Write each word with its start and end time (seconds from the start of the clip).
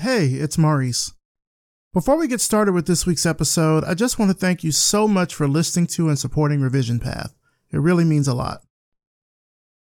Hey, 0.00 0.28
it's 0.28 0.56
Maurice. 0.56 1.12
Before 1.92 2.16
we 2.16 2.26
get 2.26 2.40
started 2.40 2.72
with 2.72 2.86
this 2.86 3.04
week's 3.04 3.26
episode, 3.26 3.84
I 3.84 3.92
just 3.92 4.18
want 4.18 4.30
to 4.30 4.36
thank 4.36 4.64
you 4.64 4.72
so 4.72 5.06
much 5.06 5.34
for 5.34 5.46
listening 5.46 5.88
to 5.88 6.08
and 6.08 6.18
supporting 6.18 6.62
Revision 6.62 7.00
Path. 7.00 7.34
It 7.70 7.80
really 7.80 8.04
means 8.04 8.26
a 8.26 8.32
lot. 8.32 8.62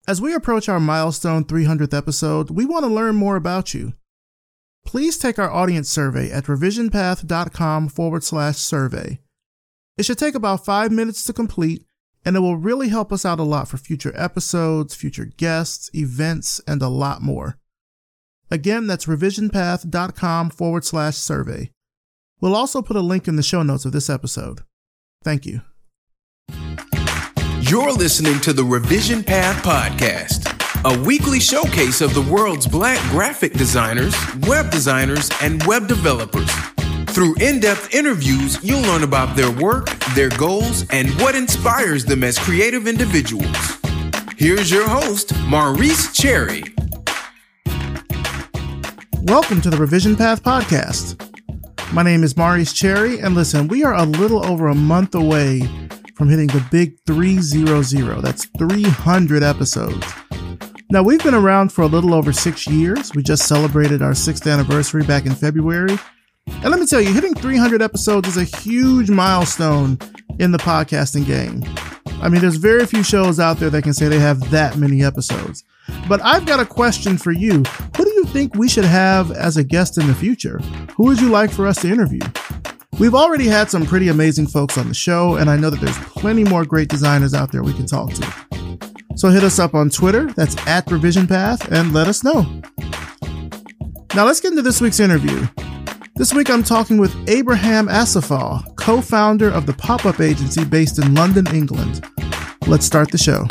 As 0.09 0.21
we 0.21 0.35
approach 0.35 0.69
our 0.69 0.81
milestone 0.81 1.45
300th 1.45 1.96
episode, 1.96 2.51
we 2.51 2.65
want 2.65 2.85
to 2.85 2.93
learn 2.93 3.15
more 3.15 3.37
about 3.37 3.75
you. 3.75 3.93
Please 4.85 5.19
take 5.19 5.39
our 5.39 5.52
audience 5.52 5.89
survey 5.89 6.32
at 6.32 6.46
revisionpath.com 6.46 7.89
forward 7.89 8.25
slash 8.25 8.57
survey. 8.57 9.21
It 9.96 10.05
should 10.05 10.19
take 10.19 10.35
about 10.35 10.64
five 10.64 10.91
minutes 10.91 11.23
to 11.27 11.32
complete, 11.32 11.85
and 12.25 12.35
it 12.35 12.41
will 12.41 12.57
really 12.57 12.89
help 12.89 13.12
us 13.12 13.25
out 13.25 13.39
a 13.39 13.45
lot 13.45 13.69
for 13.69 13.77
future 13.77 14.12
episodes, 14.16 14.96
future 14.96 15.27
guests, 15.27 15.89
events, 15.95 16.61
and 16.66 16.82
a 16.82 16.89
lot 16.89 17.23
more. 17.23 17.57
Again, 18.51 18.87
that's 18.87 19.07
revisionpath.com 19.07 20.51
forward 20.51 20.85
slash 20.85 21.17
survey. 21.17 21.70
We'll 22.41 22.56
also 22.56 22.83
put 22.83 22.97
a 22.97 23.01
link 23.01 23.29
in 23.29 23.37
the 23.37 23.43
show 23.43 23.62
notes 23.62 23.84
of 23.84 23.93
this 23.93 24.09
episode. 24.09 24.61
Thank 25.23 25.45
you. 25.45 25.62
You're 27.61 27.92
listening 27.92 28.41
to 28.41 28.53
the 28.53 28.65
Revision 28.65 29.23
Path 29.23 29.62
Podcast, 29.62 30.47
a 30.84 31.03
weekly 31.05 31.41
showcase 31.41 32.01
of 32.01 32.15
the 32.15 32.23
world's 32.23 32.66
black 32.66 32.98
graphic 33.11 33.53
designers, 33.55 34.15
web 34.47 34.70
designers, 34.70 35.28
and 35.42 35.62
web 35.65 35.89
developers. 35.89 36.51
Through 37.09 37.34
in 37.41 37.59
depth 37.59 37.92
interviews, 37.92 38.62
you'll 38.62 38.83
learn 38.83 39.03
about 39.03 39.37
their 39.37 39.51
work, 39.51 39.91
their 40.15 40.28
goals, 40.30 40.87
and 40.91 41.11
what 41.20 41.34
inspires 41.34 42.05
them 42.05 42.23
as 42.23 42.39
creative 42.39 42.87
individuals. 42.87 43.56
Here's 44.37 44.70
your 44.70 44.89
host, 44.89 45.37
Maurice 45.41 46.12
Cherry. 46.12 46.62
Welcome 49.24 49.60
to 49.62 49.70
the 49.70 49.77
Revision 49.78 50.16
Path 50.16 50.42
Podcast. 50.42 51.20
My 51.92 52.02
name 52.02 52.22
is 52.22 52.36
Maurice 52.36 52.72
Cherry, 52.72 53.18
and 53.18 53.34
listen, 53.34 53.69
we 53.69 53.83
are 53.83 53.94
a 53.94 54.05
little 54.05 54.44
over 54.47 54.69
a 54.69 54.75
month 54.75 55.14
away 55.14 55.60
from 56.14 56.28
hitting 56.28 56.47
the 56.47 56.64
big 56.70 56.97
300. 57.06 58.22
That's 58.22 58.47
300 58.58 59.42
episodes. 59.42 60.06
Now, 60.91 61.02
we've 61.02 61.22
been 61.22 61.34
around 61.34 61.72
for 61.72 61.83
a 61.83 61.86
little 61.86 62.14
over 62.14 62.33
six 62.33 62.66
years. 62.66 63.12
We 63.14 63.22
just 63.22 63.47
celebrated 63.47 64.02
our 64.02 64.14
sixth 64.14 64.47
anniversary 64.47 65.02
back 65.05 65.27
in 65.27 65.34
February. 65.34 65.98
And 66.47 66.70
let 66.70 66.80
me 66.80 66.86
tell 66.86 67.00
you, 67.00 67.12
hitting 67.12 67.34
300 67.34 67.82
episodes 67.82 68.28
is 68.28 68.36
a 68.36 68.44
huge 68.58 69.10
milestone 69.10 69.98
in 70.38 70.53
the 70.53 70.58
podcasting 70.58 71.27
game. 71.27 71.62
I 72.22 72.28
mean, 72.28 72.41
there's 72.41 72.56
very 72.56 72.86
few 72.86 73.03
shows 73.03 73.38
out 73.38 73.58
there 73.58 73.70
that 73.70 73.82
can 73.82 73.94
say 73.94 74.08
they 74.08 74.19
have 74.19 74.50
that 74.50 74.77
many 74.77 75.05
episodes. 75.05 75.64
But 76.08 76.20
I've 76.25 76.47
got 76.47 76.60
a 76.60 76.66
question 76.66 77.16
for 77.16 77.32
you. 77.32 77.62
Who 77.97 78.08
you 78.19 78.24
think 78.24 78.55
we 78.56 78.69
should 78.69 78.84
have 78.84 79.30
as 79.30 79.56
a 79.56 79.64
guest 79.64 79.97
in 79.97 80.08
the 80.08 80.14
future? 80.14 80.58
Who 80.97 81.05
would 81.05 81.20
you 81.20 81.28
like 81.28 81.52
for 81.52 81.69
us 81.69 81.80
to 81.83 81.88
interview? 81.88 82.20
We've 82.98 83.14
already 83.14 83.47
had 83.47 83.70
some 83.70 83.86
pretty 83.86 84.08
amazing 84.08 84.48
folks 84.48 84.77
on 84.77 84.88
the 84.88 84.94
show, 84.94 85.36
and 85.36 85.48
I 85.48 85.56
know 85.56 85.70
that 85.70 85.80
there's 85.80 85.98
plenty 85.98 86.42
more 86.42 86.64
great 86.64 86.88
designers 86.88 87.33
out 87.33 87.52
there 87.52 87.62
we 87.62 87.72
can 87.72 87.86
talk 87.86 88.12
to. 88.14 88.34
So 89.14 89.28
hit 89.28 89.44
us 89.44 89.60
up 89.60 89.75
on 89.75 89.88
Twitter, 89.88 90.33
that's 90.33 90.56
at 90.66 90.91
Revision 90.91 91.28
Path, 91.28 91.70
and 91.70 91.94
let 91.94 92.08
us 92.08 92.25
know. 92.25 92.42
Now 94.16 94.25
let's 94.25 94.41
get 94.41 94.50
into 94.50 94.62
this 94.62 94.80
week's 94.80 94.98
interview. 94.98 95.47
This 96.16 96.34
week 96.34 96.50
I'm 96.50 96.64
talking 96.64 96.98
with 96.98 97.14
Abraham 97.28 97.86
Asefaw, 97.86 98.77
co 98.77 99.00
founder 99.00 99.48
of 99.48 99.66
the 99.66 99.75
pop 99.75 100.06
up 100.06 100.19
agency 100.19 100.64
based 100.64 100.98
in 100.98 101.14
London, 101.14 101.47
England. 101.55 102.05
Let's 102.66 102.84
start 102.84 103.12
the 103.12 103.19
show. 103.19 103.47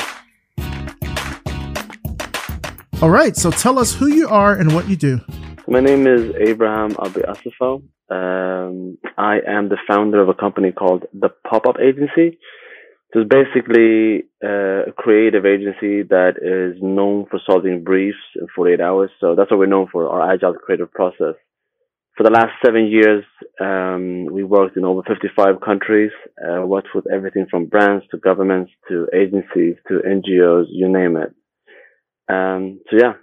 All 3.00 3.12
right, 3.12 3.36
so 3.38 3.52
tell 3.52 3.78
us 3.78 3.94
who 3.94 4.08
you 4.08 4.28
are 4.28 4.56
and 4.56 4.74
what 4.74 4.90
you 4.90 4.96
do. 4.96 5.22
My 5.68 5.82
name 5.82 6.08
is 6.08 6.34
Abraham 6.36 6.96
Abbi 7.00 7.22
Asefaw. 7.22 7.84
Um, 8.10 8.98
I 9.16 9.38
am 9.48 9.70
the 9.70 9.78
founder 9.88 10.20
of 10.20 10.30
a 10.30 10.34
company 10.34 10.72
called 10.72 11.06
the 11.14 11.30
Pop 11.48 11.68
Up 11.68 11.76
Agency. 11.80 12.40
It's 13.14 13.30
basically 13.30 14.24
uh, 14.44 14.90
a 14.90 14.92
creative 14.98 15.46
agency 15.46 16.02
that 16.10 16.38
is 16.42 16.82
known 16.82 17.28
for 17.30 17.40
solving 17.48 17.84
briefs 17.84 18.18
in 18.36 18.48
48 18.56 18.82
hours. 18.82 19.12
So 19.20 19.36
that's 19.36 19.52
what 19.52 19.60
we're 19.60 19.68
known 19.68 19.90
for, 19.92 20.10
our 20.10 20.34
agile 20.34 20.56
creative 20.56 20.92
process. 20.92 21.36
For 22.18 22.24
the 22.24 22.32
last 22.32 22.54
seven 22.66 22.88
years, 22.88 23.24
um, 23.62 24.26
we 24.34 24.44
worked 24.44 24.76
in 24.76 24.86
over 24.86 25.04
55 25.08 25.62
countries, 25.64 26.12
uh, 26.42 26.66
worked 26.66 26.90
with 26.96 27.06
everything 27.14 27.46
from 27.48 27.68
brands 27.68 28.06
to 28.10 28.18
governments 28.18 28.72
to 28.90 29.06
agencies 29.14 29.76
to 29.88 30.02
NGOs, 30.04 30.66
you 30.72 30.92
name 30.92 31.16
it. 31.16 31.36
Um, 32.30 32.80
so 32.90 32.98
yeah, 32.98 33.14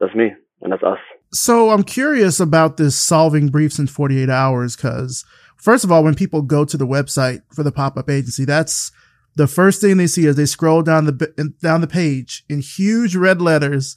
that's 0.00 0.14
me 0.14 0.32
and 0.62 0.72
that's 0.72 0.82
us. 0.82 0.98
So 1.32 1.70
I'm 1.70 1.82
curious 1.82 2.40
about 2.40 2.76
this 2.76 2.96
solving 2.96 3.48
briefs 3.48 3.78
in 3.78 3.86
48 3.86 4.30
hours 4.30 4.76
because 4.76 5.24
first 5.56 5.84
of 5.84 5.90
all, 5.90 6.04
when 6.04 6.14
people 6.14 6.42
go 6.42 6.64
to 6.64 6.76
the 6.76 6.86
website 6.86 7.42
for 7.52 7.62
the 7.62 7.72
pop-up 7.72 8.08
agency, 8.08 8.44
that's 8.44 8.92
the 9.36 9.46
first 9.46 9.80
thing 9.80 9.96
they 9.96 10.06
see 10.06 10.26
as 10.26 10.36
they 10.36 10.46
scroll 10.46 10.82
down 10.82 11.06
the 11.06 11.54
down 11.60 11.80
the 11.80 11.86
page 11.86 12.44
in 12.48 12.60
huge 12.60 13.16
red 13.16 13.42
letters. 13.42 13.96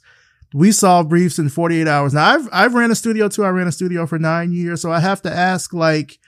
We 0.54 0.72
solve 0.72 1.10
briefs 1.10 1.38
in 1.38 1.50
48 1.50 1.86
hours. 1.86 2.14
Now 2.14 2.26
I've 2.26 2.48
I've 2.52 2.74
ran 2.74 2.90
a 2.90 2.94
studio 2.94 3.28
too. 3.28 3.44
I 3.44 3.50
ran 3.50 3.68
a 3.68 3.72
studio 3.72 4.06
for 4.06 4.18
nine 4.18 4.52
years, 4.52 4.82
so 4.82 4.90
I 4.90 5.00
have 5.00 5.22
to 5.22 5.32
ask 5.32 5.72
like, 5.72 6.18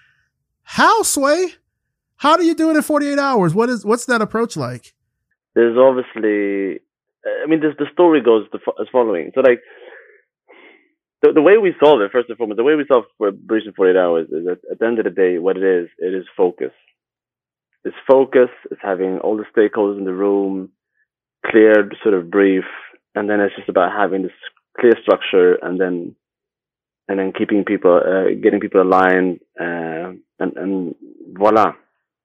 how 0.63 1.03
sway? 1.03 1.55
How 2.17 2.37
do 2.37 2.45
you 2.45 2.55
do 2.55 2.71
it 2.71 2.77
in 2.77 2.83
48 2.83 3.19
hours? 3.19 3.55
What 3.55 3.71
is 3.71 3.85
what's 3.85 4.05
that 4.07 4.21
approach 4.21 4.57
like? 4.57 4.95
There's 5.55 5.77
obviously 5.77 6.81
I 7.25 7.47
mean, 7.47 7.61
this, 7.61 7.75
the 7.79 7.87
story 7.93 8.23
goes 8.23 8.47
as 8.55 8.87
following. 8.93 9.33
So, 9.35 9.41
like, 9.41 9.61
the, 11.23 11.33
the 11.33 11.43
way 11.43 11.59
we 11.59 11.75
solve 11.83 12.01
it, 12.01 12.13
first 12.13 12.29
and 12.29 12.39
foremost, 12.39 12.57
the 12.57 12.65
way 12.65 12.75
we 12.75 12.87
solve 12.89 13.05
for 13.19 13.31
Breach 13.31 13.67
in 13.67 13.73
48 13.73 13.97
hours 13.97 14.27
is 14.29 14.45
that 14.47 14.61
at 14.71 14.79
the 14.79 14.87
end 14.87 14.99
of 14.99 15.05
the 15.05 15.11
day, 15.11 15.39
what 15.39 15.57
it 15.57 15.63
is, 15.63 15.89
it 15.99 16.15
is 16.15 16.25
focus. 16.37 16.73
It's 17.85 17.97
focus, 18.09 18.51
it's 18.71 18.81
having 18.83 19.19
all 19.19 19.37
the 19.37 19.45
stakeholders 19.57 19.99
in 19.99 20.05
the 20.05 20.13
room, 20.13 20.71
clear 21.47 21.91
sort 22.03 22.15
of 22.15 22.31
brief, 22.31 22.65
and 23.15 23.29
then 23.29 23.41
it's 23.41 23.57
just 23.57 23.69
about 23.69 23.93
having 23.93 24.23
this 24.23 24.33
clear 24.79 24.93
structure 25.03 25.55
and 25.63 25.81
then 25.81 26.15
and 27.09 27.19
then 27.19 27.33
keeping 27.37 27.65
people, 27.65 27.97
uh, 27.97 28.33
getting 28.41 28.61
people 28.61 28.81
aligned, 28.83 29.41
uh, 29.61 30.15
and, 30.39 30.57
and 30.57 30.95
voila, 31.33 31.73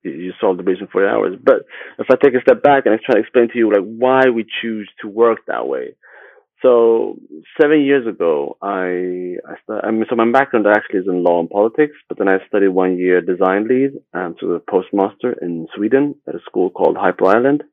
you 0.06 0.34
solve 0.40 0.58
the 0.58 0.64
breach 0.64 0.82
in 0.82 0.88
40 0.88 1.08
hours. 1.08 1.38
But 1.42 1.66
if 2.00 2.08
I 2.10 2.16
take 2.16 2.36
a 2.36 2.42
step 2.42 2.64
back 2.64 2.86
and 2.86 2.94
I 2.94 2.98
try 3.04 3.16
to 3.16 3.22
explain 3.22 3.50
to 3.50 3.58
you 3.58 3.72
like 3.72 3.84
why 3.84 4.30
we 4.30 4.46
choose 4.62 4.90
to 5.02 5.08
work 5.08 5.40
that 5.48 5.68
way. 5.68 5.96
So 6.62 7.20
seven 7.62 7.82
years 7.82 8.08
ago, 8.08 8.58
I, 8.62 9.38
I, 9.46 9.54
start, 9.64 9.84
I 9.84 9.92
mean, 9.92 10.06
so 10.10 10.16
my 10.16 10.32
background 10.32 10.66
actually 10.68 11.00
is 11.00 11.08
in 11.08 11.24
law 11.24 11.40
and 11.40 11.50
politics, 11.50 11.94
but 12.08 12.18
then 12.18 12.28
I 12.28 12.38
studied 12.48 12.70
one 12.70 12.98
year 12.98 13.22
design 13.22 13.68
lead, 13.68 13.92
um, 14.14 14.36
so 14.40 14.48
a 14.52 14.60
postmaster 14.60 15.36
in 15.42 15.68
Sweden 15.76 16.16
at 16.28 16.36
a 16.36 16.40
school 16.46 16.70
called 16.72 16.98
Hyper 16.98 17.28
Island. 17.28 17.64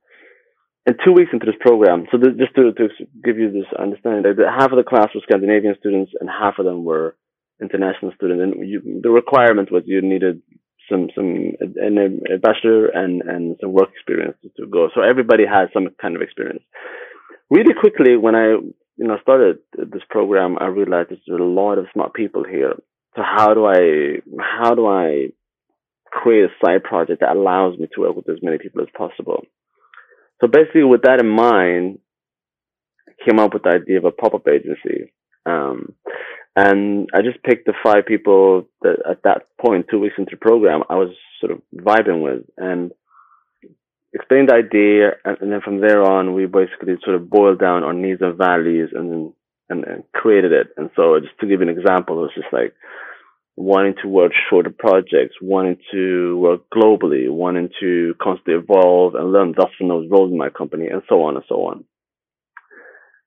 And 0.85 0.97
two 1.05 1.13
weeks 1.13 1.31
into 1.33 1.47
this 1.47 1.55
program, 1.61 2.07
so 2.11 2.19
this, 2.19 2.35
just 2.37 2.55
to, 2.57 2.73
to 2.73 2.89
give 3.25 3.39
you 3.39 3.53
this 3.53 3.71
understanding, 3.79 4.23
that 4.25 4.37
half 4.59 4.73
of 4.73 4.77
the 4.77 4.83
class 4.83 5.09
were 5.15 5.23
Scandinavian 5.23 5.77
students 5.79 6.11
and 6.21 6.29
half 6.29 6.59
of 6.59 6.67
them 6.67 6.85
were 6.85 7.17
international 7.63 8.13
students. 8.17 8.43
And 8.43 8.69
you, 8.69 9.01
the 9.01 9.11
requirement 9.11 9.71
was 9.71 9.85
you 9.87 10.03
needed 10.03 10.43
some 10.93 11.09
some 11.15 11.53
and 11.77 11.99
a, 11.99 12.39
bachelor 12.39 12.87
and 12.87 13.23
and 13.23 13.57
some 13.61 13.73
work 13.73 13.89
experience 13.95 14.37
to 14.57 14.67
go. 14.67 14.89
So 14.95 15.01
everybody 15.03 15.45
has 15.47 15.69
some 15.73 15.89
kind 16.01 16.15
of 16.17 16.23
experience. 16.23 16.63
Really 17.51 17.75
quickly, 17.75 18.17
when 18.17 18.35
I 18.35 18.47
you 18.51 19.09
know 19.09 19.17
started 19.23 19.59
this 19.73 20.03
program, 20.11 20.59
I 20.61 20.67
realized 20.67 21.11
there's 21.11 21.41
a 21.41 21.43
lot 21.43 21.79
of 21.79 21.87
smart 21.93 22.15
people 22.15 22.45
here. 22.45 22.75
So 23.17 23.23
how 23.25 23.55
do 23.55 23.67
I 23.67 24.21
how 24.61 24.75
do 24.75 24.87
I 24.87 25.29
create 26.07 26.45
a 26.45 26.65
side 26.65 26.85
project 26.85 27.21
that 27.21 27.35
allows 27.35 27.79
me 27.79 27.89
to 27.95 28.01
work 28.03 28.17
with 28.17 28.29
as 28.29 28.43
many 28.43 28.59
people 28.59 28.83
as 28.83 28.89
possible? 28.97 29.43
So 30.41 30.49
basically, 30.49 30.85
with 30.85 31.03
that 31.03 31.21
in 31.21 31.29
mind, 31.29 31.99
I 33.09 33.13
came 33.25 33.39
up 33.39 33.55
with 33.55 33.63
the 33.63 33.71
idea 33.71 33.99
of 33.99 34.05
a 34.05 34.11
pop 34.11 34.35
up 34.35 34.47
agency. 34.49 35.13
Um, 35.47 35.95
and 36.55 37.09
I 37.15 37.23
just 37.23 37.43
picked 37.43 37.67
the 37.67 37.73
five 37.83 38.05
people 38.07 38.67
that 38.83 38.97
at 39.09 39.23
that 39.23 39.47
point, 39.59 39.87
two 39.91 39.99
weeks 39.99 40.17
into 40.19 40.33
the 40.33 40.37
program, 40.37 40.83
I 40.91 40.97
was 40.97 41.15
sort 41.41 41.53
of 41.53 41.63
vibing 41.75 42.23
with 42.23 42.45
and 42.59 42.93
explained 44.13 44.51
the 44.51 44.55
idea. 44.55 45.13
And, 45.25 45.51
then 45.51 45.61
from 45.63 45.81
there 45.81 46.03
on, 46.03 46.35
we 46.35 46.45
basically 46.45 46.95
sort 47.03 47.17
of 47.17 47.31
boiled 47.31 47.59
down 47.59 47.85
our 47.85 47.95
needs 47.95 48.21
and 48.21 48.37
values 48.37 48.91
and 48.95 49.11
then 49.11 49.33
and, 49.71 49.85
and 49.85 50.05
created 50.13 50.53
it. 50.53 50.69
And 50.77 50.91
so 50.95 51.19
just 51.21 51.39
to 51.41 51.47
give 51.47 51.63
an 51.63 51.71
example, 51.71 52.19
it 52.19 52.23
was 52.23 52.35
just 52.35 52.53
like 52.53 52.75
wanting 53.57 53.95
to 54.03 54.09
work 54.09 54.33
shorter 54.51 54.75
projects, 54.77 55.37
wanting 55.41 55.79
to 55.93 56.37
work 56.37 56.63
globally, 56.75 57.31
wanting 57.31 57.71
to 57.81 58.15
constantly 58.21 58.55
evolve 58.55 59.15
and 59.15 59.33
learn 59.33 59.55
thus 59.57 59.71
from 59.79 59.89
those 59.89 60.11
roles 60.11 60.31
in 60.31 60.37
my 60.37 60.51
company 60.51 60.89
and 60.89 61.01
so 61.09 61.23
on 61.23 61.37
and 61.37 61.45
so 61.49 61.67
on 61.67 61.85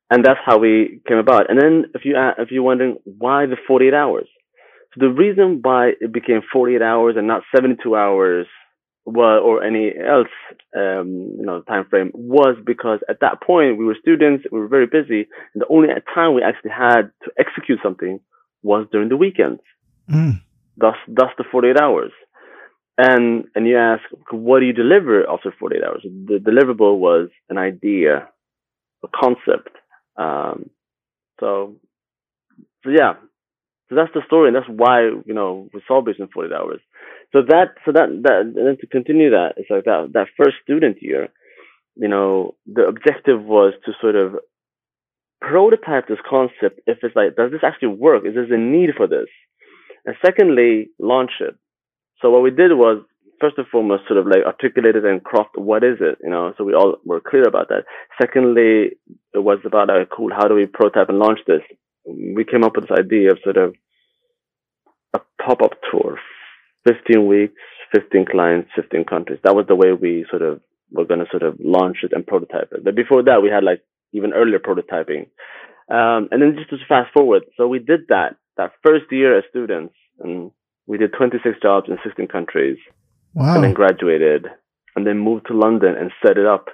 and 0.09 0.23
that's 0.23 0.39
how 0.45 0.57
we 0.57 1.01
came 1.07 1.17
about. 1.17 1.49
And 1.49 1.59
then 1.59 1.85
if 1.93 2.05
you 2.05 2.15
if 2.37 2.51
you're 2.51 2.63
wondering 2.63 2.97
why 3.03 3.45
the 3.45 3.57
48 3.67 3.93
hours, 3.93 4.27
so 4.93 4.99
the 4.99 5.09
reason 5.11 5.59
why 5.61 5.91
it 5.99 6.11
became 6.11 6.41
48 6.51 6.81
hours 6.81 7.15
and 7.17 7.27
not 7.27 7.43
72 7.55 7.95
hours, 7.95 8.47
well, 9.05 9.39
or 9.39 9.63
any 9.63 9.91
else 9.97 10.27
um, 10.75 11.35
you 11.37 11.45
know 11.45 11.61
time 11.61 11.85
frame 11.89 12.11
was 12.13 12.57
because 12.65 12.99
at 13.09 13.19
that 13.21 13.41
point 13.41 13.77
we 13.77 13.85
were 13.85 13.97
students, 13.99 14.45
we 14.51 14.59
were 14.59 14.67
very 14.67 14.87
busy, 14.87 15.27
and 15.53 15.61
the 15.61 15.67
only 15.69 15.89
time 16.13 16.33
we 16.33 16.43
actually 16.43 16.71
had 16.71 17.11
to 17.23 17.31
execute 17.37 17.79
something 17.83 18.19
was 18.63 18.87
during 18.91 19.09
the 19.09 19.17
weekends. 19.17 19.61
Mm. 20.09 20.41
Thus, 20.77 20.95
thus 21.07 21.29
the 21.37 21.45
48 21.49 21.79
hours. 21.79 22.11
And 22.97 23.45
and 23.55 23.67
you 23.67 23.77
ask, 23.77 24.03
what 24.31 24.59
do 24.59 24.65
you 24.65 24.73
deliver 24.73 25.29
after 25.29 25.53
48 25.59 25.83
hours? 25.83 26.01
The 26.03 26.39
deliverable 26.39 26.97
was 26.97 27.29
an 27.49 27.57
idea, 27.57 28.29
a 29.03 29.07
concept. 29.13 29.75
Um, 30.17 30.69
so, 31.39 31.75
so 32.83 32.89
yeah, 32.89 33.13
so 33.89 33.95
that's 33.95 34.13
the 34.13 34.21
story, 34.25 34.47
and 34.47 34.55
that's 34.55 34.69
why 34.69 35.01
you 35.03 35.33
know 35.33 35.69
we 35.73 35.81
saw 35.87 36.01
based 36.01 36.19
in 36.19 36.27
48 36.27 36.55
hours. 36.55 36.81
So 37.31 37.41
that, 37.49 37.75
so 37.85 37.91
that, 37.91 38.07
that, 38.23 38.41
and 38.41 38.55
then 38.55 38.77
to 38.79 38.87
continue 38.87 39.31
that, 39.31 39.53
it's 39.57 39.69
like 39.69 39.85
that 39.85 40.11
that 40.13 40.27
first 40.37 40.57
student 40.63 40.97
year, 41.01 41.29
you 41.95 42.07
know, 42.07 42.55
the 42.65 42.83
objective 42.83 43.43
was 43.43 43.73
to 43.85 43.91
sort 44.01 44.15
of 44.15 44.35
prototype 45.41 46.07
this 46.07 46.17
concept. 46.27 46.79
If 46.87 46.99
it's 47.03 47.15
like, 47.15 47.35
does 47.35 47.51
this 47.51 47.63
actually 47.63 47.89
work? 47.89 48.25
Is 48.25 48.33
there 48.35 48.53
a 48.53 48.57
need 48.57 48.91
for 48.95 49.07
this? 49.07 49.27
And 50.05 50.15
secondly, 50.23 50.89
launch 50.99 51.31
it. 51.39 51.55
So 52.21 52.31
what 52.31 52.43
we 52.43 52.51
did 52.51 52.71
was 52.71 53.03
first 53.39 53.57
and 53.57 53.67
foremost 53.67 54.07
sort 54.07 54.19
of 54.19 54.27
like 54.27 54.45
articulated 54.45 55.05
and 55.05 55.23
craft 55.23 55.57
what 55.57 55.83
is 55.83 55.97
it, 55.99 56.17
you 56.23 56.29
know, 56.29 56.53
so 56.57 56.63
we 56.63 56.73
all 56.73 56.97
were 57.05 57.21
clear 57.21 57.47
about 57.47 57.69
that. 57.69 57.85
Secondly, 58.21 58.91
it 59.33 59.43
was 59.43 59.59
about 59.65 59.89
uh, 59.89 60.05
cool, 60.15 60.31
how 60.33 60.47
do 60.47 60.55
we 60.55 60.65
prototype 60.65 61.09
and 61.09 61.19
launch 61.19 61.39
this? 61.47 61.61
We 62.05 62.45
came 62.45 62.63
up 62.63 62.75
with 62.75 62.87
this 62.87 62.97
idea 62.97 63.31
of 63.31 63.39
sort 63.43 63.57
of 63.57 63.75
a 65.13 65.19
pop-up 65.41 65.73
tour, 65.91 66.19
15 66.87 67.25
weeks, 67.27 67.61
15 67.93 68.25
clients, 68.29 68.69
15 68.75 69.05
countries. 69.05 69.39
That 69.43 69.55
was 69.55 69.65
the 69.67 69.75
way 69.75 69.93
we 69.93 70.25
sort 70.29 70.41
of 70.41 70.61
were 70.91 71.05
going 71.05 71.19
to 71.19 71.29
sort 71.31 71.43
of 71.43 71.57
launch 71.59 71.97
it 72.03 72.13
and 72.13 72.25
prototype 72.25 72.71
it. 72.71 72.83
But 72.83 72.95
before 72.95 73.23
that, 73.23 73.41
we 73.41 73.49
had 73.49 73.63
like 73.63 73.81
even 74.13 74.33
earlier 74.33 74.59
prototyping. 74.59 75.27
Um, 75.89 76.29
and 76.31 76.41
then 76.41 76.55
just 76.57 76.69
to 76.69 76.77
fast 76.87 77.13
forward, 77.13 77.43
so 77.57 77.67
we 77.67 77.79
did 77.79 78.07
that 78.09 78.37
that 78.57 78.71
first 78.83 79.05
year 79.11 79.37
as 79.37 79.43
students, 79.49 79.93
and 80.19 80.51
we 80.87 80.97
did 80.97 81.13
26 81.13 81.57
jobs 81.61 81.89
in 81.89 81.97
16 82.03 82.27
countries, 82.27 82.77
Wow. 83.35 83.55
and 83.55 83.63
then 83.65 83.73
graduated, 83.73 84.47
and 84.95 85.05
then 85.05 85.19
moved 85.19 85.47
to 85.47 85.53
London 85.53 85.95
and 85.99 86.11
set 86.25 86.37
it 86.37 86.45
up. 86.45 86.67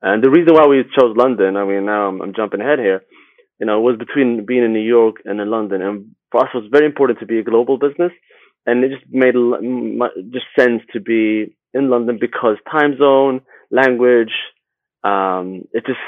And 0.00 0.22
the 0.22 0.30
reason 0.30 0.54
why 0.54 0.66
we 0.66 0.84
chose 0.98 1.16
London, 1.16 1.56
I 1.56 1.64
mean, 1.64 1.84
now 1.84 2.08
I'm, 2.08 2.22
I'm 2.22 2.34
jumping 2.34 2.60
ahead 2.60 2.78
here, 2.78 3.02
you 3.58 3.66
know, 3.66 3.80
was 3.80 3.98
between 3.98 4.46
being 4.46 4.64
in 4.64 4.72
New 4.72 4.86
York 4.86 5.16
and 5.24 5.40
in 5.40 5.50
London, 5.50 5.82
and 5.82 6.14
for 6.30 6.42
us, 6.42 6.50
it 6.54 6.58
was 6.58 6.70
very 6.70 6.86
important 6.86 7.18
to 7.18 7.26
be 7.26 7.40
a 7.40 7.42
global 7.42 7.76
business, 7.76 8.12
and 8.66 8.84
it 8.84 8.90
just 8.90 9.04
made 9.10 9.34
just 10.32 10.46
sense 10.56 10.82
to 10.92 11.00
be 11.00 11.56
in 11.74 11.90
London 11.90 12.18
because 12.20 12.56
time 12.70 12.96
zone, 12.96 13.40
language, 13.70 14.32
um, 15.02 15.64
it 15.72 15.84
just 15.86 15.98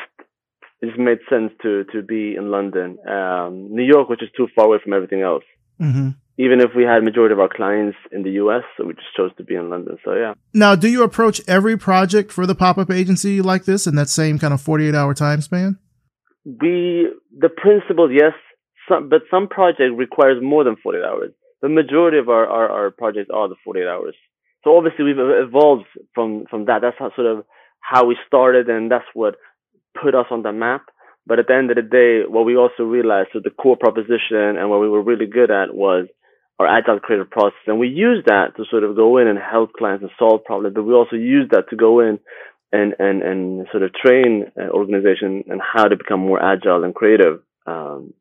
it 0.80 0.86
just 0.86 0.98
made 0.98 1.18
sense 1.28 1.52
to 1.62 1.84
to 1.92 2.02
be 2.02 2.36
in 2.36 2.50
London. 2.50 2.98
Um, 3.06 3.74
New 3.74 3.84
York 3.84 4.08
which 4.08 4.22
is 4.22 4.28
too 4.36 4.48
far 4.54 4.66
away 4.66 4.78
from 4.82 4.92
everything 4.92 5.22
else. 5.22 5.44
hmm 5.78 6.10
Even 6.38 6.60
if 6.60 6.70
we 6.74 6.84
had 6.84 7.04
majority 7.04 7.34
of 7.34 7.40
our 7.40 7.48
clients 7.48 7.96
in 8.10 8.22
the 8.22 8.30
U.S., 8.42 8.62
so 8.76 8.86
we 8.86 8.94
just 8.94 9.14
chose 9.16 9.30
to 9.36 9.44
be 9.44 9.54
in 9.54 9.68
London. 9.68 9.98
So 10.04 10.14
yeah, 10.14 10.32
Now, 10.54 10.74
do 10.74 10.88
you 10.88 11.02
approach 11.02 11.40
every 11.46 11.76
project 11.76 12.32
for 12.32 12.46
the 12.46 12.54
pop 12.54 12.78
up 12.78 12.90
agency 12.90 13.42
like 13.42 13.64
this 13.64 13.86
in 13.86 13.96
that 13.96 14.08
same 14.08 14.38
kind 14.38 14.54
of 14.54 14.60
48 14.60 14.94
hour 14.94 15.12
time 15.12 15.42
span? 15.42 15.78
we 16.44 17.08
the 17.36 17.48
principles 17.48 18.10
yes, 18.12 18.32
some, 18.88 19.08
but 19.08 19.22
some 19.30 19.48
project 19.48 19.94
requires 19.96 20.42
more 20.42 20.64
than 20.64 20.76
48 20.82 21.04
hours. 21.04 21.30
The 21.60 21.68
majority 21.68 22.18
of 22.18 22.28
our, 22.28 22.46
our, 22.46 22.68
our 22.68 22.90
projects 22.90 23.30
are 23.32 23.48
the 23.48 23.54
48 23.64 23.86
hours. 23.86 24.14
So 24.64 24.76
obviously 24.76 25.04
we've 25.04 25.16
evolved 25.18 25.86
from 26.14 26.44
from 26.50 26.66
that. 26.66 26.80
That's 26.82 26.96
how 26.98 27.10
sort 27.14 27.26
of 27.26 27.44
how 27.80 28.06
we 28.06 28.16
started, 28.26 28.68
and 28.68 28.90
that's 28.90 29.04
what 29.14 29.36
put 30.00 30.14
us 30.14 30.26
on 30.30 30.42
the 30.42 30.52
map. 30.52 30.82
But 31.26 31.38
at 31.38 31.46
the 31.46 31.54
end 31.54 31.70
of 31.70 31.76
the 31.76 31.82
day, 31.82 32.22
what 32.28 32.44
we 32.44 32.56
also 32.56 32.82
realized, 32.82 33.28
so 33.32 33.40
the 33.42 33.50
core 33.50 33.76
proposition 33.76 34.58
and 34.58 34.70
what 34.70 34.80
we 34.80 34.88
were 34.88 35.02
really 35.02 35.26
good 35.26 35.52
at 35.52 35.72
was 35.72 36.08
our 36.58 36.66
agile 36.66 37.00
creative 37.00 37.30
process. 37.30 37.58
And 37.66 37.78
we 37.78 37.88
use 37.88 38.24
that 38.26 38.56
to 38.56 38.64
sort 38.70 38.84
of 38.84 38.96
go 38.96 39.18
in 39.18 39.26
and 39.26 39.38
help 39.38 39.72
clients 39.72 40.02
and 40.02 40.10
solve 40.18 40.44
problems, 40.44 40.74
but 40.74 40.84
we 40.84 40.94
also 40.94 41.16
use 41.16 41.48
that 41.50 41.70
to 41.70 41.76
go 41.76 42.00
in 42.00 42.18
and, 42.72 42.94
and, 42.98 43.22
and 43.22 43.66
sort 43.70 43.82
of 43.82 43.92
train 43.94 44.46
an 44.56 44.70
organization 44.70 45.44
and 45.48 45.60
how 45.60 45.84
to 45.84 45.96
become 45.96 46.20
more 46.20 46.42
agile 46.42 46.84
and 46.84 46.94
creative. 46.94 47.40
Um, 47.66 48.14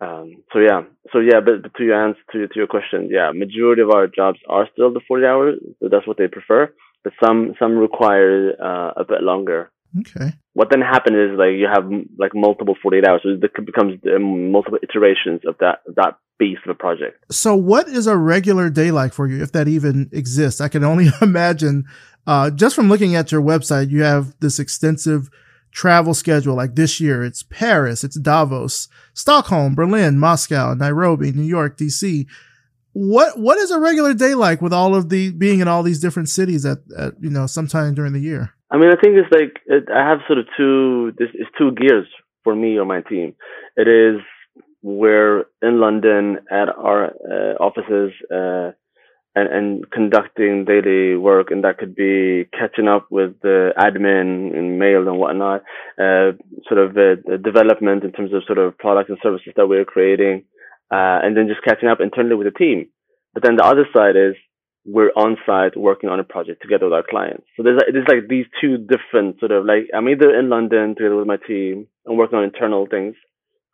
um, 0.00 0.42
so 0.52 0.58
yeah, 0.58 0.82
so 1.12 1.20
yeah, 1.20 1.38
but, 1.44 1.62
but 1.62 1.74
to 1.76 1.84
your 1.84 2.08
answer 2.08 2.20
to, 2.32 2.48
to 2.48 2.54
your 2.56 2.66
question, 2.66 3.08
yeah, 3.10 3.30
majority 3.32 3.82
of 3.82 3.90
our 3.90 4.08
jobs 4.08 4.38
are 4.48 4.68
still 4.72 4.92
the 4.92 5.00
40 5.06 5.26
hours. 5.26 5.54
So 5.80 5.88
that's 5.88 6.06
what 6.06 6.18
they 6.18 6.26
prefer, 6.26 6.72
but 7.04 7.12
some, 7.22 7.54
some 7.58 7.76
require, 7.76 8.52
uh, 8.60 8.92
a 8.96 9.04
bit 9.08 9.22
longer 9.22 9.70
Okay. 10.00 10.32
what 10.54 10.70
then 10.70 10.80
happens 10.80 11.16
is 11.16 11.38
like 11.38 11.52
you 11.52 11.68
have 11.70 11.84
like 12.18 12.32
multiple 12.34 12.74
48 12.82 13.06
hours 13.06 13.20
so 13.22 13.30
it 13.30 13.66
becomes 13.66 14.00
um, 14.14 14.50
multiple 14.50 14.78
iterations 14.82 15.42
of 15.46 15.56
that 15.60 15.80
that 15.96 16.16
beast 16.38 16.62
of 16.64 16.70
a 16.70 16.74
project 16.74 17.22
So, 17.30 17.54
what 17.54 17.88
is 17.88 18.06
a 18.06 18.16
regular 18.16 18.70
day 18.70 18.90
like 18.90 19.12
for 19.12 19.26
you, 19.28 19.42
if 19.42 19.52
that 19.52 19.68
even 19.68 20.08
exists? 20.12 20.60
I 20.60 20.68
can 20.68 20.84
only 20.84 21.08
imagine, 21.22 21.84
uh, 22.26 22.50
just 22.50 22.74
from 22.74 22.88
looking 22.88 23.14
at 23.14 23.30
your 23.30 23.42
website, 23.42 23.90
you 23.90 24.02
have 24.02 24.34
this 24.40 24.58
extensive 24.58 25.28
travel 25.70 26.14
schedule. 26.14 26.54
Like 26.54 26.74
this 26.74 27.00
year, 27.00 27.24
it's 27.24 27.42
Paris, 27.42 28.04
it's 28.04 28.18
Davos, 28.18 28.88
Stockholm, 29.14 29.74
Berlin, 29.74 30.18
Moscow, 30.18 30.74
Nairobi, 30.74 31.32
New 31.32 31.42
York, 31.42 31.76
DC. 31.78 32.26
What 32.92 33.38
what 33.38 33.58
is 33.58 33.70
a 33.70 33.80
regular 33.80 34.12
day 34.12 34.34
like 34.34 34.60
with 34.60 34.72
all 34.72 34.94
of 34.94 35.08
the 35.08 35.30
being 35.32 35.60
in 35.60 35.68
all 35.68 35.82
these 35.82 36.00
different 36.00 36.28
cities 36.28 36.66
at, 36.66 36.78
at 36.96 37.14
you 37.20 37.30
know 37.30 37.46
sometime 37.46 37.94
during 37.94 38.12
the 38.12 38.20
year? 38.20 38.54
I 38.72 38.78
mean 38.78 38.90
i 38.90 38.96
think 39.00 39.16
it's 39.16 39.32
like 39.32 39.60
it, 39.66 39.84
i 39.94 40.08
have 40.08 40.20
sort 40.26 40.38
of 40.38 40.46
two 40.56 41.12
this 41.18 41.28
is 41.34 41.46
two 41.58 41.72
gears 41.72 42.08
for 42.44 42.54
me 42.54 42.78
or 42.78 42.84
my 42.84 43.00
team 43.02 43.34
it 43.76 43.88
is 43.88 44.20
we're 44.82 45.44
in 45.62 45.80
london 45.80 46.38
at 46.50 46.68
our 46.68 47.06
uh, 47.06 47.54
offices 47.60 48.12
uh, 48.34 48.72
and, 49.34 49.48
and 49.48 49.90
conducting 49.90 50.64
daily 50.64 51.16
work, 51.16 51.50
and 51.50 51.64
that 51.64 51.78
could 51.78 51.94
be 51.94 52.46
catching 52.52 52.88
up 52.88 53.06
with 53.10 53.40
the 53.40 53.72
admin 53.78 54.56
and 54.56 54.78
mail 54.78 55.08
and 55.08 55.18
whatnot, 55.18 55.62
uh, 55.98 56.32
sort 56.68 56.78
of 56.78 56.96
uh, 56.96 57.36
development 57.38 58.04
in 58.04 58.12
terms 58.12 58.32
of 58.34 58.42
sort 58.46 58.58
of 58.58 58.76
products 58.76 59.08
and 59.08 59.18
services 59.22 59.52
that 59.56 59.66
we're 59.66 59.84
creating, 59.84 60.44
uh, 60.92 61.24
and 61.24 61.36
then 61.36 61.48
just 61.48 61.64
catching 61.64 61.88
up 61.88 62.00
internally 62.00 62.34
with 62.36 62.46
the 62.46 62.58
team. 62.58 62.88
But 63.32 63.42
then 63.42 63.56
the 63.56 63.64
other 63.64 63.86
side 63.94 64.16
is 64.16 64.34
we're 64.84 65.12
on 65.14 65.36
site 65.46 65.76
working 65.76 66.10
on 66.10 66.18
a 66.18 66.24
project 66.24 66.62
together 66.62 66.86
with 66.86 66.94
our 66.94 67.04
clients. 67.08 67.44
So 67.56 67.62
there's 67.62 67.78
like, 67.78 67.92
there's 67.92 68.08
like 68.08 68.28
these 68.28 68.46
two 68.60 68.78
different 68.78 69.38
sort 69.38 69.52
of 69.52 69.64
like 69.64 69.88
I'm 69.94 70.08
either 70.08 70.34
in 70.34 70.48
London 70.48 70.94
together 70.96 71.16
with 71.16 71.26
my 71.26 71.36
team 71.36 71.86
and 72.04 72.18
working 72.18 72.38
on 72.38 72.44
internal 72.44 72.86
things, 72.90 73.14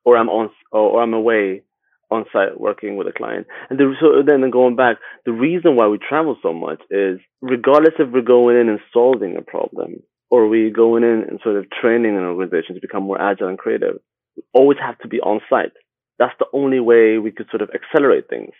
or 0.05 0.17
I'm 0.17 0.29
on 0.29 0.51
or, 0.71 0.81
or 0.81 1.03
I'm 1.03 1.15
away 1.15 1.63
on 2.11 2.25
site 2.33 2.59
working 2.59 2.97
with 2.97 3.07
a 3.07 3.13
client. 3.13 3.47
And 3.69 3.79
the, 3.79 3.95
so 4.01 4.23
then 4.27 4.49
going 4.51 4.77
back, 4.77 4.97
the 5.27 5.33
reason 5.33 5.77
why 5.77 5.89
we 5.89 5.99
travel 5.99 6.37
so 6.43 6.53
much 6.53 6.81
is 6.91 7.19
regardless 7.43 7.95
if 7.99 8.11
we're 8.13 8.23
going 8.23 8.57
in 8.57 8.69
and 8.69 8.81
solving 8.93 9.37
a 9.37 9.43
problem 9.43 10.03
or 10.31 10.49
we 10.49 10.71
going 10.71 11.05
in 11.05 11.25
and 11.29 11.41
sort 11.43 11.57
of 11.57 11.67
training 11.71 12.17
an 12.17 12.25
organization 12.25 12.75
to 12.75 12.81
become 12.81 13.03
more 13.03 13.21
agile 13.21 13.49
and 13.49 13.59
creative, 13.59 13.99
we 14.37 14.43
always 14.55 14.79
have 14.79 14.99
to 15.01 15.09
be 15.09 15.21
on 15.21 15.41
site. 15.51 15.73
That's 16.19 16.35
the 16.39 16.47
only 16.53 16.81
way 16.81 17.19
we 17.19 17.31
could 17.31 17.49
sort 17.51 17.63
of 17.63 17.71
accelerate 17.75 18.29
things. 18.29 18.53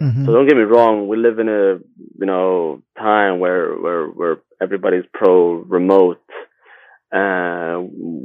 Mhm. 0.00 0.26
So 0.26 0.32
don't 0.32 0.46
get 0.48 0.56
me 0.56 0.62
wrong, 0.62 1.08
we 1.08 1.16
live 1.16 1.38
in 1.38 1.48
a 1.48 1.78
you 2.20 2.26
know 2.26 2.82
time 2.98 3.38
where 3.38 3.74
where 3.74 4.06
where 4.06 4.36
everybody's 4.60 5.04
pro 5.12 5.54
remote 5.76 6.22
uh 7.12 7.78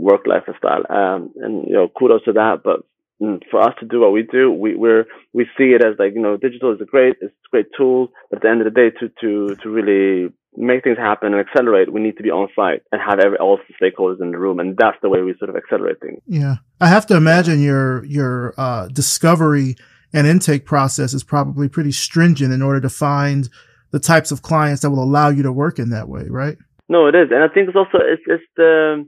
work 0.07 0.25
life 0.25 0.43
style. 0.57 0.83
Um 0.89 1.31
and 1.37 1.67
you 1.67 1.73
know 1.73 1.87
kudos 1.97 2.23
to 2.25 2.33
that. 2.33 2.61
But 2.63 2.81
mm, 3.21 3.41
for 3.49 3.61
us 3.61 3.75
to 3.79 3.85
do 3.85 3.99
what 4.01 4.11
we 4.11 4.23
do, 4.23 4.51
we 4.51 4.75
we're 4.75 5.05
we 5.33 5.45
see 5.57 5.69
it 5.75 5.83
as 5.83 5.95
like, 5.99 6.13
you 6.15 6.21
know, 6.21 6.37
digital 6.37 6.73
is 6.73 6.81
a 6.81 6.85
great 6.85 7.15
it's 7.21 7.33
a 7.33 7.49
great 7.51 7.67
tool, 7.77 8.11
but 8.29 8.37
at 8.37 8.43
the 8.43 8.49
end 8.49 8.61
of 8.61 8.65
the 8.65 8.71
day 8.71 8.89
to 8.99 9.09
to 9.21 9.55
to 9.61 9.69
really 9.69 10.33
make 10.57 10.83
things 10.83 10.97
happen 10.97 11.33
and 11.33 11.39
accelerate, 11.47 11.93
we 11.93 12.01
need 12.01 12.17
to 12.17 12.23
be 12.23 12.29
on 12.29 12.49
site 12.55 12.81
and 12.91 12.99
have 13.01 13.19
every 13.19 13.37
all 13.37 13.57
the 13.57 13.73
stakeholders 13.81 14.21
in 14.21 14.31
the 14.31 14.37
room 14.37 14.59
and 14.59 14.75
that's 14.77 14.97
the 15.01 15.09
way 15.09 15.21
we 15.21 15.33
sort 15.37 15.49
of 15.49 15.55
accelerate 15.55 15.99
things. 16.01 16.21
Yeah. 16.27 16.55
I 16.81 16.87
have 16.87 17.05
to 17.07 17.15
imagine 17.15 17.61
your, 17.61 18.03
your, 18.05 18.53
uh, 18.57 18.87
discovery 18.87 19.77
and 20.13 20.27
intake 20.27 20.65
process 20.65 21.13
is 21.13 21.23
probably 21.23 21.69
pretty 21.69 21.91
stringent 21.91 22.53
in 22.53 22.61
order 22.61 22.81
to 22.81 22.89
find 22.89 23.49
the 23.91 23.99
types 23.99 24.31
of 24.31 24.41
clients 24.41 24.81
that 24.81 24.89
will 24.89 25.03
allow 25.03 25.29
you 25.29 25.43
to 25.43 25.51
work 25.51 25.79
in 25.79 25.89
that 25.89 26.07
way, 26.07 26.25
right? 26.29 26.57
No, 26.89 27.07
it 27.07 27.15
is, 27.15 27.29
and 27.31 27.43
I 27.43 27.47
think 27.47 27.69
it's 27.69 27.77
also 27.77 27.99
it's 28.01 28.23
it's 28.27 28.43
the 28.57 29.05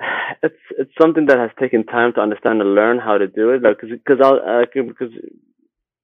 it's 0.42 0.62
it's 0.78 0.92
something 1.00 1.26
that 1.26 1.38
has 1.38 1.50
taken 1.58 1.84
time 1.84 2.12
to 2.14 2.20
understand 2.20 2.60
and 2.60 2.74
learn 2.74 2.98
how 2.98 3.18
to 3.18 3.26
do 3.26 3.50
it. 3.50 3.62
Like 3.62 3.80
because 3.80 4.20
uh, 4.20 4.64
because 4.74 5.12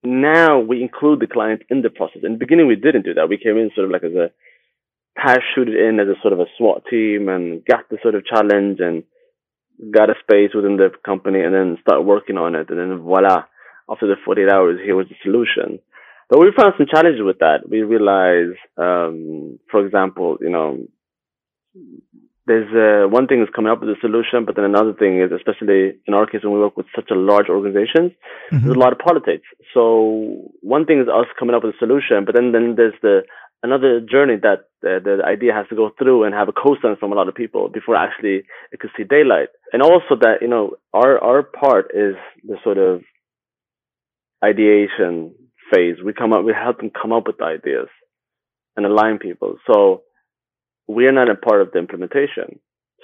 now 0.03 0.61
we 0.61 0.83
include 0.83 1.21
the 1.21 1.27
client 1.27 1.63
in 1.69 1.83
the 1.83 1.91
process. 1.91 2.23
In 2.23 2.33
the 2.33 2.39
beginning, 2.39 2.67
we 2.67 2.77
didn't 2.77 3.05
do 3.05 3.15
that. 3.15 3.29
We 3.29 3.39
came 3.39 3.57
in 3.57 3.71
sort 3.75 3.87
of 3.87 3.91
like 3.91 4.05
as 4.05 4.15
a 4.15 4.31
parachuted 5.19 5.77
in 5.77 5.99
as 5.99 6.09
a 6.09 6.21
sort 6.21 6.33
of 6.33 6.41
a 6.41 6.47
SWAT 6.57 6.85
team 6.89 7.29
and 7.29 7.65
got 7.65 7.89
the 7.91 7.99
sort 8.03 8.15
of 8.15 8.25
challenge 8.25 8.79
and 8.81 9.03
got 9.91 10.11
a 10.11 10.15
space 10.21 10.51
within 10.55 10.77
the 10.77 10.91
company 11.05 11.41
and 11.41 11.55
then 11.55 11.79
start 11.81 12.05
working 12.05 12.37
on 12.37 12.55
it. 12.55 12.71
And 12.71 12.79
then 12.79 12.99
voila, 12.99 13.45
after 13.89 14.07
the 14.07 14.17
48 14.25 14.49
hours, 14.51 14.81
here 14.85 14.97
was 14.97 15.07
the 15.09 15.17
solution. 15.23 15.79
But 16.29 16.41
we 16.41 16.53
found 16.57 16.75
some 16.77 16.87
challenges 16.91 17.23
with 17.23 17.39
that. 17.39 17.69
We 17.69 17.83
realized, 17.83 18.59
um, 18.77 19.61
for 19.71 19.85
example, 19.85 20.39
you 20.41 20.51
know, 20.51 20.79
there's 22.47 22.71
uh, 22.75 23.09
one 23.09 23.27
thing 23.27 23.43
is 23.43 23.49
coming 23.55 23.73
up 23.73 23.81
with 23.81 23.91
a 23.91 24.01
solution, 24.01 24.45
but 24.45 24.55
then 24.55 24.65
another 24.65 24.93
thing 24.93 25.21
is, 25.21 25.31
especially 25.33 25.99
in 26.07 26.15
our 26.15 26.27
case, 26.27 26.43
when 26.45 26.53
we 26.53 26.61
work 26.61 26.77
with 26.77 26.87
such 26.95 27.11
a 27.11 27.15
large 27.15 27.49
organization, 27.49 28.15
mm-hmm. 28.51 28.65
there's 28.65 28.77
a 28.77 28.79
lot 28.79 28.93
of 28.93 28.99
politics. 28.99 29.47
So 29.75 30.51
one 30.63 30.87
thing 30.87 31.01
is 31.01 31.09
us 31.09 31.27
coming 31.39 31.55
up 31.55 31.65
with 31.65 31.75
a 31.75 31.79
solution, 31.79 32.25
but 32.25 32.35
then 32.35 32.53
then 32.53 32.75
there's 32.77 32.95
the 33.03 33.23
another 33.63 34.01
journey 34.01 34.37
that 34.43 34.71
uh, 34.87 35.03
the 35.03 35.23
idea 35.27 35.53
has 35.53 35.67
to 35.71 35.77
go 35.77 35.91
through 35.99 36.23
and 36.23 36.35
have 36.35 36.49
a 36.49 36.53
co-sign 36.53 36.97
from 36.97 37.11
a 37.11 37.17
lot 37.17 37.29
of 37.29 37.35
people 37.35 37.69
before 37.69 37.97
actually 37.97 38.43
it 38.71 38.79
could 38.79 38.91
see 38.97 39.03
daylight. 39.03 39.49
And 39.73 39.83
also 39.83 40.15
that 40.21 40.39
you 40.41 40.49
know 40.49 40.77
our 40.93 41.19
our 41.19 41.43
part 41.43 41.91
is 41.95 42.15
the 42.45 42.59
sort 42.63 42.79
of 42.79 43.03
ideation 44.45 45.35
phase. 45.73 45.97
We 46.05 46.13
come 46.13 46.33
up, 46.33 46.45
we 46.45 46.53
help 46.53 46.79
them 46.79 46.91
come 46.91 47.13
up 47.13 47.27
with 47.27 47.41
ideas 47.43 47.89
and 48.77 48.87
align 48.87 49.19
people. 49.19 49.57
So 49.71 50.03
we 50.87 51.07
are 51.07 51.13
not 51.13 51.31
a 51.31 51.35
part 51.35 51.63
of 51.63 51.73
the 51.73 51.79
implementation. 51.79 52.61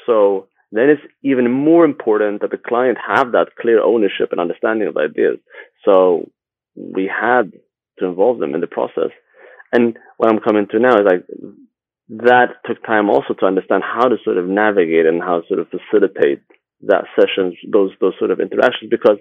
So 0.07 0.49
then 0.71 0.89
it's 0.89 1.03
even 1.23 1.51
more 1.51 1.85
important 1.85 2.41
that 2.41 2.51
the 2.51 2.59
client 2.59 2.99
have 3.07 3.33
that 3.33 3.57
clear 3.61 3.83
ownership 3.83 4.29
and 4.31 4.41
understanding 4.41 4.89
of 4.89 4.97
ideas. 4.97 5.39
So 5.85 6.31
we 6.77 7.11
had 7.11 7.53
to 7.99 8.07
involve 8.07 8.39
them 8.39 8.55
in 8.55 8.61
the 8.61 8.67
process. 8.67 9.11
And 9.73 9.97
what 10.17 10.31
I'm 10.31 10.41
coming 10.41 10.67
to 10.71 10.79
now 10.79 10.95
is 10.95 11.07
like 11.07 11.27
that 12.09 12.57
took 12.67 12.85
time 12.85 13.09
also 13.09 13.35
to 13.35 13.47
understand 13.47 13.83
how 13.83 14.09
to 14.09 14.17
sort 14.25 14.37
of 14.37 14.47
navigate 14.47 15.07
and 15.07 15.23
how 15.23 15.41
to 15.41 15.47
sort 15.49 15.61
of 15.61 15.69
facilitate 15.69 16.43
that 16.83 17.05
sessions, 17.19 17.55
those 17.71 17.91
those 18.01 18.15
sort 18.19 18.31
of 18.31 18.41
interactions, 18.41 18.91
because 18.91 19.19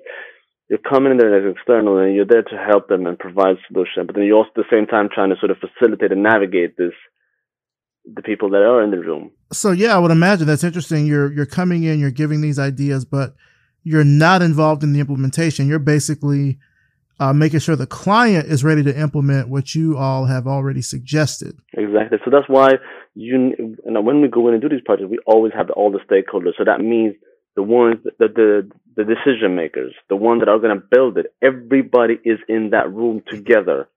you're 0.72 0.80
coming 0.90 1.12
in 1.12 1.18
there 1.18 1.36
as 1.36 1.54
external 1.54 1.98
and 1.98 2.16
you're 2.16 2.26
there 2.26 2.44
to 2.44 2.56
help 2.56 2.88
them 2.88 3.06
and 3.06 3.20
provide 3.20 3.58
solution, 3.68 4.06
but 4.08 4.16
then 4.16 4.24
you're 4.24 4.38
also 4.38 4.52
at 4.52 4.56
the 4.56 4.64
same 4.72 4.88
time 4.88 5.10
trying 5.14 5.30
to 5.30 5.36
sort 5.38 5.52
of 5.52 5.58
facilitate 5.58 6.14
and 6.14 6.24
navigate 6.24 6.78
this 6.78 6.94
the 8.06 8.22
people 8.22 8.50
that 8.50 8.64
are 8.64 8.82
in 8.82 8.90
the 8.90 8.98
room. 8.98 9.32
So 9.52 9.72
yeah, 9.72 9.94
I 9.94 10.00
would 10.00 10.12
imagine 10.12 10.48
that's 10.48 10.64
interesting. 10.64 11.06
You're 11.06 11.30
you're 11.34 11.46
coming 11.46 11.84
in, 11.84 12.00
you're 12.00 12.10
giving 12.10 12.40
these 12.40 12.58
ideas, 12.58 13.04
but 13.04 13.36
you're 13.84 14.06
not 14.06 14.42
involved 14.42 14.82
in 14.82 14.94
the 14.94 15.02
implementation. 15.02 15.68
You're 15.68 15.78
basically 15.78 16.58
uh, 17.20 17.34
making 17.34 17.60
sure 17.60 17.76
the 17.76 17.86
client 17.86 18.48
is 18.48 18.64
ready 18.64 18.82
to 18.82 18.98
implement 18.98 19.50
what 19.50 19.76
you 19.76 19.98
all 19.98 20.26
have 20.26 20.48
already 20.48 20.82
suggested. 20.82 21.60
Exactly. 21.74 22.18
So 22.24 22.32
that's 22.32 22.48
why 22.48 22.76
you 23.14 23.78
and 23.86 24.06
when 24.06 24.22
we 24.22 24.30
go 24.30 24.48
in 24.48 24.54
and 24.54 24.62
do 24.62 24.70
these 24.70 24.86
projects, 24.86 25.10
we 25.12 25.20
always 25.28 25.52
have 25.54 25.70
all 25.72 25.92
the 25.92 26.00
stakeholders. 26.00 26.54
So 26.58 26.64
that 26.64 26.80
means 26.80 27.16
the 27.56 27.64
ones 27.64 27.98
that 28.20 28.36
the 28.36 28.70
the 28.96 29.04
decision 29.04 29.56
makers, 29.56 29.94
the 30.10 30.16
ones 30.16 30.42
that 30.42 30.50
are 30.50 30.60
going 30.60 30.76
to 30.78 30.88
build 30.90 31.18
it. 31.18 31.34
Everybody 31.42 32.20
is 32.26 32.40
in 32.48 32.72
that 32.72 32.92
room 32.92 33.24
together. 33.30 33.88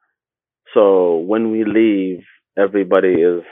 So 0.72 1.16
when 1.16 1.50
we 1.50 1.64
leave, 1.64 2.24
everybody 2.56 3.14
is 3.14 3.42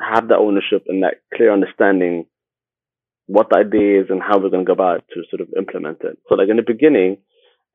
have 0.00 0.28
that 0.28 0.38
ownership 0.38 0.84
and 0.88 1.02
that 1.02 1.20
clear 1.34 1.52
understanding 1.52 2.26
what 3.26 3.48
the 3.50 3.58
idea 3.58 4.02
is 4.02 4.06
and 4.10 4.20
how 4.22 4.38
we're 4.38 4.50
going 4.50 4.64
to 4.64 4.68
go 4.68 4.72
about 4.72 5.04
to 5.14 5.22
sort 5.30 5.40
of 5.40 5.48
implement 5.56 5.98
it. 6.02 6.18
So 6.28 6.34
like 6.34 6.48
in 6.48 6.56
the 6.56 6.62
beginning, 6.66 7.18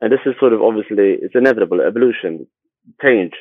and 0.01 0.12
this 0.12 0.19
is 0.25 0.36
sort 0.39 0.53
of 0.53 0.62
obviously 0.62 1.17
it's 1.22 1.36
inevitable 1.36 1.81
evolution, 1.81 2.48
change. 3.01 3.34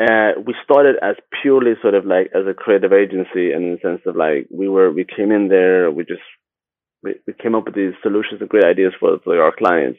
Uh, 0.00 0.32
we 0.44 0.54
started 0.64 0.96
as 1.02 1.16
purely 1.42 1.74
sort 1.80 1.94
of 1.94 2.06
like 2.06 2.30
as 2.34 2.46
a 2.48 2.54
creative 2.54 2.92
agency, 2.92 3.52
and 3.52 3.64
in 3.64 3.72
the 3.72 3.78
sense 3.82 4.00
of 4.06 4.16
like 4.16 4.48
we 4.50 4.68
were 4.68 4.90
we 4.90 5.04
came 5.04 5.30
in 5.30 5.48
there, 5.48 5.90
we 5.90 6.04
just 6.04 6.22
we, 7.02 7.14
came 7.42 7.54
up 7.54 7.64
with 7.66 7.74
these 7.74 7.94
solutions 8.02 8.40
and 8.40 8.48
great 8.48 8.64
ideas 8.64 8.92
for 8.98 9.18
for 9.24 9.40
our 9.42 9.52
clients. 9.56 9.98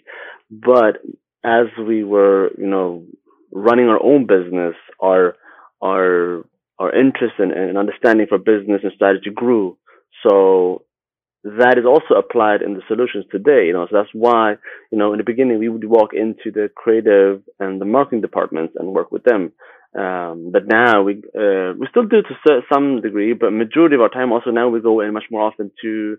But 0.49 1.01
as 1.43 1.67
we 1.77 2.03
were, 2.03 2.51
you 2.57 2.67
know, 2.67 3.05
running 3.51 3.87
our 3.87 4.01
own 4.01 4.25
business, 4.25 4.75
our 4.99 5.35
our 5.83 6.45
our 6.79 6.95
interest 6.95 7.35
and, 7.37 7.51
and 7.51 7.77
understanding 7.77 8.27
for 8.27 8.37
business 8.37 8.81
and 8.83 8.91
strategy 8.95 9.29
grew. 9.33 9.77
So 10.27 10.85
that 11.43 11.77
is 11.77 11.85
also 11.85 12.19
applied 12.19 12.61
in 12.61 12.73
the 12.73 12.81
solutions 12.87 13.25
today. 13.31 13.67
You 13.67 13.73
know, 13.73 13.85
so 13.89 13.97
that's 13.97 14.13
why 14.13 14.55
you 14.91 14.97
know 14.97 15.11
in 15.13 15.17
the 15.17 15.25
beginning 15.25 15.59
we 15.59 15.69
would 15.69 15.85
walk 15.85 16.11
into 16.13 16.51
the 16.51 16.69
creative 16.75 17.41
and 17.59 17.81
the 17.81 17.85
marketing 17.85 18.21
departments 18.21 18.73
and 18.77 18.93
work 18.93 19.11
with 19.11 19.23
them. 19.23 19.51
Um, 19.95 20.49
but 20.51 20.65
now 20.65 21.03
we 21.03 21.21
uh, 21.37 21.73
we 21.77 21.87
still 21.91 22.05
do 22.05 22.21
to 22.23 22.61
some 22.73 23.01
degree, 23.01 23.33
but 23.33 23.51
majority 23.51 23.95
of 23.95 24.01
our 24.01 24.09
time 24.09 24.31
also 24.31 24.49
now 24.49 24.69
we 24.69 24.81
go 24.81 25.01
in 25.01 25.13
much 25.13 25.25
more 25.29 25.41
often 25.41 25.71
to 25.83 26.17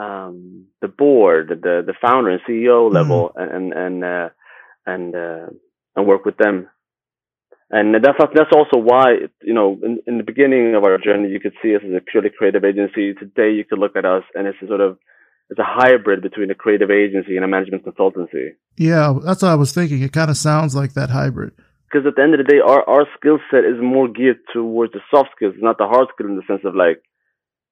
um, 0.00 0.66
the 0.80 0.88
board, 0.88 1.48
the 1.48 1.82
the 1.86 1.94
founder 2.00 2.30
and 2.30 2.40
CEO 2.48 2.86
mm-hmm. 2.86 2.94
level, 2.94 3.32
mm-hmm. 3.36 3.54
and 3.54 3.72
and 3.72 4.04
uh, 4.04 4.28
and 4.86 5.14
uh, 5.14 5.46
and 5.96 6.06
work 6.06 6.24
with 6.24 6.36
them 6.36 6.68
and 7.70 7.94
that's 7.94 8.18
that's 8.34 8.50
also 8.52 8.78
why 8.78 9.14
you 9.42 9.54
know 9.54 9.78
in, 9.82 10.00
in 10.06 10.18
the 10.18 10.24
beginning 10.24 10.74
of 10.74 10.82
our 10.82 10.98
journey 10.98 11.28
you 11.28 11.38
could 11.38 11.54
see 11.62 11.74
us 11.74 11.82
as 11.86 11.94
a 11.94 12.00
purely 12.00 12.30
creative 12.36 12.64
agency. 12.64 13.14
Today 13.14 13.52
you 13.52 13.64
could 13.64 13.78
look 13.78 13.96
at 13.96 14.04
us 14.04 14.24
and 14.34 14.46
it's 14.46 14.58
a 14.62 14.66
sort 14.66 14.80
of 14.80 14.98
it's 15.50 15.60
a 15.60 15.66
hybrid 15.66 16.22
between 16.22 16.50
a 16.50 16.54
creative 16.54 16.90
agency 16.90 17.36
and 17.36 17.44
a 17.44 17.48
management 17.48 17.84
consultancy. 17.84 18.54
Yeah, 18.76 19.14
that's 19.24 19.42
what 19.42 19.50
I 19.50 19.54
was 19.54 19.72
thinking. 19.72 20.02
It 20.02 20.12
kind 20.12 20.30
of 20.30 20.36
sounds 20.36 20.74
like 20.74 20.94
that 20.94 21.10
hybrid. 21.10 21.52
Because 21.90 22.06
at 22.06 22.14
the 22.14 22.22
end 22.22 22.34
of 22.34 22.38
the 22.38 22.44
day, 22.44 22.60
our, 22.64 22.88
our 22.88 23.06
skill 23.18 23.38
set 23.50 23.64
is 23.64 23.82
more 23.82 24.06
geared 24.06 24.38
towards 24.52 24.92
the 24.92 25.00
soft 25.10 25.30
skills, 25.34 25.54
not 25.58 25.76
the 25.76 25.88
hard 25.88 26.06
skills 26.14 26.30
in 26.30 26.36
the 26.36 26.46
sense 26.46 26.62
of 26.64 26.76
like 26.76 27.02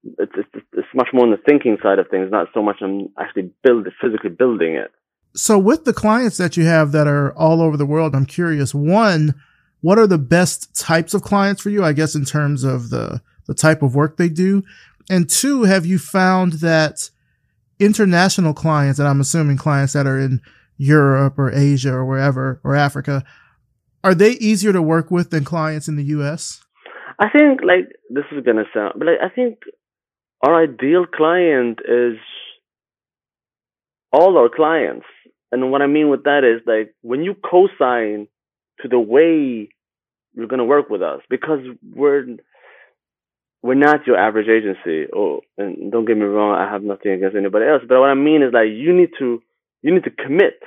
it's, 0.04 0.32
it's 0.36 0.66
it's 0.72 0.88
much 0.94 1.08
more 1.12 1.24
on 1.24 1.30
the 1.30 1.38
thinking 1.46 1.76
side 1.82 1.98
of 1.98 2.08
things, 2.08 2.30
not 2.30 2.48
so 2.54 2.62
much 2.62 2.76
on 2.82 3.10
actually 3.18 3.50
build 3.62 3.86
physically 4.00 4.30
building 4.30 4.74
it. 4.74 4.90
So 5.34 5.58
with 5.58 5.84
the 5.84 5.92
clients 5.92 6.36
that 6.38 6.56
you 6.56 6.64
have 6.64 6.92
that 6.92 7.06
are 7.06 7.32
all 7.34 7.60
over 7.60 7.76
the 7.76 7.86
world, 7.86 8.14
I'm 8.14 8.26
curious. 8.26 8.74
One, 8.74 9.34
what 9.80 9.98
are 9.98 10.06
the 10.06 10.18
best 10.18 10.74
types 10.76 11.14
of 11.14 11.22
clients 11.22 11.62
for 11.62 11.70
you? 11.70 11.84
I 11.84 11.92
guess 11.92 12.14
in 12.14 12.24
terms 12.24 12.64
of 12.64 12.90
the, 12.90 13.20
the 13.46 13.54
type 13.54 13.82
of 13.82 13.94
work 13.94 14.16
they 14.16 14.28
do. 14.28 14.64
And 15.10 15.28
two, 15.28 15.64
have 15.64 15.86
you 15.86 15.98
found 15.98 16.54
that 16.54 17.10
international 17.78 18.54
clients, 18.54 18.98
and 18.98 19.08
I'm 19.08 19.20
assuming 19.20 19.56
clients 19.56 19.92
that 19.92 20.06
are 20.06 20.18
in 20.18 20.40
Europe 20.76 21.38
or 21.38 21.52
Asia 21.52 21.92
or 21.92 22.04
wherever 22.04 22.60
or 22.64 22.74
Africa, 22.74 23.24
are 24.02 24.14
they 24.14 24.32
easier 24.32 24.72
to 24.72 24.82
work 24.82 25.10
with 25.10 25.30
than 25.30 25.44
clients 25.44 25.88
in 25.88 25.96
the 25.96 26.04
US? 26.04 26.62
I 27.18 27.28
think 27.30 27.60
like 27.62 27.88
this 28.10 28.24
is 28.32 28.44
gonna 28.44 28.64
sound 28.72 28.94
but 28.96 29.06
like, 29.06 29.18
I 29.22 29.28
think 29.28 29.58
our 30.42 30.62
ideal 30.62 31.06
client 31.06 31.80
is 31.86 32.18
all 34.12 34.38
our 34.38 34.48
clients. 34.48 35.06
And 35.50 35.70
what 35.70 35.82
I 35.82 35.86
mean 35.86 36.08
with 36.08 36.24
that 36.24 36.44
is 36.44 36.60
like 36.66 36.94
when 37.02 37.22
you 37.22 37.34
co-sign 37.34 38.28
to 38.80 38.88
the 38.88 38.98
way 38.98 39.68
you're 40.34 40.46
going 40.46 40.58
to 40.58 40.64
work 40.64 40.88
with 40.90 41.02
us 41.02 41.20
because 41.28 41.60
we're 41.94 42.24
we're 43.62 43.74
not 43.74 44.06
your 44.06 44.16
average 44.16 44.48
agency. 44.48 45.10
Oh, 45.14 45.40
and 45.56 45.90
don't 45.90 46.04
get 46.04 46.16
me 46.16 46.24
wrong, 46.24 46.56
I 46.56 46.70
have 46.70 46.82
nothing 46.82 47.12
against 47.12 47.36
anybody 47.36 47.66
else, 47.66 47.82
but 47.88 47.98
what 47.98 48.10
I 48.10 48.14
mean 48.14 48.42
is 48.42 48.52
like 48.52 48.68
you 48.70 48.94
need 48.94 49.10
to 49.18 49.42
you 49.82 49.94
need 49.94 50.04
to 50.04 50.10
commit, 50.10 50.60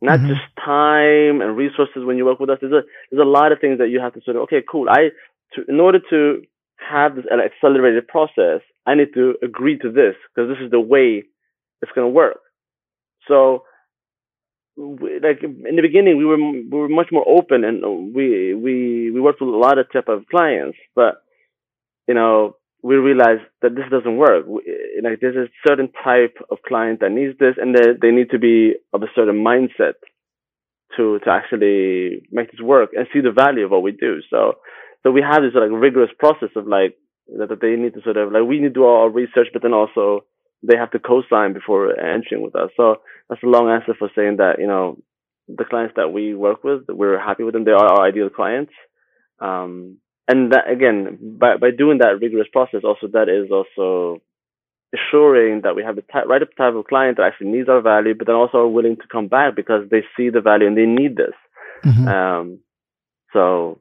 not 0.00 0.18
mm-hmm. 0.18 0.28
just 0.28 0.40
time 0.64 1.40
and 1.40 1.56
resources 1.56 2.04
when 2.04 2.16
you 2.16 2.24
work 2.24 2.40
with 2.40 2.50
us. 2.50 2.58
There's 2.60 2.72
a 2.72 2.82
there's 3.10 3.22
a 3.22 3.28
lot 3.28 3.52
of 3.52 3.60
things 3.60 3.78
that 3.78 3.90
you 3.90 4.00
have 4.00 4.14
to 4.14 4.20
sort 4.24 4.36
of 4.36 4.42
okay, 4.44 4.62
cool. 4.68 4.88
I 4.88 5.10
to 5.54 5.64
in 5.68 5.78
order 5.78 6.00
to 6.10 6.42
have 6.78 7.14
this 7.14 7.26
accelerated 7.26 8.08
process, 8.08 8.60
I 8.86 8.94
need 8.94 9.14
to 9.14 9.34
agree 9.42 9.78
to 9.78 9.90
this 9.92 10.14
because 10.34 10.48
this 10.48 10.64
is 10.64 10.70
the 10.70 10.80
way 10.80 11.24
it's 11.80 11.92
going 11.94 12.06
to 12.06 12.14
work. 12.14 12.40
So 13.28 13.64
like 14.76 15.42
in 15.42 15.76
the 15.76 15.82
beginning 15.82 16.16
we 16.16 16.24
were 16.24 16.38
we 16.38 16.68
were 16.70 16.88
much 16.88 17.08
more 17.12 17.26
open 17.28 17.62
and 17.64 18.14
we 18.14 18.54
we 18.54 19.10
we 19.10 19.20
worked 19.20 19.40
with 19.40 19.52
a 19.52 19.56
lot 19.56 19.78
of 19.78 19.90
type 19.92 20.08
of 20.08 20.26
clients 20.30 20.78
but 20.94 21.22
you 22.08 22.14
know 22.14 22.56
we 22.82 22.96
realized 22.96 23.42
that 23.60 23.74
this 23.74 23.84
doesn't 23.90 24.16
work 24.16 24.46
we, 24.46 24.62
like 25.02 25.20
there's 25.20 25.36
a 25.36 25.68
certain 25.68 25.90
type 26.02 26.36
of 26.50 26.56
client 26.66 27.00
that 27.00 27.12
needs 27.12 27.38
this 27.38 27.54
and 27.60 27.74
they 27.74 27.92
they 28.00 28.10
need 28.10 28.30
to 28.30 28.38
be 28.38 28.74
of 28.94 29.02
a 29.02 29.12
certain 29.14 29.44
mindset 29.44 29.92
to 30.96 31.18
to 31.18 31.30
actually 31.30 32.22
make 32.32 32.50
this 32.50 32.60
work 32.60 32.90
and 32.96 33.06
see 33.12 33.20
the 33.20 33.30
value 33.30 33.66
of 33.66 33.70
what 33.70 33.82
we 33.82 33.92
do 33.92 34.20
so 34.30 34.54
so 35.02 35.10
we 35.10 35.20
have 35.20 35.42
this 35.42 35.52
like 35.54 35.70
rigorous 35.70 36.10
process 36.18 36.50
of 36.56 36.66
like 36.66 36.96
that 37.38 37.58
they 37.60 37.76
need 37.76 37.94
to 37.94 38.02
sort 38.02 38.16
of 38.16 38.32
like 38.32 38.44
we 38.44 38.60
need 38.60 38.74
to 38.74 38.80
do 38.80 38.84
our 38.84 39.08
research 39.08 39.48
but 39.52 39.62
then 39.62 39.72
also 39.72 40.24
they 40.62 40.76
have 40.76 40.90
to 40.92 40.98
co-sign 40.98 41.52
before 41.52 41.98
entering 41.98 42.42
with 42.42 42.54
us. 42.54 42.70
So 42.76 42.96
that's 43.28 43.42
a 43.42 43.46
long 43.46 43.68
answer 43.68 43.94
for 43.98 44.10
saying 44.14 44.36
that, 44.36 44.58
you 44.58 44.66
know, 44.66 44.98
the 45.48 45.64
clients 45.64 45.94
that 45.96 46.12
we 46.12 46.34
work 46.34 46.62
with, 46.62 46.82
we're 46.88 47.18
happy 47.18 47.42
with 47.42 47.54
them. 47.54 47.64
They 47.64 47.72
are 47.72 47.84
our 47.84 48.06
ideal 48.06 48.30
clients. 48.30 48.72
Um, 49.40 49.98
and 50.28 50.52
that 50.52 50.70
again, 50.70 51.18
by, 51.38 51.56
by 51.56 51.70
doing 51.76 51.98
that 51.98 52.20
rigorous 52.20 52.46
process, 52.52 52.82
also 52.84 53.08
that 53.12 53.28
is 53.28 53.50
also 53.50 54.22
assuring 54.94 55.62
that 55.62 55.74
we 55.74 55.82
have 55.82 55.96
the 55.96 56.02
type, 56.02 56.26
right 56.26 56.42
type 56.56 56.74
of 56.74 56.86
client 56.86 57.16
that 57.16 57.26
actually 57.26 57.48
needs 57.48 57.68
our 57.68 57.80
value, 57.80 58.14
but 58.14 58.28
then 58.28 58.36
also 58.36 58.58
are 58.58 58.68
willing 58.68 58.96
to 58.96 59.08
come 59.10 59.26
back 59.26 59.56
because 59.56 59.88
they 59.90 60.02
see 60.16 60.30
the 60.30 60.40
value 60.40 60.66
and 60.68 60.76
they 60.76 60.86
need 60.86 61.16
this. 61.16 61.34
Mm-hmm. 61.84 62.06
Um, 62.08 62.58
so 63.32 63.80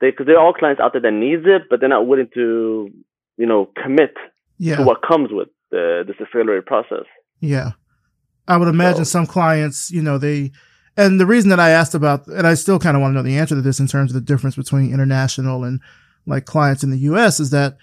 they, 0.00 0.12
cause 0.12 0.26
there 0.26 0.38
are 0.38 0.44
all 0.44 0.52
clients 0.52 0.80
out 0.80 0.92
there 0.92 1.02
that 1.02 1.12
needs 1.12 1.42
it, 1.46 1.62
but 1.70 1.80
they're 1.80 1.88
not 1.88 2.06
willing 2.06 2.28
to, 2.34 2.90
you 3.36 3.46
know, 3.46 3.70
commit 3.82 4.14
yeah. 4.58 4.76
to 4.76 4.82
what 4.82 5.02
comes 5.02 5.30
with 5.32 5.48
the 5.70 6.04
this 6.06 6.16
accelerated 6.20 6.66
process. 6.66 7.04
Yeah, 7.40 7.72
I 8.48 8.56
would 8.56 8.68
imagine 8.68 9.04
so, 9.04 9.10
some 9.10 9.26
clients, 9.26 9.90
you 9.90 10.02
know, 10.02 10.18
they. 10.18 10.52
And 10.98 11.20
the 11.20 11.26
reason 11.26 11.50
that 11.50 11.60
I 11.60 11.70
asked 11.70 11.94
about, 11.94 12.26
and 12.26 12.46
I 12.46 12.54
still 12.54 12.78
kind 12.78 12.96
of 12.96 13.02
want 13.02 13.12
to 13.12 13.16
know 13.16 13.22
the 13.22 13.36
answer 13.36 13.54
to 13.54 13.60
this 13.60 13.80
in 13.80 13.86
terms 13.86 14.10
of 14.10 14.14
the 14.14 14.32
difference 14.32 14.56
between 14.56 14.94
international 14.94 15.62
and 15.62 15.80
like 16.26 16.46
clients 16.46 16.82
in 16.82 16.90
the 16.90 16.98
U.S. 17.00 17.38
is 17.38 17.50
that 17.50 17.76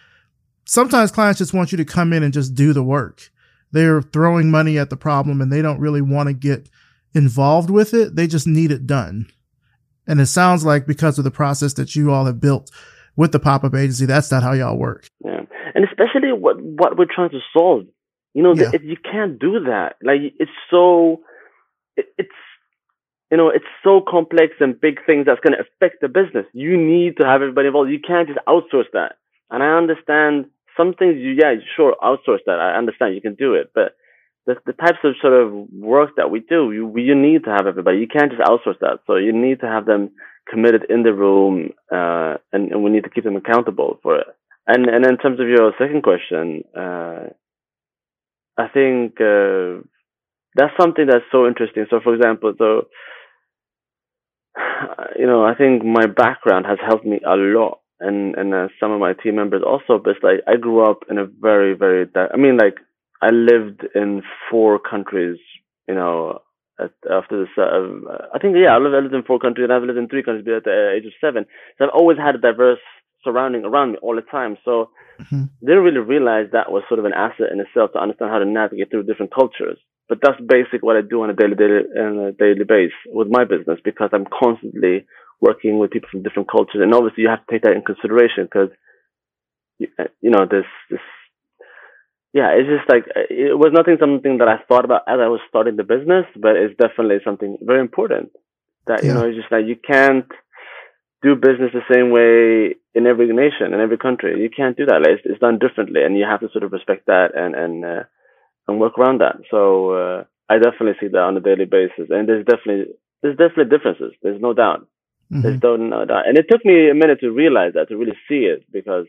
sometimes 0.66 1.12
clients 1.12 1.38
just 1.38 1.54
want 1.54 1.72
you 1.72 1.78
to 1.78 1.86
come 1.86 2.12
in 2.12 2.24
and 2.24 2.34
just 2.34 2.56
do 2.56 2.74
the 2.74 2.84
work. 2.84 3.30
They're 3.72 4.02
throwing 4.02 4.50
money 4.50 4.80
at 4.80 4.90
the 4.90 4.98
problem 4.98 5.42
and 5.42 5.52
they 5.52 5.62
don't 5.62 5.80
really 5.80 6.02
want 6.02 6.28
to 6.28 6.34
get 6.34 6.70
involved 7.14 7.70
with 7.70 7.94
it. 7.94 8.16
They 8.16 8.28
just 8.28 8.48
need 8.48 8.72
it 8.72 8.88
done. 8.88 9.28
And 10.08 10.20
it 10.20 10.26
sounds 10.28 10.66
like 10.66 10.86
because 10.86 11.18
of 11.18 11.24
the 11.24 11.32
process 11.32 11.74
that 11.74 11.96
you 11.96 12.12
all 12.12 12.26
have 12.26 12.40
built 12.40 12.72
with 13.16 13.32
the 13.32 13.40
pop 13.40 13.64
up 13.64 13.76
agency, 13.76 14.06
that's 14.06 14.32
not 14.32 14.44
how 14.44 14.54
y'all 14.54 14.78
work. 14.78 15.08
Yeah. 15.24 15.42
And 15.76 15.86
especially 15.86 16.32
what, 16.34 16.62
what 16.62 16.98
we're 16.98 17.06
trying 17.06 17.30
to 17.32 17.40
solve. 17.56 17.86
You 18.34 18.44
know, 18.44 18.54
yeah. 18.56 18.70
the, 18.72 18.82
you 18.84 18.98
can't 18.98 19.40
do 19.40 19.60
that. 19.66 19.96
Like, 20.04 20.34
it's 20.40 20.52
so, 20.70 21.22
it, 21.96 22.08
it's, 22.18 22.30
you 23.32 23.38
know, 23.38 23.50
it's 23.50 23.66
so 23.84 24.02
complex 24.02 24.54
and 24.60 24.80
big 24.80 25.00
things 25.06 25.26
that's 25.26 25.40
going 25.40 25.54
to 25.54 25.62
affect 25.62 26.02
the 26.02 26.08
business. 26.08 26.46
You 26.54 26.78
need 26.78 27.18
to 27.18 27.28
have 27.28 27.42
everybody 27.42 27.68
involved. 27.68 27.92
You 27.92 28.00
can't 28.00 28.28
just 28.28 28.40
outsource 28.48 28.92
that. 28.94 29.18
And 29.50 29.64
I 29.64 29.78
understand 29.78 30.46
some 30.76 30.94
things 30.94 31.16
you, 31.18 31.38
yeah, 31.40 31.54
sure, 31.76 31.96
outsource 32.02 32.40
that. 32.46 32.60
I 32.60 32.78
understand 32.78 33.16
you 33.16 33.22
can 33.22 33.36
do 33.36 33.54
it, 33.54 33.72
but 33.74 33.96
the, 34.46 34.56
the 34.66 34.74
types 34.74 35.00
of 35.04 35.16
sort 35.22 35.34
of 35.34 35.52
work 35.72 36.12
that 36.18 36.30
we 36.30 36.40
do, 36.42 36.72
you, 36.72 36.92
you 36.98 37.16
need 37.16 37.46
to 37.46 37.52
have 37.52 37.68
everybody. 37.68 38.00
You 38.00 38.08
can't 38.08 38.32
just 38.32 38.44
outsource 38.44 38.80
that. 38.82 39.00
So 39.08 39.16
you 39.16 39.32
need 39.32 39.62
to 39.62 39.68
have 39.68 39.86
them 39.86 40.12
committed 40.50 40.86
in 40.90 41.04
the 41.04 41.14
room, 41.14 41.70
uh, 41.92 42.36
and, 42.52 42.72
and 42.72 42.84
we 42.84 42.92
need 42.92 43.06
to 43.06 43.10
keep 43.10 43.24
them 43.24 43.38
accountable 43.38 44.00
for 44.04 44.20
it. 44.20 44.28
And, 44.68 44.88
and 44.88 45.06
in 45.06 45.18
terms 45.18 45.40
of 45.40 45.48
your 45.48 45.74
second 45.78 46.04
question, 46.04 46.64
uh, 46.78 47.28
I 48.58 48.68
think, 48.74 49.20
uh, 49.20 49.82
that's 50.56 50.74
something 50.80 51.08
that's 51.08 51.26
so 51.32 51.48
interesting. 51.48 51.86
So, 51.90 52.00
for 52.04 52.14
example, 52.14 52.54
so, 52.58 52.88
you 55.18 55.26
know, 55.26 55.44
I 55.44 55.56
think 55.56 55.84
my 55.84 56.06
background 56.06 56.66
has 56.68 56.78
helped 56.86 57.06
me 57.06 57.20
a 57.26 57.36
lot 57.36 57.80
and 58.00 58.36
and 58.36 58.54
uh, 58.54 58.68
some 58.80 58.92
of 58.92 59.00
my 59.00 59.14
team 59.14 59.36
members 59.36 59.64
also. 59.66 60.02
But 60.04 60.18
like 60.22 60.42
I 60.48 60.58
grew 60.58 60.84
up 60.84 61.04
in 61.10 61.18
a 61.18 61.26
very 61.26 61.74
very 61.74 62.08
I 62.16 62.38
mean 62.38 62.58
like 62.58 62.76
I 63.24 63.30
lived 63.32 63.88
in 63.96 64.22
four 64.50 64.80
countries. 64.80 65.40
You 65.88 65.96
know, 65.96 66.40
at, 66.80 66.92
after 67.10 67.42
this, 67.42 67.54
uh, 67.58 68.28
I 68.34 68.40
think 68.40 68.56
yeah, 68.58 68.76
I 68.76 68.80
lived, 68.80 68.96
I 68.96 69.00
lived 69.00 69.14
in 69.16 69.24
four 69.24 69.40
countries 69.40 69.66
and 69.66 69.74
I've 69.74 69.84
lived 69.84 69.98
in 69.98 70.08
three 70.08 70.24
countries 70.24 70.48
at 70.48 70.64
the 70.64 70.94
age 70.96 71.06
of 71.06 71.14
seven. 71.22 71.46
So 71.78 71.86
I've 71.86 71.96
always 71.96 72.18
had 72.18 72.36
a 72.36 72.40
diverse 72.40 72.84
surrounding 73.24 73.64
around 73.64 73.94
me 73.94 73.98
all 74.02 74.16
the 74.16 74.22
time. 74.22 74.58
So 74.66 74.90
mm-hmm. 75.20 75.46
didn't 75.66 75.84
really 75.84 76.00
realize 76.00 76.48
that 76.52 76.72
was 76.72 76.84
sort 76.88 77.00
of 77.00 77.06
an 77.06 77.14
asset 77.14 77.52
in 77.52 77.60
itself 77.60 77.94
to 77.94 78.00
understand 78.00 78.32
how 78.32 78.40
to 78.40 78.46
navigate 78.46 78.92
through 78.92 79.04
different 79.04 79.34
cultures. 79.34 79.78
But 80.10 80.20
that's 80.22 80.40
basic 80.42 80.84
what 80.84 80.98
I 80.98 81.02
do 81.02 81.24
on 81.24 81.30
a 81.30 81.34
daily 81.34 81.56
daily 81.56 81.88
on 81.98 82.20
a 82.20 82.32
daily 82.34 82.66
basis 82.68 82.94
with 83.08 83.30
my 83.30 83.46
business 83.46 83.80
because 83.84 84.10
I'm 84.12 84.28
constantly 84.28 85.06
working 85.40 85.80
with 85.80 85.92
people 85.92 86.10
from 86.12 86.24
different 86.24 86.52
cultures, 86.52 86.82
and 86.84 86.94
obviously 86.94 87.24
you 87.24 87.30
have 87.30 87.46
to 87.46 87.52
take 87.52 87.64
that 87.64 87.72
in 87.72 87.82
consideration 87.82 88.44
because 88.44 88.70
you 89.80 90.30
know 90.30 90.46
this 90.46 90.68
this 90.92 91.00
yeah 92.34 92.50
it's 92.52 92.70
just 92.70 92.90
like 92.90 93.06
it 93.30 93.58
was 93.58 93.72
nothing 93.74 93.98
something 94.00 94.38
that 94.40 94.48
I 94.48 94.58
thought 94.68 94.86
about 94.86 95.04
as 95.08 95.20
I 95.20 95.28
was 95.28 95.40
starting 95.50 95.76
the 95.76 95.84
business, 95.84 96.26
but 96.36 96.56
it's 96.56 96.76
definitely 96.78 97.18
something 97.24 97.58
very 97.62 97.80
important 97.80 98.32
that 98.88 99.04
yeah. 99.04 99.08
you 99.10 99.14
know 99.14 99.28
it's 99.28 99.38
just 99.38 99.52
like 99.52 99.66
you 99.66 99.76
can't 99.76 100.28
do 101.24 101.36
business 101.36 101.72
the 101.72 101.88
same 101.88 102.12
way 102.12 102.76
in 102.94 103.08
every 103.08 103.28
nation 103.28 103.74
in 103.74 103.80
every 103.80 103.98
country. 103.98 104.42
You 104.42 104.50
can't 104.50 104.78
do 104.78 104.86
that. 104.86 105.00
Like, 105.02 105.18
it's, 105.18 105.26
it's 105.26 105.40
done 105.40 105.58
differently, 105.58 106.04
and 106.04 106.18
you 106.18 106.26
have 106.30 106.42
to 106.42 106.50
sort 106.52 106.64
of 106.64 106.72
respect 106.72 107.08
that 107.08 107.32
and 107.36 107.56
and 107.56 107.86
uh, 107.86 108.04
and 108.68 108.80
work 108.80 109.00
around 109.00 109.22
that. 109.22 109.38
So 109.50 109.92
uh, 109.92 110.24
I 110.50 110.58
definitely 110.60 111.00
see 111.00 111.08
that 111.08 111.18
on 111.30 111.38
a 111.38 111.40
daily 111.40 111.66
basis, 111.66 112.12
and 112.12 112.28
there's 112.28 112.46
definitely 112.46 112.94
there's 113.22 113.38
definitely 113.38 113.76
differences. 113.76 114.14
There's 114.22 114.42
no 114.42 114.54
doubt. 114.54 114.86
Mm-hmm. 115.32 115.42
There's 115.42 115.62
no 115.62 116.06
doubt, 116.06 116.28
and 116.28 116.38
it 116.38 116.46
took 116.52 116.64
me 116.66 116.90
a 116.90 116.94
minute 116.94 117.22
to 117.22 117.32
realize 117.32 117.74
that 117.74 117.88
to 117.88 117.98
really 117.98 118.18
see 118.28 118.44
it 118.46 118.66
because 118.72 119.08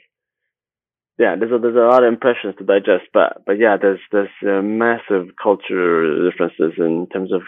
yeah, 1.18 1.36
there's 1.38 1.52
a, 1.52 1.58
there's 1.58 1.76
a 1.76 1.90
lot 1.90 2.02
of 2.02 2.12
impressions 2.12 2.54
to 2.58 2.64
digest, 2.64 3.06
but 3.12 3.44
but 3.46 3.58
yeah, 3.58 3.76
there's 3.80 4.00
there's 4.10 4.34
uh, 4.42 4.62
massive 4.62 5.34
culture 5.40 6.28
differences 6.28 6.74
in 6.78 7.06
terms 7.12 7.32
of 7.32 7.42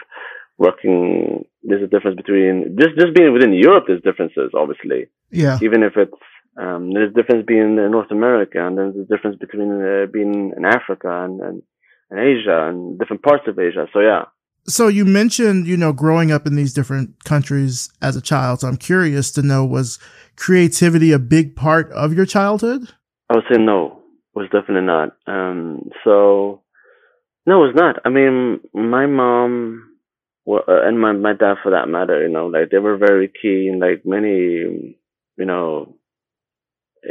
working. 0.57 1.45
There's 1.63 1.83
a 1.83 1.87
difference 1.87 2.15
between 2.15 2.77
just 2.79 2.95
just 2.97 3.13
being 3.13 3.33
within 3.33 3.53
Europe. 3.53 3.85
There's 3.87 4.01
differences, 4.01 4.51
obviously. 4.53 5.07
Yeah. 5.31 5.59
Even 5.61 5.83
if 5.83 5.97
it's 5.97 6.13
um, 6.57 6.93
there's 6.93 7.11
a 7.11 7.13
difference 7.13 7.45
being 7.45 7.77
in 7.77 7.91
North 7.91 8.11
America, 8.11 8.65
and 8.65 8.77
then 8.77 8.93
there's 8.93 9.07
a 9.09 9.15
difference 9.15 9.37
between 9.37 9.69
uh, 9.81 10.05
being 10.11 10.53
in 10.55 10.63
Africa 10.63 11.25
and, 11.25 11.41
and 11.41 11.61
and 12.09 12.19
Asia 12.19 12.69
and 12.69 12.97
different 12.97 13.21
parts 13.21 13.43
of 13.47 13.59
Asia. 13.59 13.87
So 13.91 13.99
yeah. 13.99 14.23
So 14.69 14.87
you 14.87 15.05
mentioned, 15.05 15.67
you 15.67 15.77
know, 15.77 15.93
growing 15.93 16.31
up 16.31 16.45
in 16.45 16.55
these 16.55 16.73
different 16.73 17.23
countries 17.23 17.89
as 18.01 18.15
a 18.17 18.21
child. 18.21 18.59
So 18.59 18.67
I'm 18.67 18.77
curious 18.77 19.31
to 19.31 19.41
know, 19.41 19.65
was 19.65 19.97
creativity 20.35 21.13
a 21.13 21.19
big 21.19 21.55
part 21.55 21.89
of 21.91 22.13
your 22.13 22.25
childhood? 22.25 22.93
I 23.29 23.35
would 23.35 23.45
say 23.51 23.59
no, 23.59 24.03
it 24.35 24.39
was 24.39 24.49
definitely 24.51 24.85
not. 24.85 25.17
Um, 25.27 25.89
so 26.03 26.61
no, 27.45 27.63
it 27.63 27.67
was 27.67 27.75
not. 27.75 28.01
I 28.05 28.09
mean, 28.09 28.59
my 28.73 29.05
mom 29.05 29.97
well, 30.47 30.63
uh, 30.65 30.87
and 30.87 30.99
my, 30.99 31.11
my 31.11 31.33
dad 31.33 31.55
for 31.61 31.71
that 31.71 31.89
matter, 31.89 32.23
you 32.25 32.29
know, 32.29 32.47
like 32.47 32.69
they 32.71 32.77
were 32.77 32.95
very 32.95 33.29
keen, 33.41 33.79
like 33.81 34.03
many, 34.05 34.95
you 35.35 35.45
know, 35.45 35.93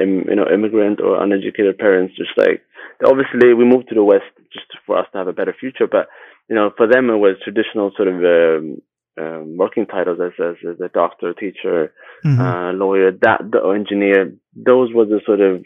Im, 0.01 0.25
you 0.27 0.37
know, 0.37 0.47
immigrant 0.53 1.01
or 1.03 1.23
uneducated 1.23 1.77
parents, 1.77 2.15
just 2.17 2.31
like 2.39 2.63
obviously 3.05 3.53
we 3.53 3.67
moved 3.67 3.91
to 3.91 3.95
the 3.95 4.03
West 4.03 4.25
just 4.55 4.67
for 4.87 4.99
us 4.99 5.07
to 5.13 5.19
have 5.19 5.29
a 5.29 5.35
better 5.35 5.55
future, 5.59 5.87
but 5.87 6.09
you 6.49 6.57
know, 6.57 6.71
for 6.79 6.87
them 6.87 7.11
it 7.11 7.17
was 7.17 7.37
traditional 7.45 7.93
sort 7.95 8.09
of 8.09 8.15
um, 8.25 8.81
um, 9.21 9.57
working 9.59 9.85
titles 9.85 10.19
as, 10.19 10.33
as, 10.43 10.57
as 10.67 10.81
a 10.81 10.89
doctor, 10.89 11.35
teacher, 11.35 11.93
mm-hmm. 12.25 12.41
uh, 12.41 12.73
lawyer, 12.73 13.13
that 13.13 13.43
the 13.53 13.61
engineer. 13.69 14.33
Those 14.55 14.95
were 14.95 15.05
the 15.05 15.21
sort 15.27 15.43
of 15.43 15.63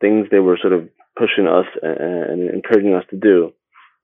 things 0.00 0.26
they 0.30 0.38
were 0.38 0.58
sort 0.60 0.72
of 0.72 0.88
pushing 1.16 1.46
us 1.46 1.66
and, 1.82 2.50
encouraging 2.50 2.94
us 2.94 3.04
to 3.10 3.16
do. 3.16 3.52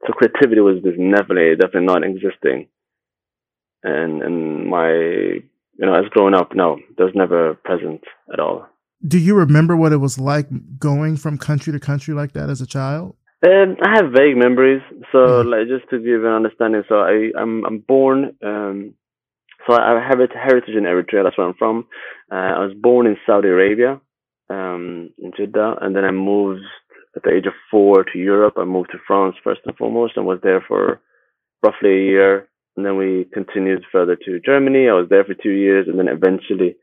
So 0.07 0.12
creativity 0.12 0.61
was 0.61 0.83
just 0.83 0.98
definitely 0.98 1.57
definitely 1.57 1.87
not 1.87 2.04
existing. 2.04 2.68
And 3.83 4.22
and 4.22 4.66
my 4.66 4.90
you 4.90 5.87
know 5.87 5.94
as 5.94 6.09
growing 6.11 6.35
up, 6.35 6.54
no, 6.54 6.78
that 6.96 7.04
was 7.04 7.14
never 7.14 7.54
present 7.54 8.02
at 8.33 8.40
all. 8.40 8.66
Do 9.07 9.18
you 9.18 9.35
remember 9.35 9.76
what 9.76 9.92
it 9.92 9.98
was 9.98 10.18
like 10.18 10.48
going 10.78 11.16
from 11.16 11.37
country 11.37 11.72
to 11.72 11.80
country 11.80 12.14
like 12.14 12.33
that 12.33 12.48
as 12.48 12.61
a 12.61 12.66
child? 12.66 13.16
Um, 13.44 13.76
I 13.83 13.90
have 13.96 14.12
vague 14.12 14.37
memories. 14.37 14.80
So, 15.12 15.18
mm-hmm. 15.18 15.48
like, 15.50 15.68
just 15.68 15.90
to 15.90 15.98
give 15.98 16.24
an 16.24 16.33
understanding, 16.33 16.83
so 16.88 16.96
I, 17.00 17.30
I'm, 17.38 17.64
I'm 17.66 17.78
born. 17.78 18.37
Um, 18.42 18.94
so 19.66 19.74
I 19.74 20.00
have 20.09 20.20
a 20.20 20.33
heritage 20.33 20.74
in 20.74 20.85
Eritrea. 20.85 21.24
That's 21.24 21.37
where 21.37 21.48
I'm 21.48 21.54
from. 21.54 21.87
Uh, 22.30 22.35
I 22.35 22.59
was 22.61 22.74
born 22.80 23.07
in 23.07 23.16
Saudi 23.26 23.48
Arabia, 23.48 24.00
um, 24.50 25.11
in 25.18 25.33
Jeddah, 25.37 25.76
and 25.80 25.94
then 25.94 26.04
I 26.04 26.11
moved 26.11 26.64
at 27.16 27.22
the 27.22 27.35
age 27.35 27.46
of 27.46 27.52
four 27.70 28.04
to 28.04 28.18
Europe. 28.18 28.54
I 28.57 28.64
moved 28.64 28.90
to 28.92 28.98
France 29.07 29.37
first 29.42 29.61
and 29.64 29.76
foremost, 29.76 30.16
and 30.16 30.26
was 30.26 30.40
there 30.42 30.64
for 30.66 31.00
roughly 31.62 31.90
a 31.90 32.04
year. 32.04 32.48
And 32.76 32.85
then 32.85 32.96
we 32.96 33.26
continued 33.33 33.85
further 33.92 34.16
to 34.16 34.40
Germany. 34.44 34.88
I 34.88 34.94
was 34.94 35.07
there 35.09 35.24
for 35.24 35.35
two 35.35 35.52
years, 35.52 35.87
and 35.88 35.98
then 35.98 36.09
eventually 36.09 36.76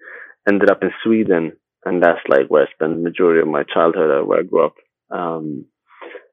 ended 0.47 0.69
up 0.69 0.81
in 0.81 0.91
Sweden, 1.03 1.53
and 1.85 2.01
that's 2.01 2.19
like 2.29 2.47
where 2.47 2.63
I 2.63 2.71
spent 2.71 2.95
the 2.95 3.01
majority 3.01 3.41
of 3.41 3.47
my 3.47 3.63
childhood, 3.63 4.09
uh, 4.09 4.25
where 4.25 4.39
I 4.39 4.43
grew 4.43 4.65
up. 4.65 4.75
Um, 5.09 5.65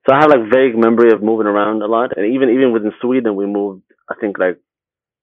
so 0.06 0.14
I 0.14 0.20
have 0.20 0.30
like 0.30 0.52
vague 0.52 0.78
memory 0.78 1.12
of 1.12 1.22
moving 1.22 1.46
around 1.46 1.82
a 1.82 1.86
lot, 1.86 2.16
and 2.16 2.34
even 2.34 2.50
even 2.50 2.72
within 2.72 2.92
Sweden, 3.00 3.34
we 3.34 3.46
moved 3.46 3.82
I 4.08 4.14
think 4.20 4.38
like 4.38 4.58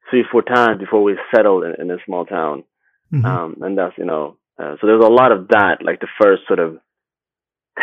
three 0.10 0.26
four 0.30 0.42
times 0.42 0.80
before 0.80 1.02
we 1.02 1.18
settled 1.34 1.64
in, 1.64 1.76
in 1.80 1.92
a 1.92 1.98
small 2.06 2.26
town, 2.26 2.64
mm-hmm. 3.14 3.26
um, 3.26 3.56
and 3.62 3.78
that's 3.78 3.98
you 3.98 4.06
know 4.06 4.38
uh, 4.58 4.76
so 4.80 4.88
there's 4.88 5.04
a 5.04 5.08
lot 5.08 5.32
of 5.32 5.50
that. 5.50 5.78
Like 5.84 6.00
the 6.00 6.08
first 6.22 6.44
sort 6.48 6.60
of 6.60 6.78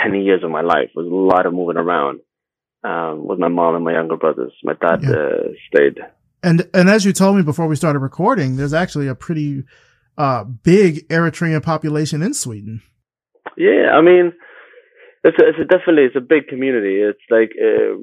ten 0.03 0.15
years 0.15 0.43
of 0.43 0.51
my 0.51 0.63
life 0.63 0.91
was 0.95 1.07
a 1.07 1.15
lot 1.15 1.47
of 1.47 1.53
moving 1.53 1.77
around 1.77 2.21
um, 2.85 3.27
with 3.27 3.39
my 3.39 3.49
mom 3.49 3.75
and 3.75 3.85
my 3.85 3.93
younger 3.93 4.17
brothers. 4.17 4.53
My 4.63 4.75
dad 4.75 5.03
yeah. 5.03 5.11
uh, 5.11 5.49
stayed. 5.69 5.99
And 6.43 6.69
and 6.75 6.89
as 6.89 7.05
you 7.05 7.13
told 7.13 7.37
me 7.37 7.43
before 7.43 7.67
we 7.67 7.77
started 7.77 8.01
recording, 8.01 8.57
there's 8.57 8.75
actually 8.75 9.09
a 9.09 9.15
pretty 9.15 9.65
uh, 10.19 10.45
big 10.45 11.09
Eritrean 11.09 11.63
population 11.63 12.23
in 12.23 12.35
Sweden. 12.35 12.83
Yeah, 13.57 13.91
I 13.93 14.01
mean 14.01 14.33
it's 15.25 15.39
a, 15.39 15.49
it's 15.49 15.59
a 15.61 15.65
definitely 15.65 16.05
it's 16.05 16.17
a 16.17 16.21
big 16.21 16.49
community. 16.49 17.01
It's 17.01 17.21
like 17.31 17.53
uh, 17.61 18.03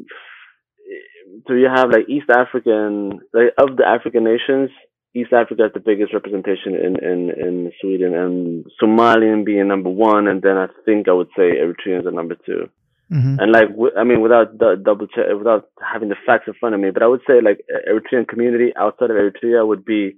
so 1.48 1.54
you 1.54 1.68
have 1.74 1.90
like 1.90 2.08
East 2.08 2.30
African 2.30 3.20
like 3.34 3.54
of 3.58 3.76
the 3.78 3.86
African 3.86 4.24
nations, 4.24 4.70
East 5.16 5.34
Africa 5.34 5.66
is 5.66 5.74
the 5.74 5.80
biggest 5.80 6.14
representation 6.14 6.76
in 6.76 6.96
in 7.04 7.20
in 7.32 7.72
Sweden, 7.82 8.14
and 8.14 8.66
Somalian 8.82 9.44
being 9.44 9.68
number 9.68 9.90
one, 9.90 10.28
and 10.28 10.42
then 10.42 10.58
I 10.58 10.68
think 10.86 11.08
I 11.08 11.14
would 11.14 11.30
say 11.36 11.58
Eritreans 11.58 12.06
are 12.06 12.12
number 12.12 12.36
2 12.46 12.70
mm-hmm. 13.12 13.36
And 13.40 13.52
like 13.52 13.70
I 13.98 14.04
mean, 14.04 14.22
without 14.22 14.58
double 14.58 15.08
check, 15.08 15.26
without 15.36 15.70
having 15.82 16.10
the 16.10 16.16
facts 16.26 16.48
in 16.48 16.54
front 16.60 16.76
of 16.76 16.82
me, 16.82 16.92
but 16.92 17.02
I 17.02 17.08
would 17.08 17.22
say 17.26 17.42
like 17.42 17.60
Eritrean 17.90 18.28
community 18.28 18.72
outside 18.78 19.10
of 19.10 19.18
Eritrea 19.18 19.68
would 19.68 19.84
be, 19.84 20.18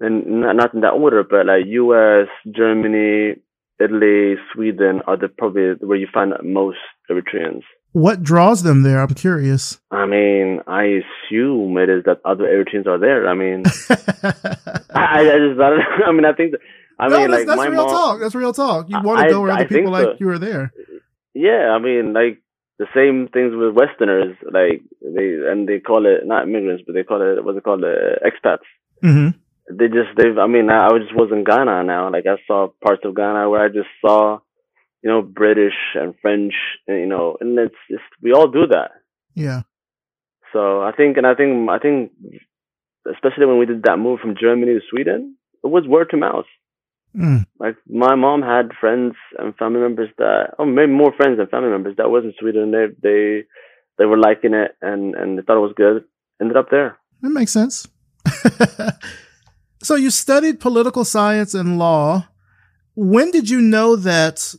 and 0.00 0.40
not 0.40 0.72
in 0.72 0.80
that 0.80 0.94
order, 0.94 1.22
but 1.22 1.44
like 1.46 1.66
U.S., 1.66 2.28
Germany, 2.50 3.36
Italy, 3.78 4.36
Sweden 4.54 5.02
are 5.06 5.18
the 5.18 5.28
probably 5.28 5.74
where 5.86 5.98
you 5.98 6.08
find 6.12 6.32
most 6.42 6.78
Eritreans. 7.10 7.64
What 7.92 8.22
draws 8.22 8.62
them 8.62 8.82
there? 8.82 9.00
I'm 9.00 9.14
curious. 9.14 9.80
I 9.90 10.04
mean, 10.06 10.60
I 10.66 11.00
assume 11.00 11.78
it 11.78 11.88
is 11.88 12.04
that 12.04 12.20
other 12.24 12.44
Eritreans 12.44 12.86
are 12.86 12.98
there. 12.98 13.26
I 13.28 13.34
mean, 13.34 13.62
I, 14.94 15.20
I, 15.20 15.38
just, 15.38 15.60
I, 15.60 16.04
I 16.06 16.12
mean, 16.12 16.26
I 16.26 16.32
think, 16.34 16.52
that, 16.52 16.60
I 16.98 17.08
no, 17.08 17.20
mean, 17.20 17.30
that's, 17.30 17.46
like 17.46 17.58
that's 17.58 17.68
real 17.70 17.84
mom, 17.84 17.88
talk. 17.88 18.20
That's 18.20 18.34
real 18.34 18.52
talk. 18.52 18.88
You 18.88 19.00
want 19.02 19.26
to 19.26 19.32
go 19.32 19.40
where 19.40 19.52
other 19.52 19.66
people 19.66 19.92
like 19.92 20.20
you 20.20 20.28
are 20.28 20.38
there. 20.38 20.72
yeah, 21.34 21.70
I 21.74 21.78
mean, 21.78 22.12
like 22.12 22.42
the 22.78 22.86
same 22.94 23.28
things 23.32 23.52
with 23.54 23.74
Westerners, 23.74 24.36
like 24.44 24.82
they 25.02 25.36
and 25.50 25.66
they 25.68 25.80
call 25.80 26.06
it 26.06 26.26
not 26.26 26.44
immigrants, 26.44 26.84
but 26.86 26.94
they 26.94 27.02
call 27.02 27.22
it 27.22 27.42
what's 27.44 27.58
it 27.58 27.64
called, 27.64 27.84
uh, 27.84 28.20
expats. 28.24 28.66
Mm-hmm. 29.02 29.38
They 29.76 29.88
just 29.88 30.16
they've. 30.16 30.38
I 30.38 30.46
mean, 30.46 30.70
I, 30.70 30.86
I 30.88 30.98
just 30.98 31.14
was 31.14 31.30
in 31.32 31.44
Ghana 31.44 31.84
now. 31.84 32.10
Like 32.10 32.26
I 32.26 32.36
saw 32.46 32.68
parts 32.84 33.02
of 33.04 33.14
Ghana 33.16 33.48
where 33.48 33.64
I 33.64 33.68
just 33.68 33.88
saw, 34.00 34.38
you 35.06 35.12
know, 35.12 35.22
British 35.22 35.94
and 35.94 36.14
French, 36.20 36.52
you 36.88 37.06
know, 37.06 37.36
and 37.40 37.56
it's 37.60 37.76
just 37.88 38.02
we 38.20 38.32
all 38.32 38.48
do 38.48 38.66
that. 38.66 38.90
Yeah. 39.34 39.62
So 40.52 40.82
I 40.82 40.90
think, 40.90 41.16
and 41.16 41.24
I 41.24 41.34
think, 41.36 41.70
I 41.70 41.78
think, 41.78 42.10
especially 43.14 43.46
when 43.46 43.60
we 43.60 43.66
did 43.66 43.84
that 43.84 44.00
move 44.00 44.18
from 44.18 44.34
Germany 44.36 44.74
to 44.74 44.80
Sweden, 44.90 45.36
it 45.62 45.68
was 45.68 45.86
word 45.86 46.08
to 46.10 46.16
mouth. 46.16 46.46
Mm. 47.16 47.46
Like 47.60 47.76
my 47.88 48.16
mom 48.16 48.42
had 48.42 48.72
friends 48.80 49.14
and 49.38 49.54
family 49.54 49.78
members 49.78 50.08
that, 50.18 50.54
oh, 50.58 50.64
maybe 50.64 50.90
more 50.90 51.12
friends 51.16 51.38
than 51.38 51.46
family 51.46 51.70
members 51.70 51.94
that 51.98 52.10
was 52.10 52.24
in 52.24 52.34
Sweden. 52.40 52.72
They 52.72 52.86
they 53.00 53.44
they 53.98 54.06
were 54.06 54.18
liking 54.18 54.54
it 54.54 54.72
and 54.82 55.14
and 55.14 55.38
they 55.38 55.42
thought 55.42 55.58
it 55.58 55.68
was 55.68 55.74
good. 55.76 56.02
Ended 56.40 56.56
up 56.56 56.68
there. 56.68 56.98
That 57.22 57.30
makes 57.30 57.52
sense. 57.52 57.86
so 59.84 59.94
you 59.94 60.10
studied 60.10 60.58
political 60.58 61.04
science 61.04 61.54
and 61.54 61.78
law. 61.78 62.26
When 62.96 63.30
did 63.30 63.48
you 63.48 63.60
know 63.60 63.94
that? 63.94 64.52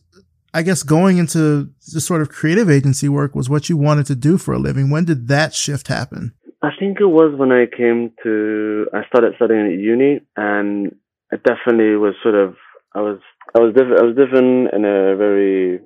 I 0.58 0.64
guess 0.64 0.82
going 0.82 1.20
into 1.20 1.70
the 1.94 2.02
sort 2.02 2.24
of 2.24 2.30
creative 2.30 2.68
agency 2.68 3.08
work 3.08 3.36
was 3.36 3.48
what 3.48 3.70
you 3.70 3.78
wanted 3.78 4.08
to 4.08 4.16
do 4.16 4.40
for 4.40 4.56
a 4.56 4.58
living. 4.58 4.90
When 4.90 5.06
did 5.06 5.28
that 5.28 5.54
shift 5.54 5.88
happen? 5.88 6.34
I 6.64 6.72
think 6.80 6.98
it 7.00 7.06
was 7.06 7.38
when 7.38 7.52
I 7.52 7.66
came 7.68 8.12
to 8.24 8.88
I 8.92 9.06
started 9.08 9.34
studying 9.36 9.68
at 9.68 9.80
uni 9.80 10.22
and 10.36 10.96
I 11.32 11.36
definitely 11.36 11.96
was 11.98 12.16
sort 12.24 12.34
of 12.34 12.56
I 12.96 13.02
was 13.02 13.20
I 13.56 13.60
was 13.60 13.76
diff- 13.76 14.00
I 14.00 14.04
was 14.04 14.16
different 14.16 14.74
in 14.74 14.84
a 14.84 15.16
very 15.16 15.82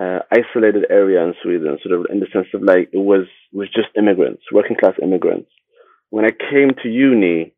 uh, 0.00 0.20
isolated 0.32 0.86
area 0.88 1.22
in 1.22 1.34
Sweden, 1.42 1.76
sort 1.82 2.00
of 2.00 2.06
in 2.10 2.20
the 2.20 2.26
sense 2.32 2.46
of 2.54 2.62
like 2.62 2.88
it 2.94 3.04
was 3.12 3.26
was 3.52 3.68
just 3.68 3.88
immigrants, 3.98 4.44
working 4.50 4.78
class 4.80 4.94
immigrants. 5.02 5.50
When 6.08 6.24
I 6.24 6.30
came 6.30 6.70
to 6.82 6.88
uni, 6.88 7.52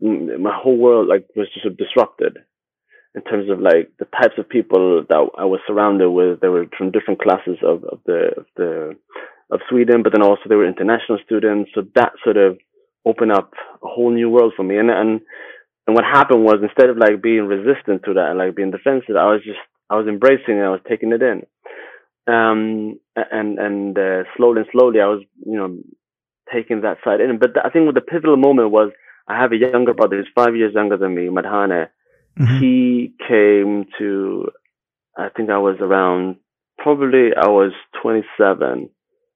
my 0.00 0.56
whole 0.62 0.76
world 0.76 1.08
like 1.08 1.26
was 1.34 1.48
just 1.52 1.64
sort 1.64 1.72
of 1.72 1.78
disrupted 1.78 2.38
in 3.14 3.22
terms 3.22 3.50
of 3.50 3.60
like 3.60 3.92
the 3.98 4.06
types 4.06 4.34
of 4.38 4.48
people 4.48 5.04
that 5.08 5.28
I 5.38 5.44
was 5.44 5.60
surrounded 5.66 6.10
with. 6.10 6.40
They 6.40 6.48
were 6.48 6.66
from 6.76 6.90
different 6.90 7.20
classes 7.20 7.58
of, 7.62 7.84
of 7.84 7.98
the 8.06 8.30
of 8.38 8.46
the 8.56 8.96
of 9.50 9.60
Sweden, 9.68 10.02
but 10.02 10.12
then 10.12 10.22
also 10.22 10.42
they 10.48 10.54
were 10.54 10.66
international 10.66 11.18
students. 11.24 11.70
So 11.74 11.82
that 11.94 12.12
sort 12.24 12.38
of 12.38 12.58
opened 13.04 13.32
up 13.32 13.52
a 13.82 13.88
whole 13.88 14.10
new 14.10 14.30
world 14.30 14.54
for 14.56 14.62
me. 14.62 14.78
And 14.78 14.90
and 14.90 15.20
and 15.86 15.94
what 15.96 16.04
happened 16.04 16.44
was 16.44 16.60
instead 16.62 16.88
of 16.90 16.96
like 16.96 17.22
being 17.22 17.46
resistant 17.46 18.02
to 18.04 18.14
that 18.14 18.30
and 18.30 18.38
like 18.38 18.56
being 18.56 18.70
defensive, 18.70 19.16
I 19.16 19.26
was 19.32 19.42
just 19.44 19.60
I 19.90 19.96
was 19.96 20.06
embracing 20.08 20.56
it. 20.56 20.62
I 20.64 20.70
was 20.70 20.80
taking 20.88 21.12
it 21.12 21.22
in. 21.22 21.42
Um 22.26 22.98
and 23.16 23.58
and 23.58 23.98
uh, 23.98 24.22
slowly 24.36 24.60
and 24.60 24.68
slowly 24.72 25.00
I 25.00 25.06
was 25.06 25.22
you 25.44 25.56
know 25.58 25.78
taking 26.52 26.80
that 26.82 26.98
side 27.04 27.20
in. 27.20 27.38
But 27.38 27.50
I 27.62 27.68
think 27.68 27.92
the 27.92 28.00
pivotal 28.00 28.36
moment 28.36 28.70
was 28.70 28.90
I 29.28 29.38
have 29.38 29.52
a 29.52 29.56
younger 29.56 29.94
brother 29.94 30.16
who's 30.16 30.28
five 30.34 30.56
years 30.56 30.74
younger 30.74 30.96
than 30.96 31.14
me, 31.14 31.28
Madhane. 31.28 31.88
Mm-hmm. 32.38 32.58
He 32.58 33.14
came 33.28 33.86
to 33.98 34.48
I 35.16 35.28
think 35.36 35.50
I 35.50 35.58
was 35.58 35.76
around 35.80 36.36
probably 36.78 37.30
I 37.36 37.48
was 37.48 37.72
27. 38.02 38.88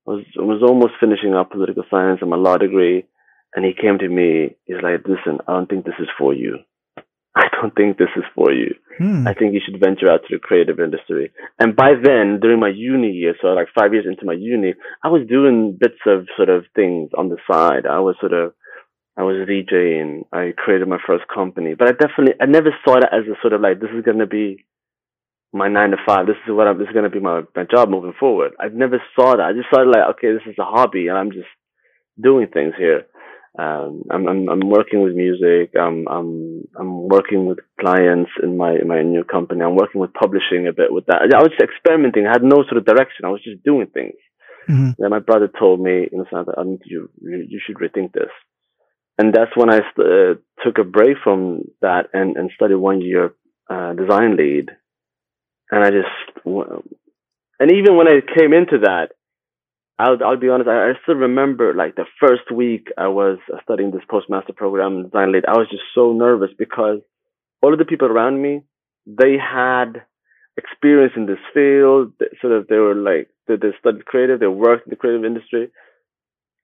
I 0.07 0.11
was 0.11 0.25
I 0.39 0.43
was 0.43 0.63
almost 0.63 0.95
finishing 1.01 1.35
up 1.35 1.51
political 1.51 1.85
science 1.91 2.19
and 2.21 2.31
my 2.31 2.37
law 2.37 2.57
degree 2.57 3.07
and 3.55 3.65
he 3.65 3.73
came 3.73 3.99
to 3.99 4.09
me. 4.09 4.57
He's 4.65 4.83
like, 4.83 5.01
"Listen, 5.07 5.41
I 5.49 5.53
don't 5.55 5.69
think 5.69 5.85
this 5.85 5.99
is 5.99 6.09
for 6.19 6.35
you. 6.35 6.59
I 7.37 7.49
don't 7.61 7.75
think 7.75 7.99
this 7.99 8.13
is 8.17 8.25
for 8.35 8.53
you. 8.53 8.75
Hmm. 8.99 9.27
I 9.27 9.35
think 9.35 9.53
you 9.53 9.61
should 9.65 9.81
venture 9.81 10.11
out 10.11 10.23
to 10.23 10.37
the 10.37 10.39
creative 10.39 10.79
industry." 10.79 11.33
And 11.59 11.75
by 11.75 11.93
then, 11.95 12.39
during 12.41 12.61
my 12.61 12.69
uni 12.69 13.11
year, 13.11 13.35
so 13.41 13.49
like 13.49 13.69
five 13.75 13.93
years 13.93 14.07
into 14.07 14.27
my 14.27 14.35
uni, 14.35 14.75
I 15.03 15.09
was 15.09 15.27
doing 15.29 15.77
bits 15.79 16.01
of 16.07 16.27
sort 16.37 16.51
of 16.51 16.65
things 16.75 17.11
on 17.17 17.29
the 17.29 17.39
side. 17.51 17.87
I 17.87 18.01
was 18.01 18.17
sort 18.21 18.33
of 18.33 18.53
I 19.17 19.23
was 19.23 19.49
DJing. 19.49 20.27
I 20.33 20.53
created 20.57 20.89
my 20.89 20.99
first 21.07 21.25
company, 21.33 21.75
but 21.75 21.89
I 21.89 21.93
definitely 21.93 22.35
I 22.41 22.47
never 22.47 22.75
saw 22.85 23.01
that 23.01 23.15
as 23.15 23.25
a 23.27 23.41
sort 23.41 23.53
of 23.53 23.61
like 23.61 23.81
this 23.81 23.91
is 23.97 24.05
going 24.05 24.19
to 24.19 24.27
be 24.27 24.67
my 25.53 25.69
nine 25.69 25.91
to 25.91 25.97
five. 26.07 26.27
This 26.27 26.37
is 26.47 26.53
what 26.53 26.69
I'm. 26.69 26.79
This 26.79 26.89
is 26.89 26.93
going 26.93 27.11
to 27.11 27.11
be 27.11 27.21
my 27.21 27.43
my 27.55 27.65
job 27.65 27.89
moving 27.89 28.15
forward. 28.19 28.53
I 28.61 28.69
never 28.69 29.03
saw 29.15 29.37
that. 29.37 29.47
I 29.47 29.53
just 29.53 29.69
saw 29.71 29.83
it 29.83 29.89
like 29.89 30.17
okay, 30.17 30.33
this 30.33 30.47
is 30.47 30.59
a 30.59 30.65
hobby, 30.65 31.09
and 31.09 31.17
I'm 31.17 31.33
just 31.33 31.49
doing 32.21 32.49
things 32.49 32.75
here 32.77 33.07
um, 33.59 34.03
I'm, 34.11 34.29
I'm, 34.29 34.49
I'm 34.49 34.69
working 34.69 35.03
with 35.03 35.15
music. 35.15 35.73
I'm, 35.81 36.07
I'm, 36.09 36.65
I'm 36.79 37.09
working 37.09 37.47
with 37.47 37.59
clients 37.81 38.31
in 38.43 38.57
my, 38.57 38.73
in 38.73 38.87
my 38.87 39.03
new 39.03 39.25
company. 39.25 39.63
I'm 39.63 39.77
working 39.77 40.01
with 40.01 40.13
publishing 40.13 40.67
a 40.69 40.73
bit 40.73 40.93
with 40.93 41.07
that. 41.07 41.23
I 41.35 41.43
was 41.43 41.51
just 41.51 41.63
experimenting. 41.63 42.27
I 42.27 42.33
had 42.33 42.43
no 42.43 42.65
sort 42.65 42.77
of 42.77 42.85
direction. 42.85 43.25
I 43.25 43.31
was 43.31 43.43
just 43.43 43.65
doing 43.65 43.87
things. 43.87 44.17
Mm-hmm. 44.69 44.91
Then 44.99 45.11
my 45.11 45.21
brother 45.21 45.49
told 45.49 45.81
me, 45.81 46.09
you 46.13 46.19
know, 46.19 46.45
I 46.59 46.65
need 46.65 46.81
you, 46.85 47.09
you 47.23 47.61
should 47.65 47.77
rethink 47.77 48.13
this. 48.13 48.31
And 49.19 49.35
that's 49.35 49.57
when 49.57 49.71
I 49.71 49.79
uh, 49.79 50.35
took 50.65 50.79
a 50.79 50.85
break 50.85 51.17
from 51.25 51.63
that 51.81 52.09
and, 52.13 52.37
and 52.37 52.51
studied 52.55 52.77
one 52.77 53.01
year, 53.01 53.35
uh, 53.71 53.95
design 53.95 54.37
lead. 54.37 54.71
And 55.71 55.85
I 55.85 55.91
just, 55.91 56.47
and 56.47 57.73
even 57.73 57.97
when 57.97 58.09
I 58.09 58.21
came 58.37 58.53
into 58.53 58.79
that, 58.83 59.09
I'll 59.99 60.19
I'll 60.23 60.37
be 60.37 60.49
honest. 60.51 60.69
I, 60.69 60.91
I 60.91 60.93
still 61.03 61.15
remember 61.15 61.75
like 61.75 61.97
the 61.97 62.05
first 62.21 62.51
week 62.53 62.89
I 62.99 63.09
was 63.09 63.39
studying 63.63 63.91
this 63.91 64.03
postmaster 64.11 64.53
program 64.53 65.05
design 65.05 65.33
lead. 65.33 65.45
I 65.49 65.57
was 65.57 65.69
just 65.71 65.85
so 65.95 66.13
nervous 66.13 66.51
because 66.59 67.01
all 67.63 67.73
of 67.73 67.79
the 67.79 67.85
people 67.87 68.09
around 68.09 68.43
me 68.43 68.63
they 69.07 69.37
had 69.39 70.03
experience 70.57 71.13
in 71.17 71.27
this 71.27 71.39
field. 71.55 72.13
Sort 72.41 72.53
of 72.53 72.67
they 72.69 72.77
were 72.77 72.95
like 72.95 73.31
they, 73.49 73.57
they 73.57 73.73
studied 73.81 74.05
creative. 74.05 74.41
They 74.41 74.47
worked 74.47 74.87
in 74.87 74.91
the 74.91 74.97
creative 74.97 75.25
industry. 75.25 75.71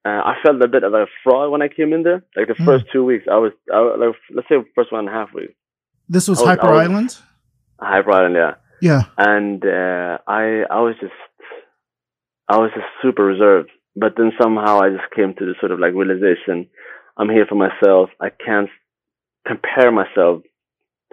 Uh, 0.05 0.09
I 0.09 0.35
felt 0.43 0.61
a 0.61 0.67
bit 0.67 0.83
of 0.83 0.93
a 0.93 1.05
fraud 1.23 1.51
when 1.51 1.61
I 1.61 1.69
came 1.69 1.93
in 1.93 2.03
there. 2.03 2.23
Like 2.35 2.47
the 2.47 2.55
mm. 2.55 2.65
first 2.65 2.85
two 2.91 3.05
weeks, 3.05 3.25
I 3.31 3.37
was, 3.37 3.53
I, 3.73 3.79
like 3.79 4.15
let's 4.35 4.49
say 4.49 4.55
first 4.75 4.91
one 4.91 5.07
and 5.07 5.09
a 5.09 5.11
half 5.11 5.33
weeks. 5.33 5.53
This 6.09 6.27
was, 6.27 6.39
was 6.39 6.47
Hyper 6.47 6.71
was, 6.71 6.87
Island. 6.87 7.17
Hyper 7.79 8.11
Island, 8.11 8.35
yeah. 8.35 8.55
Yeah. 8.81 9.03
And 9.17 9.63
uh, 9.63 10.17
I 10.27 10.63
I 10.69 10.81
was 10.81 10.95
just 10.99 11.13
I 12.49 12.57
was 12.57 12.71
just 12.75 12.87
super 13.01 13.23
reserved. 13.23 13.69
But 13.95 14.15
then 14.17 14.31
somehow 14.41 14.81
I 14.81 14.89
just 14.89 15.09
came 15.15 15.33
to 15.35 15.45
the 15.45 15.53
sort 15.59 15.71
of 15.71 15.79
like 15.79 15.93
realization 15.93 16.67
I'm 17.15 17.29
here 17.29 17.45
for 17.47 17.55
myself. 17.55 18.09
I 18.19 18.29
can't 18.29 18.69
compare 19.47 19.91
myself 19.91 20.43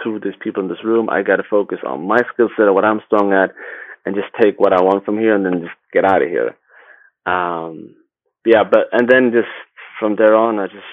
to 0.02 0.18
these 0.18 0.34
people 0.42 0.62
in 0.62 0.68
this 0.68 0.82
room. 0.82 1.08
I 1.10 1.22
got 1.22 1.36
to 1.36 1.42
focus 1.48 1.78
on 1.86 2.08
my 2.08 2.18
skill 2.32 2.48
set, 2.56 2.72
what 2.72 2.84
I'm 2.84 3.02
strong 3.06 3.32
at, 3.32 3.50
and 4.04 4.16
just 4.16 4.28
take 4.40 4.58
what 4.58 4.72
I 4.72 4.82
want 4.82 5.04
from 5.04 5.18
here 5.18 5.34
and 5.34 5.44
then 5.44 5.60
just 5.60 5.76
get 5.92 6.04
out 6.04 6.22
of 6.22 6.28
here. 6.28 6.56
Um, 7.26 7.94
yeah, 8.44 8.64
but, 8.64 8.88
and 8.92 9.08
then 9.08 9.32
just 9.32 9.48
from 9.98 10.16
there 10.16 10.34
on, 10.34 10.58
I 10.58 10.66
just 10.66 10.84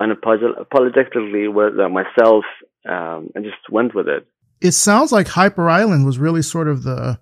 unapologetically 0.00 1.52
with 1.52 1.78
uh, 1.78 1.88
myself 1.88 2.44
um, 2.88 3.30
and 3.34 3.44
just 3.44 3.70
went 3.70 3.94
with 3.94 4.08
it. 4.08 4.26
It 4.60 4.72
sounds 4.72 5.12
like 5.12 5.28
Hyper 5.28 5.68
Island 5.68 6.06
was 6.06 6.18
really 6.18 6.42
sort 6.42 6.68
of 6.68 6.82
the 6.82 7.18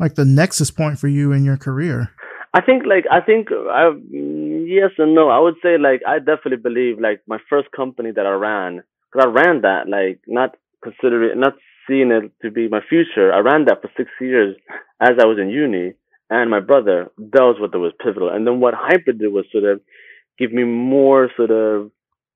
like 0.00 0.14
the 0.14 0.24
nexus 0.24 0.72
point 0.72 0.98
for 0.98 1.06
you 1.06 1.30
in 1.30 1.44
your 1.44 1.58
career? 1.58 2.10
I 2.52 2.60
think 2.62 2.84
like 2.84 3.04
I 3.12 3.20
think 3.20 3.48
I 3.52 3.90
yes 4.10 4.90
and 4.98 5.14
no. 5.14 5.28
I 5.28 5.38
would 5.38 5.54
say 5.62 5.78
like 5.78 6.00
I 6.08 6.18
definitely 6.18 6.56
believe 6.56 6.98
like 6.98 7.20
my 7.28 7.38
first 7.48 7.70
company 7.70 8.10
that 8.10 8.26
I 8.26 8.32
ran 8.32 8.82
because 9.12 9.28
I 9.28 9.30
ran 9.30 9.60
that 9.60 9.88
like 9.88 10.20
not 10.26 10.56
considering 10.82 11.38
not 11.38 11.52
seeing 11.86 12.10
it 12.10 12.32
to 12.42 12.50
be 12.50 12.66
my 12.66 12.80
future. 12.88 13.32
I 13.32 13.38
ran 13.38 13.66
that 13.66 13.82
for 13.82 13.90
six 13.96 14.10
years 14.20 14.56
as 15.00 15.10
I 15.20 15.26
was 15.26 15.38
in 15.38 15.50
uni, 15.50 15.92
and 16.30 16.50
my 16.50 16.60
brother. 16.60 17.10
That 17.18 17.42
was 17.42 17.56
what 17.60 17.74
was 17.78 17.92
pivotal. 18.02 18.30
And 18.30 18.46
then 18.46 18.60
what 18.60 18.74
Hyper 18.74 19.12
did 19.12 19.32
was 19.32 19.44
sort 19.52 19.64
of 19.64 19.80
give 20.38 20.52
me 20.52 20.64
more 20.64 21.28
sort 21.36 21.50
of 21.50 21.90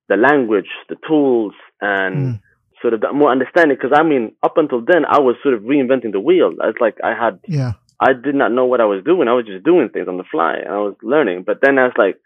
the 0.09 0.17
language, 0.17 0.69
the 0.89 0.97
tools, 1.07 1.53
and 1.81 2.15
mm 2.15 2.39
sort 2.81 2.93
of 2.93 3.15
more 3.15 3.31
understanding. 3.31 3.77
Because 3.79 3.97
I 3.97 4.03
mean, 4.03 4.33
up 4.43 4.57
until 4.57 4.81
then, 4.85 5.05
I 5.05 5.19
was 5.19 5.35
sort 5.41 5.55
of 5.55 5.61
reinventing 5.61 6.11
the 6.11 6.19
wheel. 6.19 6.53
It's 6.63 6.79
like 6.79 6.97
I 7.03 7.13
had, 7.15 7.39
yeah, 7.47 7.73
I 7.99 8.13
did 8.13 8.35
not 8.35 8.51
know 8.51 8.65
what 8.65 8.81
I 8.81 8.85
was 8.85 9.03
doing. 9.03 9.27
I 9.27 9.33
was 9.33 9.45
just 9.45 9.65
doing 9.65 9.89
things 9.89 10.07
on 10.07 10.17
the 10.17 10.23
fly, 10.29 10.55
and 10.63 10.73
I 10.73 10.77
was 10.77 10.95
learning. 11.01 11.43
But 11.45 11.59
then 11.61 11.79
I 11.79 11.83
was 11.83 11.93
like, 11.97 12.17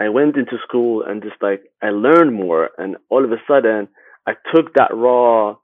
I 0.00 0.08
went 0.08 0.36
into 0.36 0.56
school 0.66 1.04
and 1.06 1.22
just 1.22 1.36
like 1.40 1.62
I 1.82 1.90
learned 1.90 2.34
more, 2.34 2.70
and 2.78 2.96
all 3.08 3.24
of 3.24 3.30
a 3.30 3.36
sudden, 3.48 3.88
I 4.26 4.32
took 4.54 4.74
that 4.74 4.90
raw, 4.92 5.56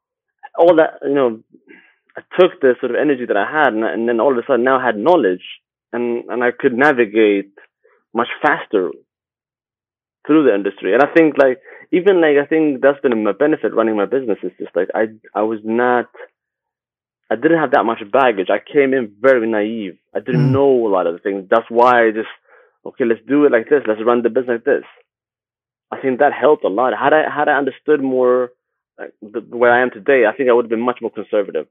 all 0.59 0.77
that 0.77 1.01
you 1.03 1.15
know, 1.15 1.41
I 2.17 2.23
took 2.39 2.61
the 2.61 2.75
sort 2.81 2.93
of 2.93 3.01
energy 3.01 3.25
that 3.27 3.37
I 3.37 3.51
had, 3.51 3.73
and, 3.73 3.85
and 3.85 4.09
then 4.09 4.21
all 4.21 4.33
of 4.33 4.39
a 4.39 4.47
sudden 4.47 4.65
now 4.65 4.79
I 4.79 4.85
had 4.85 4.97
knowledge, 4.97 5.45
and 5.93 6.25
and 6.29 6.45
I 6.45 6.51
could 6.51 6.75
navigate 6.75 7.53
much 8.15 8.29
faster 8.43 8.91
through 10.27 10.45
the 10.45 10.55
industry. 10.55 10.95
And 10.95 11.03
I 11.03 11.13
think 11.13 11.37
like 11.39 11.61
even 11.91 12.21
like 12.21 12.37
I 12.43 12.47
think 12.47 12.81
that's 12.81 13.01
been 13.01 13.25
my 13.25 13.33
benefit 13.33 13.75
running 13.75 13.97
my 13.97 14.07
business 14.07 14.39
is 14.43 14.53
just 14.59 14.75
like 14.77 14.89
I 14.95 15.07
I 15.35 15.43
was 15.43 15.61
not 15.65 16.07
I 17.31 17.37
didn't 17.37 17.61
have 17.61 17.73
that 17.73 17.85
much 17.85 18.03
baggage. 18.13 18.49
I 18.51 18.61
came 18.61 18.93
in 18.93 19.15
very 19.21 19.49
naive. 19.49 19.97
I 20.15 20.21
didn't 20.21 20.49
mm. 20.49 20.53
know 20.53 20.87
a 20.87 20.93
lot 20.93 21.07
of 21.07 21.15
the 21.15 21.21
things. 21.21 21.49
That's 21.51 21.71
why 21.71 22.07
I 22.07 22.11
just 22.11 22.29
okay, 22.85 23.05
let's 23.05 23.21
do 23.27 23.47
it 23.47 23.53
like 23.53 23.69
this. 23.69 23.83
Let's 23.87 24.05
run 24.05 24.23
the 24.23 24.29
business 24.29 24.61
like 24.61 24.65
this. 24.65 24.85
I 25.91 26.01
think 26.01 26.19
that 26.19 26.33
helped 26.33 26.65
a 26.65 26.69
lot. 26.69 26.93
Had 26.99 27.13
I 27.13 27.23
had 27.35 27.49
I 27.49 27.59
understood 27.59 28.03
more 28.03 28.51
like 28.99 29.13
the, 29.21 29.41
where 29.57 29.73
I 29.73 29.83
am 29.83 29.91
today, 29.91 30.27
I 30.27 30.37
think 30.37 30.49
I 30.49 30.53
would 30.53 30.67
have 30.67 30.71
been 30.71 30.81
much 30.81 31.01
more 31.01 31.11
conservative. 31.11 31.67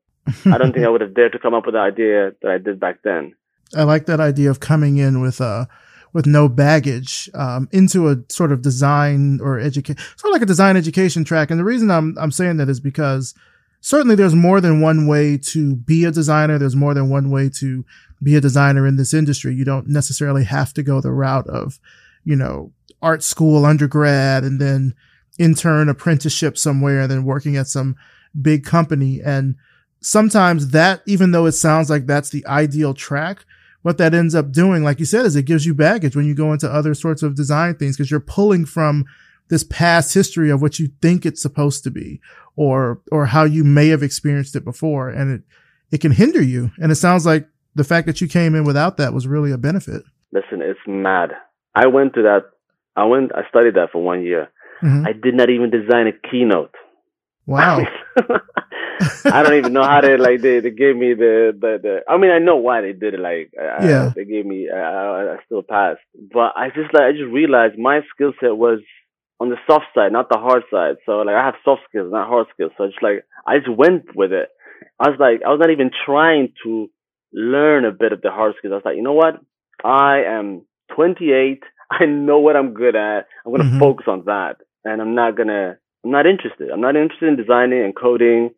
I 0.46 0.58
don't 0.58 0.74
think 0.74 0.86
I 0.86 0.90
would 0.94 1.02
have 1.02 1.14
dared 1.14 1.34
to 1.34 1.40
come 1.40 1.54
up 1.54 1.66
with 1.66 1.76
the 1.76 1.80
idea 1.80 2.32
that 2.42 2.52
I 2.52 2.58
did 2.58 2.80
back 2.80 3.00
then. 3.04 3.36
I 3.76 3.84
like 3.84 4.06
that 4.08 4.20
idea 4.20 4.50
of 4.50 4.60
coming 4.60 4.98
in 4.98 5.22
with 5.22 5.40
uh 5.40 5.66
with 6.14 6.26
no 6.26 6.50
baggage 6.50 7.30
um, 7.34 7.70
into 7.72 8.10
a 8.10 8.18
sort 8.28 8.52
of 8.52 8.62
design 8.62 9.40
or 9.42 9.60
education, 9.60 10.02
sort 10.18 10.32
of 10.32 10.34
like 10.34 10.42
a 10.42 10.46
design 10.46 10.76
education 10.76 11.24
track. 11.24 11.50
And 11.50 11.60
the 11.60 11.64
reason 11.64 11.90
I'm 11.90 12.18
I'm 12.20 12.32
saying 12.32 12.58
that 12.58 12.70
is 12.70 12.80
because 12.80 13.34
certainly 13.82 14.16
there's 14.16 14.36
more 14.36 14.62
than 14.62 14.82
one 14.82 15.08
way 15.08 15.38
to 15.38 15.76
be 15.76 16.06
a 16.06 16.12
designer. 16.12 16.58
There's 16.58 16.76
more 16.76 16.94
than 16.94 17.10
one 17.10 17.30
way 17.30 17.50
to 17.60 17.86
be 18.22 18.36
a 18.36 18.42
designer 18.42 18.86
in 18.86 18.98
this 18.98 19.14
industry. 19.14 19.56
You 19.56 19.66
don't 19.66 19.88
necessarily 19.88 20.44
have 20.44 20.74
to 20.74 20.84
go 20.84 21.02
the 21.02 21.12
route 21.12 21.48
of, 21.48 21.80
you 22.24 22.36
know, 22.36 22.72
art 23.02 23.24
school 23.24 23.66
undergrad 23.66 24.44
and 24.44 24.62
then 24.62 24.94
intern 25.42 25.90
apprenticeship 25.90 26.58
somewhere 26.58 27.02
and 27.02 27.12
then 27.12 27.26
working 27.26 27.58
at 27.58 27.68
some 27.68 27.96
big 28.40 28.64
company. 28.64 29.20
And 29.22 29.56
sometimes 30.00 30.70
that, 30.70 31.02
even 31.08 31.32
though 31.32 31.48
it 31.48 31.54
sounds 31.54 31.90
like 31.90 32.06
that's 32.06 32.30
the 32.30 32.46
ideal 32.46 32.94
track, 32.94 33.46
what 33.82 33.98
that 33.98 34.14
ends 34.14 34.36
up 34.36 34.52
doing, 34.52 34.84
like 34.84 35.00
you 35.00 35.06
said, 35.06 35.26
is 35.26 35.36
it 35.36 35.46
gives 35.46 35.66
you 35.66 35.74
baggage 35.74 36.16
when 36.16 36.26
you 36.26 36.36
go 36.36 36.54
into 36.54 36.72
other 36.72 36.94
sorts 36.94 37.24
of 37.24 37.36
design 37.36 37.76
things 37.76 37.98
because 37.98 38.12
you're 38.12 38.20
pulling 38.20 38.66
from 38.66 39.06
this 39.50 39.64
past 39.64 40.14
history 40.14 40.52
of 40.52 40.62
what 40.62 40.78
you 40.78 40.90
think 41.02 41.26
it's 41.26 41.42
supposed 41.42 41.84
to 41.84 41.92
be 41.92 42.22
or, 42.56 43.02
or 43.12 43.26
how 43.26 43.44
you 43.44 43.64
may 43.64 43.88
have 43.88 44.04
experienced 44.04 44.56
it 44.56 44.64
before. 44.64 45.10
And 45.10 45.32
it, 45.32 45.42
it 45.92 46.02
can 46.02 46.12
hinder 46.12 46.42
you. 46.42 46.72
And 46.78 46.92
it 46.92 46.96
sounds 46.96 47.26
like 47.26 47.48
the 47.74 47.84
fact 47.84 48.06
that 48.06 48.22
you 48.22 48.28
came 48.28 48.54
in 48.54 48.64
without 48.64 48.98
that 48.98 49.14
was 49.14 49.28
really 49.28 49.52
a 49.52 49.58
benefit. 49.58 50.04
Listen, 50.32 50.62
it's 50.62 50.80
mad. 50.86 51.32
I 51.74 51.88
went 51.88 52.14
to 52.14 52.22
that. 52.22 52.52
I 52.96 53.06
went. 53.06 53.32
I 53.34 53.48
studied 53.50 53.76
that 53.76 53.92
for 53.92 54.04
one 54.04 54.24
year. 54.24 54.50
Mm-hmm. 54.82 55.06
I 55.08 55.14
did 55.14 55.36
not 55.36 55.50
even 55.50 55.70
design 55.70 56.08
a 56.08 56.30
keynote. 56.30 56.76
Wow. 57.46 57.86
I 59.26 59.44
don't 59.44 59.56
even 59.56 59.74
know 59.74 59.84
how 59.84 60.02
they 60.02 60.18
like 60.18 60.42
they, 60.42 60.60
they 60.60 60.70
gave 60.70 60.96
me 60.96 61.14
the, 61.14 61.58
the 61.60 61.80
the 61.82 62.00
I 62.08 62.18
mean 62.18 62.32
I 62.32 62.40
know 62.40 62.58
why 62.58 62.82
they 62.82 62.94
did 62.94 63.16
it 63.16 63.20
like 63.20 63.52
yeah. 63.56 64.12
they 64.16 64.26
gave 64.26 64.46
me 64.46 64.70
I, 64.70 65.36
I 65.36 65.38
still 65.46 65.64
passed. 65.64 66.02
But 66.16 66.54
I 66.56 66.70
just 66.70 66.94
like 66.94 67.04
I 67.04 67.12
just 67.12 67.32
realized 67.32 67.78
my 67.78 68.02
skill 68.14 68.34
set 68.40 68.56
was 68.56 68.80
on 69.40 69.50
the 69.50 69.58
soft 69.68 69.86
side 69.96 70.12
not 70.12 70.30
the 70.30 70.38
hard 70.38 70.64
side. 70.72 70.96
So 71.06 71.14
like 71.22 71.36
I 71.36 71.46
have 71.46 71.56
soft 71.66 71.82
skills 71.90 72.12
not 72.12 72.28
hard 72.28 72.48
skills. 72.54 72.72
So 72.78 72.88
just 72.88 73.02
like 73.02 73.26
I 73.48 73.58
just 73.58 73.76
went 73.76 74.16
with 74.16 74.32
it. 74.32 74.50
I 75.00 75.10
was 75.10 75.20
like 75.20 75.42
I 75.46 75.50
was 75.50 75.60
not 75.60 75.72
even 75.72 75.92
trying 76.06 76.54
to 76.64 76.90
learn 77.34 77.86
a 77.86 77.92
bit 77.92 78.14
of 78.14 78.22
the 78.22 78.30
hard 78.30 78.54
skills. 78.58 78.72
I 78.72 78.76
was 78.76 78.86
like 78.86 78.98
you 78.98 79.04
know 79.04 79.14
what? 79.14 79.42
I 79.84 80.24
am 80.28 80.66
28 80.96 81.64
I 81.92 82.06
know 82.06 82.40
what 82.40 82.56
I'm 82.56 82.74
good 82.74 82.96
at. 82.96 83.26
I'm 83.46 83.52
gonna 83.52 83.66
mm-hmm. 83.66 83.80
focus 83.80 84.06
on 84.08 84.26
that 84.26 84.58
and 84.86 85.02
I'm 85.02 85.16
not 85.16 85.36
gonna 85.36 85.78
I'm 86.04 86.12
not 86.12 86.26
interested 86.26 86.70
I'm 86.72 86.82
not 86.82 86.96
interested 86.96 87.30
in 87.30 87.36
designing 87.36 87.84
and 87.84 87.96
coding 87.96 88.52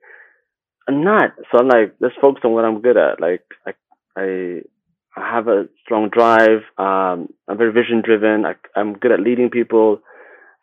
I'm 0.87 1.03
not. 1.03 1.31
So 1.51 1.59
I'm 1.59 1.67
like, 1.67 1.95
let's 1.99 2.15
focus 2.21 2.41
on 2.43 2.51
what 2.51 2.65
I'm 2.65 2.81
good 2.81 2.97
at. 2.97 3.21
Like, 3.21 3.43
I, 3.65 3.71
I, 4.17 4.61
I 5.15 5.31
have 5.31 5.47
a 5.47 5.65
strong 5.83 6.09
drive. 6.09 6.61
Um, 6.77 7.29
I'm 7.47 7.57
very 7.57 7.71
vision 7.71 8.01
driven. 8.03 8.45
I, 8.45 8.55
I'm 8.75 8.93
good 8.93 9.11
at 9.11 9.19
leading 9.19 9.49
people. 9.49 9.99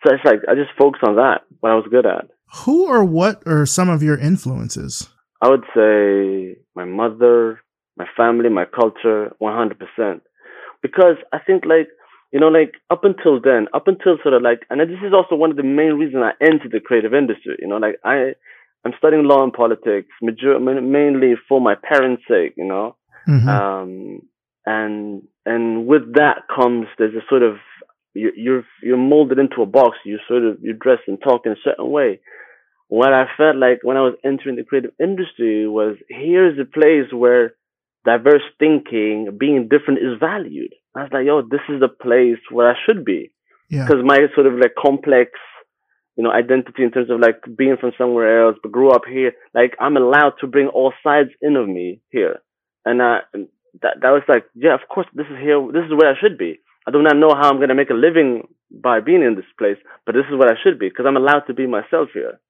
So 0.05 0.15
it's 0.15 0.25
like, 0.25 0.41
I 0.49 0.55
just 0.55 0.71
focus 0.79 1.01
on 1.07 1.17
that, 1.17 1.43
what 1.61 1.73
I 1.73 1.75
was 1.75 1.87
good 1.91 2.07
at. 2.07 2.29
Who 2.65 2.87
or 2.87 3.05
what 3.05 3.43
are 3.47 3.65
some 3.65 3.89
of 3.89 4.03
your 4.03 4.19
influences? 4.19 5.09
I 5.41 5.49
would 5.49 5.65
say 5.75 6.59
my 6.75 6.85
mother, 6.85 7.61
my 7.97 8.07
family, 8.17 8.49
my 8.49 8.65
culture, 8.65 9.35
100%. 9.41 10.21
Because 10.83 11.17
I 11.33 11.39
think 11.39 11.65
like, 11.65 11.89
you 12.33 12.39
know, 12.39 12.49
like 12.49 12.75
up 12.91 13.05
until 13.05 13.41
then, 13.41 13.67
up 13.75 13.89
until 13.89 14.17
sort 14.23 14.35
of 14.35 14.43
like, 14.43 14.63
and 14.71 14.81
this 14.81 15.03
is 15.05 15.13
also 15.13 15.35
one 15.35 15.51
of 15.51 15.57
the 15.57 15.63
main 15.63 15.95
reasons 15.95 16.23
I 16.23 16.45
entered 16.45 16.73
the 16.73 16.81
creative 16.81 17.15
industry. 17.15 17.57
You 17.59 17.69
know, 17.69 17.79
like 17.79 17.97
I, 18.05 18.35
I'm 18.85 18.93
studying 18.99 19.25
law 19.25 19.43
and 19.43 19.53
politics, 19.53 20.09
major- 20.23 20.61
mainly 20.61 21.35
for 21.49 21.61
my 21.61 21.75
parents' 21.75 22.23
sake, 22.29 22.55
you 22.57 22.67
know. 22.67 22.97
Mm-hmm. 23.29 23.49
Um, 23.49 24.23
and 24.67 25.23
and 25.45 25.87
with 25.87 26.15
that 26.15 26.43
comes 26.55 26.87
there's 26.99 27.15
a 27.15 27.27
sort 27.29 27.43
of 27.43 27.57
you, 28.15 28.31
you're 28.37 28.65
you're 28.83 28.97
molded 28.97 29.39
into 29.39 29.63
a 29.63 29.67
box. 29.67 29.99
You 30.05 30.19
sort 30.29 30.45
of 30.45 30.59
you 30.63 30.73
dress 30.73 30.99
and 31.07 31.19
talk 31.21 31.43
in 31.47 31.53
a 31.53 31.63
certain 31.65 31.91
way. 31.91 32.21
What 32.89 33.13
I 33.13 33.27
felt 33.37 33.57
like 33.57 33.81
when 33.83 33.97
I 33.97 34.01
was 34.01 34.15
entering 34.25 34.57
the 34.57 34.65
creative 34.65 34.93
industry 35.01 35.69
was 35.69 35.97
here's 36.09 36.59
a 36.59 36.65
place 36.65 37.13
where 37.13 37.55
diverse 38.05 38.43
thinking, 38.59 39.37
being 39.39 39.69
different, 39.69 40.01
is 40.01 40.19
valued. 40.19 40.75
I 40.97 41.03
was 41.03 41.11
like, 41.13 41.27
yo, 41.27 41.43
this 41.43 41.61
is 41.69 41.81
the 41.81 41.89
place 41.89 42.41
where 42.51 42.71
I 42.71 42.75
should 42.87 43.05
be. 43.05 43.33
Because 43.69 43.97
yeah. 43.99 44.03
my 44.03 44.19
sort 44.35 44.47
of 44.47 44.55
like 44.55 44.75
complex 44.77 45.31
you 46.17 46.25
know, 46.25 46.33
identity 46.33 46.83
in 46.83 46.91
terms 46.91 47.09
of 47.09 47.21
like 47.21 47.41
being 47.57 47.77
from 47.81 47.93
somewhere 47.97 48.45
else, 48.45 48.57
but 48.63 48.73
grew 48.73 48.91
up 48.91 49.03
here. 49.09 49.33
Like 49.55 49.75
I'm 49.81 49.97
allowed 49.97 50.35
to 50.41 50.47
bring 50.47 50.67
all 50.67 50.93
sides 51.03 51.31
in 51.41 51.57
of 51.57 51.67
me 51.69 52.03
here. 52.11 52.41
And, 52.85 53.01
I, 53.01 53.21
that, 53.81 54.03
that 54.03 54.11
was 54.11 54.23
like, 54.29 54.45
yeah, 54.55 54.75
of 54.75 54.81
course, 54.93 55.07
this 55.15 55.27
is 55.31 55.39
here. 55.41 55.61
This 55.73 55.87
is 55.87 55.97
where 55.97 56.11
I 56.11 56.19
should 56.21 56.37
be. 56.37 56.61
I 56.87 56.91
do 56.91 57.03
not 57.03 57.17
know 57.17 57.35
how 57.35 57.49
I'm 57.49 57.57
going 57.57 57.69
to 57.69 57.75
make 57.75 57.91
a 57.91 57.95
living 57.95 58.49
by 58.71 59.01
being 59.01 59.23
in 59.23 59.35
this 59.37 59.49
place, 59.59 59.77
but 60.05 60.15
this 60.15 60.25
is 60.31 60.37
what 60.37 60.51
I 60.51 60.61
should 60.63 60.79
be 60.79 60.89
because 60.89 61.07
I'm 61.07 61.17
allowed 61.17 61.47
to 61.47 61.55
be 61.55 61.67
myself 61.67 62.09
here. 62.13 62.41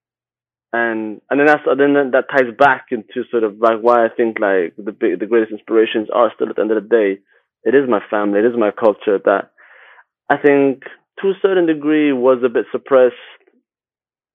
And, 0.73 1.21
and 1.29 1.41
then 1.41 1.47
that's, 1.47 1.63
then 1.67 1.95
that 2.13 2.31
ties 2.31 2.55
back 2.57 2.87
into 2.91 3.29
sort 3.31 3.43
of 3.43 3.59
like 3.59 3.81
why 3.81 4.05
I 4.05 4.09
think 4.09 4.39
like 4.39 4.75
the 4.77 4.93
big, 4.93 5.19
the 5.19 5.27
greatest 5.27 5.53
inspirations 5.53 6.09
are 6.15 6.31
still 6.35 6.49
at 6.49 6.57
the 6.57 6.63
end 6.63 6.71
of 6.71 6.83
the 6.83 6.89
day. 6.89 7.21
It 7.65 7.75
is 7.75 7.89
my 7.89 8.01
family. 8.09 8.39
It 8.39 8.47
is 8.47 8.57
my 8.57 8.71
culture 8.71 9.19
that 9.25 9.51
I 10.29 10.37
think 10.37 10.85
to 11.21 11.29
a 11.29 11.35
certain 11.43 11.67
degree 11.67 12.13
was 12.13 12.39
a 12.45 12.49
bit 12.49 12.67
suppressed 12.73 13.15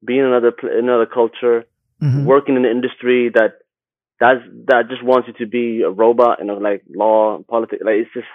being 0.06 0.20
in 0.20 0.26
another 0.26 0.54
another 0.62 1.06
culture, 1.06 1.66
mm-hmm. 2.02 2.26
working 2.26 2.56
in 2.56 2.66
an 2.66 2.72
industry 2.72 3.32
that 3.34 3.60
that's 4.20 4.42
that 4.68 4.90
just 4.90 5.04
wants 5.04 5.28
you 5.28 5.34
to 5.46 5.50
be 5.50 5.82
a 5.82 5.90
robot, 5.90 6.40
you 6.40 6.46
know, 6.46 6.58
like 6.58 6.84
law, 6.94 7.40
politics. 7.50 7.82
Like 7.84 7.96
it's 7.96 8.14
just 8.14 8.28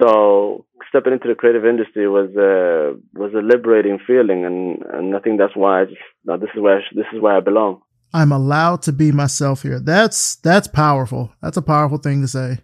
so 0.00 0.64
stepping 0.88 1.12
into 1.12 1.28
the 1.28 1.34
creative 1.34 1.64
industry 1.64 2.08
was 2.08 2.30
a 2.36 2.96
was 3.18 3.32
a 3.34 3.42
liberating 3.42 3.98
feeling, 4.06 4.44
and 4.44 4.82
and 4.92 5.16
I 5.16 5.20
think 5.20 5.38
that's 5.38 5.56
why 5.56 5.82
I 5.82 5.84
just 5.84 5.98
no, 6.24 6.36
this 6.36 6.50
is 6.54 6.60
where 6.60 6.78
I, 6.78 6.80
this 6.94 7.06
is 7.12 7.20
where 7.20 7.36
I 7.36 7.40
belong. 7.40 7.80
I'm 8.12 8.32
allowed 8.32 8.82
to 8.82 8.92
be 8.92 9.12
myself 9.12 9.62
here. 9.62 9.80
That's 9.80 10.36
that's 10.36 10.68
powerful. 10.68 11.32
That's 11.42 11.56
a 11.56 11.62
powerful 11.62 11.98
thing 11.98 12.22
to 12.22 12.28
say. 12.28 12.58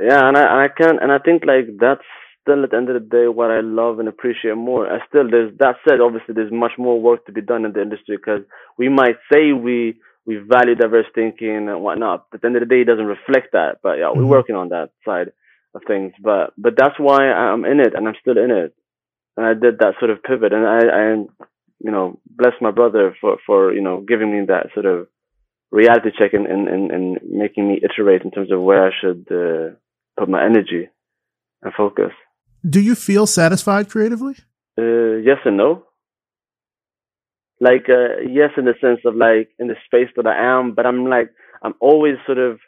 Yeah, 0.00 0.28
and 0.28 0.36
I 0.36 0.42
and 0.42 0.60
I 0.60 0.68
can 0.68 0.98
and 1.00 1.12
I 1.12 1.18
think 1.18 1.44
like 1.44 1.66
that's 1.80 2.04
still 2.42 2.62
at 2.62 2.70
the 2.70 2.76
end 2.76 2.88
of 2.88 2.94
the 2.94 3.08
day 3.08 3.28
what 3.28 3.50
I 3.50 3.60
love 3.60 3.98
and 3.98 4.08
appreciate 4.08 4.56
more. 4.56 4.86
I 4.92 4.98
still 5.08 5.28
there's 5.30 5.56
that 5.58 5.76
said, 5.88 6.00
obviously 6.00 6.34
there's 6.34 6.52
much 6.52 6.72
more 6.78 7.00
work 7.00 7.26
to 7.26 7.32
be 7.32 7.42
done 7.42 7.64
in 7.64 7.72
the 7.72 7.82
industry 7.82 8.16
because 8.16 8.42
we 8.78 8.88
might 8.88 9.16
say 9.32 9.52
we 9.52 9.98
we 10.26 10.36
value 10.36 10.74
diverse 10.74 11.06
thinking 11.14 11.68
and 11.68 11.82
whatnot, 11.82 12.26
but 12.30 12.38
at 12.38 12.42
the 12.42 12.46
end 12.48 12.56
of 12.56 12.60
the 12.60 12.74
day 12.74 12.82
it 12.82 12.86
doesn't 12.86 13.06
reflect 13.06 13.52
that. 13.52 13.78
But 13.82 13.98
yeah, 13.98 14.10
we're 14.10 14.22
mm-hmm. 14.22 14.30
working 14.30 14.56
on 14.56 14.68
that 14.70 14.90
side 15.04 15.32
of 15.76 15.82
things. 15.86 16.12
But 16.22 16.52
but 16.58 16.74
that's 16.76 16.98
why 16.98 17.30
I'm 17.30 17.64
in 17.64 17.80
it 17.80 17.94
and 17.94 18.08
I'm 18.08 18.14
still 18.20 18.38
in 18.38 18.50
it. 18.50 18.74
And 19.36 19.46
I 19.46 19.54
did 19.54 19.78
that 19.78 19.94
sort 19.98 20.10
of 20.10 20.22
pivot 20.22 20.52
and 20.52 20.66
I, 20.66 20.78
I 20.78 21.02
you 21.78 21.90
know, 21.90 22.18
bless 22.26 22.54
my 22.60 22.70
brother 22.70 23.14
for, 23.20 23.36
for, 23.46 23.72
you 23.72 23.82
know, 23.82 24.00
giving 24.00 24.32
me 24.32 24.46
that 24.46 24.68
sort 24.72 24.86
of 24.86 25.08
reality 25.70 26.08
check 26.18 26.32
and, 26.32 26.46
and, 26.46 26.68
and, 26.68 26.90
and 26.90 27.18
making 27.22 27.68
me 27.68 27.78
iterate 27.84 28.22
in 28.22 28.30
terms 28.30 28.50
of 28.50 28.62
where 28.62 28.86
I 28.86 28.90
should 28.98 29.26
uh, 29.30 29.76
put 30.18 30.30
my 30.30 30.42
energy 30.42 30.88
and 31.62 31.72
focus 31.74 32.12
do 32.68 32.80
you 32.80 32.94
feel 32.94 33.26
satisfied 33.26 33.88
creatively? 33.88 34.34
Uh, 34.78 35.16
yes 35.22 35.38
and 35.44 35.56
no. 35.56 35.84
Like, 37.60 37.86
uh, 37.88 38.20
yes, 38.28 38.50
in 38.56 38.66
the 38.66 38.74
sense 38.80 39.00
of 39.04 39.14
like 39.14 39.50
in 39.58 39.68
the 39.68 39.76
space 39.86 40.10
that 40.16 40.26
I 40.26 40.58
am, 40.58 40.74
but 40.74 40.84
I'm 40.84 41.06
like, 41.06 41.30
I'm 41.62 41.74
always 41.80 42.16
sort 42.26 42.38
of, 42.38 42.58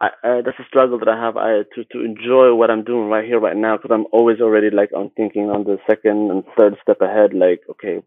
I, 0.00 0.06
uh, 0.22 0.42
that's 0.44 0.58
a 0.60 0.68
struggle 0.68 0.98
that 1.00 1.08
I 1.08 1.20
have 1.20 1.36
I, 1.36 1.62
to, 1.74 1.84
to 1.92 2.04
enjoy 2.04 2.54
what 2.54 2.70
I'm 2.70 2.84
doing 2.84 3.08
right 3.08 3.24
here, 3.24 3.40
right 3.40 3.56
now, 3.56 3.76
because 3.76 3.90
I'm 3.92 4.06
always 4.12 4.40
already 4.40 4.70
like, 4.70 4.90
I'm 4.96 5.10
thinking 5.10 5.50
on 5.50 5.64
the 5.64 5.78
second 5.88 6.30
and 6.30 6.44
third 6.56 6.76
step 6.82 7.00
ahead, 7.00 7.34
like, 7.34 7.62
okay. 7.70 8.00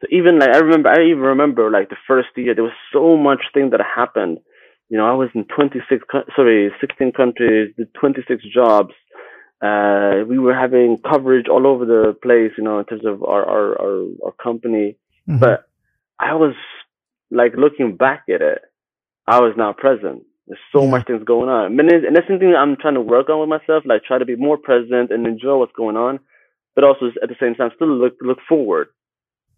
So 0.00 0.06
even 0.10 0.38
like, 0.38 0.50
I 0.50 0.58
remember, 0.58 0.88
I 0.88 1.04
even 1.04 1.22
remember 1.22 1.70
like 1.70 1.90
the 1.90 1.96
first 2.08 2.28
year, 2.36 2.54
there 2.54 2.64
was 2.64 2.72
so 2.92 3.16
much 3.16 3.42
thing 3.52 3.70
that 3.70 3.80
happened. 3.80 4.38
You 4.88 4.98
know, 4.98 5.06
I 5.06 5.12
was 5.12 5.28
in 5.34 5.44
26, 5.44 6.04
sorry, 6.34 6.70
16 6.80 7.12
countries, 7.12 7.74
did 7.76 7.92
26 7.94 8.42
jobs 8.52 8.92
uh, 9.62 10.24
we 10.28 10.40
were 10.40 10.54
having 10.54 10.98
coverage 11.08 11.46
all 11.48 11.68
over 11.68 11.86
the 11.86 12.16
place, 12.20 12.50
you 12.58 12.64
know, 12.64 12.80
in 12.80 12.84
terms 12.84 13.06
of 13.06 13.22
our 13.22 13.48
our 13.48 13.80
our, 13.80 14.06
our 14.26 14.32
company. 14.42 14.96
Mm-hmm. 15.28 15.38
But 15.38 15.68
I 16.18 16.34
was 16.34 16.54
like 17.30 17.52
looking 17.56 17.96
back 17.96 18.24
at 18.28 18.42
it, 18.42 18.58
I 19.26 19.38
was 19.38 19.54
not 19.56 19.76
present. 19.76 20.24
There's 20.46 20.60
so 20.72 20.84
yeah. 20.84 20.90
much 20.90 21.06
things 21.06 21.22
going 21.24 21.48
on, 21.48 21.78
and, 21.78 21.90
and 21.90 22.16
that's 22.16 22.26
something 22.26 22.54
I'm 22.56 22.76
trying 22.76 22.94
to 22.94 23.00
work 23.00 23.28
on 23.28 23.40
with 23.40 23.48
myself. 23.48 23.84
Like 23.86 24.04
try 24.04 24.18
to 24.18 24.24
be 24.24 24.36
more 24.36 24.56
present 24.56 25.10
and 25.10 25.26
enjoy 25.26 25.56
what's 25.56 25.72
going 25.72 25.96
on, 25.96 26.18
but 26.74 26.84
also 26.84 27.06
at 27.22 27.28
the 27.28 27.36
same 27.40 27.54
time 27.54 27.70
still 27.74 27.88
look 27.88 28.14
look 28.20 28.38
forward. 28.48 28.88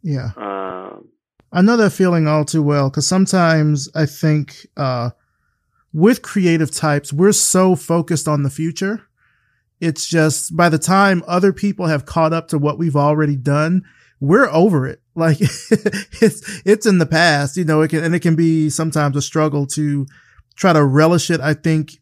Yeah. 0.02 0.30
Um, 0.36 1.08
I 1.52 1.62
know 1.62 1.76
that 1.76 1.90
feeling 1.90 2.28
all 2.28 2.44
too 2.44 2.62
well 2.62 2.90
because 2.90 3.06
sometimes 3.06 3.88
I 3.94 4.06
think 4.06 4.66
uh, 4.76 5.10
with 5.92 6.20
creative 6.20 6.70
types, 6.70 7.12
we're 7.12 7.32
so 7.32 7.74
focused 7.74 8.28
on 8.28 8.42
the 8.42 8.50
future 8.50 9.08
it's 9.84 10.06
just 10.08 10.56
by 10.56 10.68
the 10.68 10.78
time 10.78 11.22
other 11.26 11.52
people 11.52 11.86
have 11.86 12.06
caught 12.06 12.32
up 12.32 12.48
to 12.48 12.58
what 12.58 12.78
we've 12.78 12.96
already 12.96 13.36
done, 13.36 13.84
we're 14.20 14.48
over 14.48 14.86
it. 14.86 15.02
Like 15.14 15.38
it's 15.40 16.62
it's 16.64 16.86
in 16.86 16.98
the 16.98 17.06
past, 17.06 17.56
you 17.56 17.64
know. 17.64 17.82
It 17.82 17.88
can 17.88 18.02
and 18.02 18.14
it 18.14 18.20
can 18.20 18.34
be 18.34 18.70
sometimes 18.70 19.16
a 19.16 19.22
struggle 19.22 19.66
to 19.68 20.06
try 20.56 20.72
to 20.72 20.84
relish 20.84 21.30
it. 21.30 21.40
I 21.40 21.54
think 21.54 21.92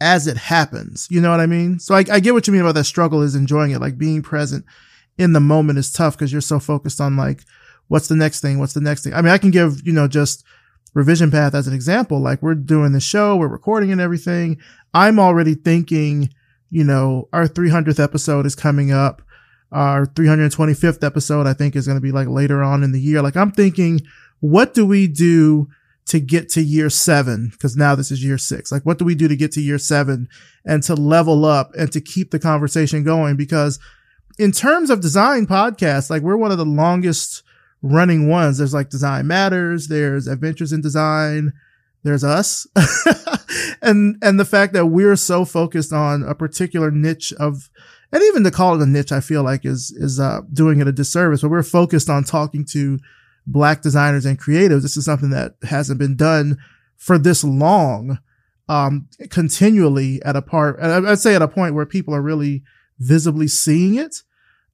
as 0.00 0.26
it 0.26 0.36
happens, 0.36 1.06
you 1.10 1.20
know 1.20 1.30
what 1.30 1.40
I 1.40 1.46
mean. 1.46 1.78
So 1.78 1.94
I, 1.94 2.04
I 2.10 2.20
get 2.20 2.34
what 2.34 2.46
you 2.46 2.52
mean 2.52 2.62
about 2.62 2.74
that 2.74 2.84
struggle 2.84 3.22
is 3.22 3.34
enjoying 3.34 3.70
it, 3.70 3.80
like 3.80 3.98
being 3.98 4.22
present 4.22 4.64
in 5.18 5.32
the 5.32 5.40
moment 5.40 5.78
is 5.78 5.92
tough 5.92 6.16
because 6.16 6.32
you're 6.32 6.40
so 6.40 6.60
focused 6.60 7.00
on 7.00 7.16
like 7.16 7.44
what's 7.88 8.08
the 8.08 8.16
next 8.16 8.40
thing, 8.40 8.58
what's 8.58 8.74
the 8.74 8.80
next 8.80 9.04
thing. 9.04 9.14
I 9.14 9.22
mean, 9.22 9.32
I 9.32 9.38
can 9.38 9.50
give 9.50 9.86
you 9.86 9.92
know 9.92 10.08
just 10.08 10.44
revision 10.94 11.30
path 11.30 11.54
as 11.54 11.66
an 11.66 11.74
example. 11.74 12.20
Like 12.20 12.42
we're 12.42 12.54
doing 12.54 12.92
the 12.92 13.00
show, 13.00 13.36
we're 13.36 13.48
recording 13.48 13.92
and 13.92 14.00
everything. 14.00 14.58
I'm 14.94 15.18
already 15.18 15.54
thinking, 15.54 16.30
you 16.70 16.84
know, 16.84 17.28
our 17.32 17.46
300th 17.46 18.02
episode 18.02 18.46
is 18.46 18.54
coming 18.54 18.92
up. 18.92 19.22
Our 19.72 20.06
325th 20.06 21.04
episode, 21.04 21.46
I 21.46 21.52
think, 21.52 21.76
is 21.76 21.86
going 21.86 21.98
to 21.98 22.02
be 22.02 22.12
like 22.12 22.28
later 22.28 22.62
on 22.62 22.82
in 22.82 22.92
the 22.92 23.00
year. 23.00 23.20
Like 23.20 23.36
I'm 23.36 23.52
thinking, 23.52 24.00
what 24.40 24.72
do 24.72 24.86
we 24.86 25.06
do 25.06 25.68
to 26.06 26.20
get 26.20 26.48
to 26.50 26.62
year 26.62 26.90
seven? 26.90 27.52
Cause 27.60 27.76
now 27.76 27.94
this 27.94 28.10
is 28.10 28.24
year 28.24 28.38
six. 28.38 28.70
Like 28.70 28.84
what 28.84 28.98
do 28.98 29.04
we 29.04 29.14
do 29.14 29.28
to 29.28 29.36
get 29.36 29.52
to 29.52 29.60
year 29.60 29.78
seven 29.78 30.28
and 30.64 30.82
to 30.84 30.94
level 30.94 31.44
up 31.44 31.72
and 31.78 31.90
to 31.92 32.00
keep 32.00 32.30
the 32.30 32.38
conversation 32.38 33.04
going? 33.04 33.36
Because 33.36 33.78
in 34.38 34.52
terms 34.52 34.90
of 34.90 35.00
design 35.00 35.46
podcasts, 35.46 36.10
like 36.10 36.22
we're 36.22 36.36
one 36.36 36.52
of 36.52 36.58
the 36.58 36.64
longest 36.64 37.42
running 37.82 38.28
ones. 38.28 38.58
There's 38.58 38.74
like 38.74 38.90
Design 38.90 39.26
Matters, 39.26 39.88
there's 39.88 40.26
Adventures 40.26 40.72
in 40.72 40.80
Design, 40.80 41.52
there's 42.02 42.24
us. 42.24 42.66
and 43.82 44.16
and 44.22 44.38
the 44.38 44.44
fact 44.44 44.72
that 44.72 44.86
we're 44.86 45.16
so 45.16 45.44
focused 45.44 45.92
on 45.92 46.22
a 46.22 46.34
particular 46.34 46.90
niche 46.90 47.32
of 47.38 47.70
and 48.12 48.22
even 48.22 48.44
to 48.44 48.50
call 48.50 48.74
it 48.74 48.82
a 48.82 48.86
niche, 48.86 49.12
I 49.12 49.20
feel 49.20 49.42
like 49.42 49.64
is 49.64 49.90
is 49.90 50.20
uh, 50.20 50.40
doing 50.52 50.80
it 50.80 50.88
a 50.88 50.92
disservice. 50.92 51.42
But 51.42 51.50
we're 51.50 51.62
focused 51.62 52.08
on 52.08 52.24
talking 52.24 52.64
to 52.66 52.98
black 53.46 53.82
designers 53.82 54.26
and 54.26 54.40
creatives. 54.40 54.82
This 54.82 54.96
is 54.96 55.04
something 55.04 55.30
that 55.30 55.54
hasn't 55.62 55.98
been 55.98 56.16
done 56.16 56.58
for 56.96 57.18
this 57.18 57.44
long, 57.44 58.18
um, 58.68 59.08
continually 59.30 60.22
at 60.22 60.36
a 60.36 60.42
part. 60.42 60.80
I'd 60.80 61.18
say 61.18 61.34
at 61.34 61.42
a 61.42 61.48
point 61.48 61.74
where 61.74 61.86
people 61.86 62.14
are 62.14 62.22
really 62.22 62.62
visibly 62.98 63.48
seeing 63.48 63.94
it. 63.96 64.22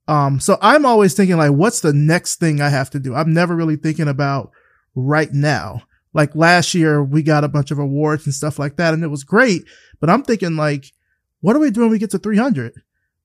Um, 0.09 0.41
so 0.41 0.59
I'm 0.61 0.85
always 0.85 1.15
thinking 1.15 1.37
like, 1.37 1.53
what's 1.53 1.81
the 1.81 1.93
next 1.93 2.37
thing 2.37 2.61
I 2.61 2.69
have 2.69 2.91
to 2.91 3.01
do? 3.01 3.15
I'm 3.15 3.33
never 3.33 3.55
really 3.55 3.77
thinking 3.77 4.09
about 4.09 4.51
right 4.95 5.33
now. 5.33 5.83
Like 6.15 6.35
last 6.35 6.75
year, 6.75 7.03
we 7.03 7.23
got 7.23 7.45
a 7.45 7.49
bunch 7.49 7.71
of 7.71 7.79
awards 7.79 8.27
and 8.27 8.35
stuff 8.35 8.59
like 8.59 8.77
that, 8.77 8.93
and 8.93 9.03
it 9.03 9.09
was 9.09 9.25
great. 9.25 9.63
But 10.01 10.11
I'm 10.11 10.23
thinking 10.23 10.57
like, 10.57 10.93
what 11.41 11.55
do 11.55 11.61
we 11.61 11.71
do 11.71 11.81
when 11.83 11.91
we 11.91 11.99
get 11.99 12.11
to 12.11 12.19
300? 12.19 12.83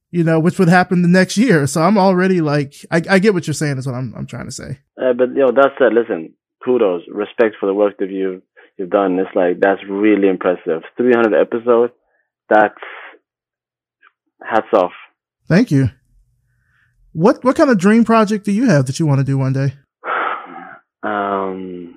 You 0.10 0.24
know, 0.24 0.40
which 0.40 0.58
would 0.58 0.70
happen 0.70 1.02
the 1.02 1.08
next 1.10 1.38
year. 1.38 1.68
So 1.68 1.82
I'm 1.82 1.98
already 1.98 2.40
like, 2.40 2.76
I, 2.90 3.02
I 3.10 3.20
get 3.20 3.34
what 3.34 3.46
you're 3.46 3.54
saying. 3.54 3.78
Is 3.78 3.86
what 3.86 3.96
I'm 3.96 4.14
I'm 4.16 4.26
trying 4.26 4.46
to 4.46 4.52
say. 4.52 4.80
Uh, 5.02 5.14
but 5.14 5.30
you 5.30 5.40
know, 5.40 5.52
that 5.52 5.72
said, 5.78 5.94
listen, 5.94 6.34
kudos, 6.64 7.04
respect 7.12 7.56
for 7.60 7.66
the 7.66 7.74
work 7.74 7.98
that 8.00 8.10
you've 8.10 8.42
you've 8.78 8.90
done. 8.90 9.20
It's 9.20 9.36
like 9.36 9.60
that's 9.60 9.82
really 9.90 10.30
impressive. 10.30 10.84
300 10.98 11.40
episodes. 11.40 11.94
That's 12.50 12.76
hats 14.42 14.68
off. 14.74 14.92
Thank 15.48 15.72
you. 15.72 15.90
What 17.14 17.44
what 17.44 17.56
kind 17.56 17.70
of 17.70 17.78
dream 17.78 18.06
project 18.06 18.46
do 18.46 18.52
you 18.52 18.70
have 18.70 18.86
that 18.86 19.00
you 19.00 19.06
want 19.06 19.20
to 19.20 19.26
do 19.26 19.38
one 19.38 19.54
day? 19.54 19.74
Um, 21.04 21.96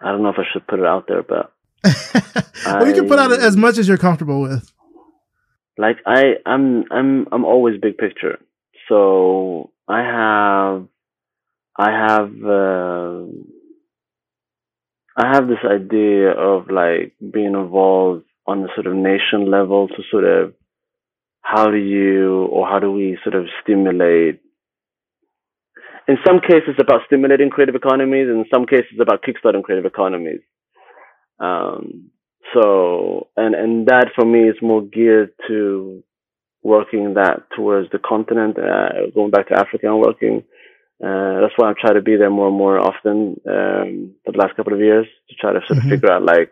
I 0.00 0.10
don't 0.10 0.22
know 0.22 0.30
if 0.30 0.38
I 0.38 0.42
should 0.52 0.66
put 0.66 0.80
it 0.80 0.86
out 0.86 1.06
there, 1.06 1.22
but 1.22 1.52
well, 1.84 2.84
I, 2.84 2.88
you 2.88 2.94
can 2.94 3.06
put 3.06 3.18
out 3.18 3.30
as 3.30 3.56
much 3.56 3.78
as 3.78 3.86
you're 3.86 3.98
comfortable 3.98 4.40
with. 4.40 4.72
Like 5.78 5.98
I, 6.06 6.34
I'm, 6.46 6.84
I'm, 6.90 7.26
I'm 7.32 7.44
always 7.44 7.80
big 7.80 7.98
picture. 7.98 8.38
So 8.88 9.70
I 9.88 10.00
have, 10.00 10.86
I 11.76 11.90
have, 11.90 12.30
uh, 12.44 13.26
I 15.16 15.28
have 15.34 15.48
this 15.48 15.58
idea 15.64 16.30
of 16.32 16.70
like 16.70 17.14
being 17.32 17.54
involved 17.54 18.24
on 18.46 18.62
the 18.62 18.68
sort 18.74 18.86
of 18.86 18.94
nation 18.94 19.50
level 19.50 19.88
to 19.88 20.02
sort 20.10 20.24
of 20.24 20.54
how 21.42 21.70
do 21.70 21.76
you 21.76 22.44
or 22.46 22.66
how 22.66 22.78
do 22.78 22.90
we 22.90 23.18
sort 23.22 23.34
of 23.34 23.46
stimulate 23.62 24.40
in 26.08 26.16
some 26.26 26.40
cases 26.40 26.74
about 26.80 27.02
stimulating 27.06 27.50
creative 27.50 27.74
economies 27.74 28.28
in 28.28 28.44
some 28.52 28.66
cases 28.66 28.98
about 29.00 29.22
kickstarting 29.22 29.62
creative 29.62 29.86
economies 29.86 30.40
um, 31.40 32.10
so 32.54 33.28
and 33.36 33.54
and 33.54 33.86
that 33.86 34.08
for 34.14 34.24
me 34.24 34.48
is 34.48 34.56
more 34.62 34.82
geared 34.82 35.32
to 35.48 36.02
working 36.62 37.14
that 37.14 37.42
towards 37.54 37.90
the 37.90 37.98
continent 37.98 38.56
uh, 38.58 39.10
going 39.14 39.30
back 39.30 39.48
to 39.48 39.58
africa 39.58 39.86
and 39.86 40.00
working 40.00 40.42
uh, 41.04 41.40
that's 41.40 41.52
why 41.56 41.68
i'm 41.68 41.74
trying 41.78 41.94
to 41.94 42.02
be 42.02 42.16
there 42.16 42.30
more 42.30 42.48
and 42.48 42.56
more 42.56 42.78
often 42.78 43.38
um, 43.46 44.14
for 44.24 44.32
the 44.32 44.38
last 44.38 44.56
couple 44.56 44.72
of 44.72 44.80
years 44.80 45.06
to 45.28 45.34
try 45.34 45.52
to 45.52 45.60
sort 45.66 45.78
mm-hmm. 45.78 45.88
of 45.88 45.92
figure 45.92 46.12
out 46.12 46.22
like 46.22 46.50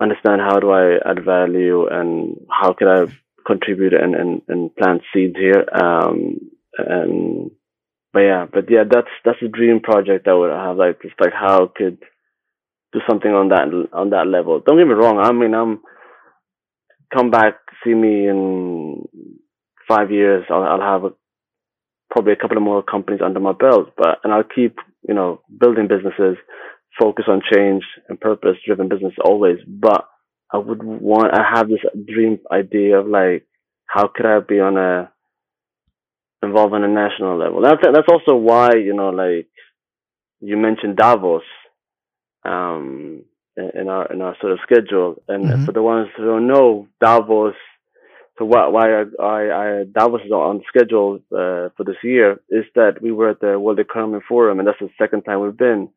understand 0.00 0.40
how 0.40 0.60
do 0.60 0.70
i 0.70 0.98
add 1.04 1.24
value 1.24 1.88
and 1.88 2.36
how 2.48 2.72
can 2.72 2.86
i 2.86 3.06
contribute 3.48 3.94
and, 3.94 4.14
and, 4.14 4.42
and 4.48 4.76
plant 4.76 5.02
seeds 5.12 5.36
here. 5.36 5.64
Um, 5.74 6.38
and, 6.76 7.50
but 8.12 8.20
yeah, 8.20 8.46
but 8.52 8.70
yeah, 8.70 8.84
that's, 8.88 9.08
that's 9.24 9.42
a 9.42 9.48
dream 9.48 9.80
project 9.80 10.28
I 10.28 10.34
would 10.34 10.50
have. 10.52 10.76
Like, 10.76 11.02
just 11.02 11.14
like 11.18 11.32
how 11.32 11.72
could 11.74 11.98
do 12.92 13.00
something 13.08 13.30
on 13.30 13.48
that, 13.48 13.68
on 13.92 14.10
that 14.10 14.26
level. 14.26 14.60
Don't 14.64 14.78
get 14.78 14.86
me 14.86 14.94
wrong. 14.94 15.18
I 15.18 15.32
mean, 15.32 15.54
I'm, 15.54 15.80
come 17.14 17.30
back, 17.30 17.54
see 17.84 17.94
me 17.94 18.28
in 18.28 19.04
five 19.86 20.10
years. 20.10 20.44
I'll, 20.50 20.62
I'll 20.62 20.80
have 20.80 21.04
a, 21.04 21.10
probably 22.10 22.32
a 22.32 22.36
couple 22.36 22.56
of 22.56 22.62
more 22.62 22.82
companies 22.82 23.20
under 23.22 23.40
my 23.40 23.52
belt, 23.52 23.92
but, 23.96 24.20
and 24.24 24.32
I'll 24.32 24.42
keep, 24.42 24.78
you 25.06 25.14
know, 25.14 25.42
building 25.60 25.88
businesses, 25.88 26.36
focus 26.98 27.26
on 27.28 27.42
change 27.52 27.84
and 28.08 28.20
purpose 28.20 28.56
driven 28.66 28.88
business 28.88 29.12
always. 29.22 29.58
But 29.66 30.06
I 30.52 30.56
would 30.56 30.82
want, 30.82 31.34
I 31.34 31.42
have 31.54 31.68
this 31.68 31.80
dream 32.06 32.38
idea 32.50 32.98
of 32.98 33.06
like, 33.06 33.46
how 33.86 34.08
could 34.14 34.26
I 34.26 34.40
be 34.40 34.60
on 34.60 34.78
a, 34.78 35.10
involved 36.42 36.74
on 36.74 36.84
a 36.84 36.88
national 36.88 37.38
level? 37.38 37.60
That's, 37.62 37.80
that's 37.82 38.08
also 38.10 38.36
why, 38.36 38.70
you 38.76 38.94
know, 38.94 39.10
like, 39.10 39.48
you 40.40 40.56
mentioned 40.56 40.96
Davos, 40.96 41.42
um, 42.44 43.24
in 43.56 43.88
our, 43.88 44.12
in 44.12 44.22
our 44.22 44.36
sort 44.40 44.52
of 44.52 44.58
schedule. 44.62 45.22
And 45.28 45.44
mm-hmm. 45.44 45.64
for 45.64 45.72
the 45.72 45.82
ones 45.82 46.08
who 46.16 46.24
don't 46.24 46.46
know, 46.46 46.88
Davos, 47.00 47.54
so 48.38 48.44
why, 48.44 48.68
why 48.68 49.02
I, 49.20 49.80
I, 49.80 49.84
Davos 49.84 50.22
is 50.24 50.30
on 50.30 50.62
schedule, 50.68 51.16
uh, 51.32 51.74
for 51.76 51.84
this 51.84 51.96
year 52.04 52.40
is 52.48 52.64
that 52.76 53.02
we 53.02 53.10
were 53.10 53.30
at 53.30 53.40
the 53.40 53.58
World 53.58 53.80
Economic 53.80 54.22
Forum 54.28 54.58
and 54.58 54.68
that's 54.68 54.78
the 54.80 54.90
second 54.96 55.22
time 55.22 55.40
we've 55.40 55.56
been. 55.56 55.88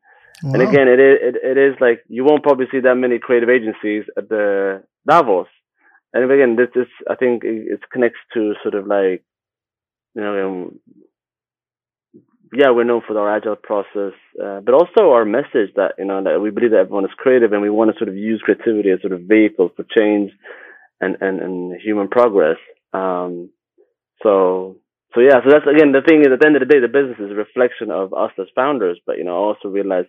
Wow. 0.42 0.54
And 0.54 0.62
again, 0.62 0.88
it 0.88 0.98
is 0.98 1.18
it, 1.20 1.36
it 1.44 1.58
is 1.58 1.76
like 1.80 2.02
you 2.08 2.24
won't 2.24 2.42
probably 2.42 2.66
see 2.72 2.80
that 2.80 2.96
many 2.96 3.20
creative 3.20 3.48
agencies 3.48 4.04
at 4.16 4.28
the 4.28 4.82
Davos. 5.08 5.46
And 6.12 6.28
again, 6.30 6.56
this 6.56 6.70
is 6.74 6.88
I 7.08 7.14
think 7.14 7.44
it, 7.44 7.74
it 7.74 7.80
connects 7.92 8.18
to 8.34 8.54
sort 8.62 8.74
of 8.74 8.86
like 8.86 9.22
you 10.14 10.22
know, 10.22 10.48
um, 10.48 10.80
yeah, 12.52 12.70
we're 12.70 12.84
known 12.84 13.02
for 13.06 13.18
our 13.18 13.34
agile 13.36 13.56
process, 13.56 14.12
uh, 14.42 14.60
but 14.60 14.74
also 14.74 15.10
our 15.12 15.24
message 15.24 15.72
that 15.76 15.94
you 15.98 16.04
know 16.04 16.22
that 16.22 16.40
we 16.40 16.50
believe 16.50 16.72
that 16.72 16.84
everyone 16.84 17.04
is 17.04 17.16
creative 17.16 17.52
and 17.52 17.62
we 17.62 17.70
want 17.70 17.90
to 17.92 17.98
sort 17.98 18.08
of 18.08 18.16
use 18.16 18.42
creativity 18.44 18.90
as 18.90 19.00
sort 19.00 19.12
of 19.12 19.22
vehicle 19.22 19.70
for 19.74 19.84
change 19.96 20.30
and 21.00 21.16
and 21.20 21.40
and 21.40 21.80
human 21.80 22.08
progress. 22.08 22.58
Um, 22.92 23.50
so 24.22 24.76
so 25.14 25.20
yeah, 25.20 25.40
so 25.42 25.50
that's 25.50 25.66
again 25.66 25.92
the 25.92 26.04
thing 26.06 26.20
is 26.20 26.28
at 26.32 26.40
the 26.40 26.46
end 26.46 26.56
of 26.56 26.60
the 26.60 26.72
day, 26.72 26.80
the 26.80 26.92
business 26.92 27.18
is 27.18 27.30
a 27.32 27.34
reflection 27.34 27.90
of 27.90 28.12
us 28.12 28.32
as 28.38 28.46
founders. 28.54 29.00
But 29.06 29.18
you 29.18 29.24
know, 29.24 29.32
I 29.34 29.54
also 29.54 29.68
realize 29.68 30.06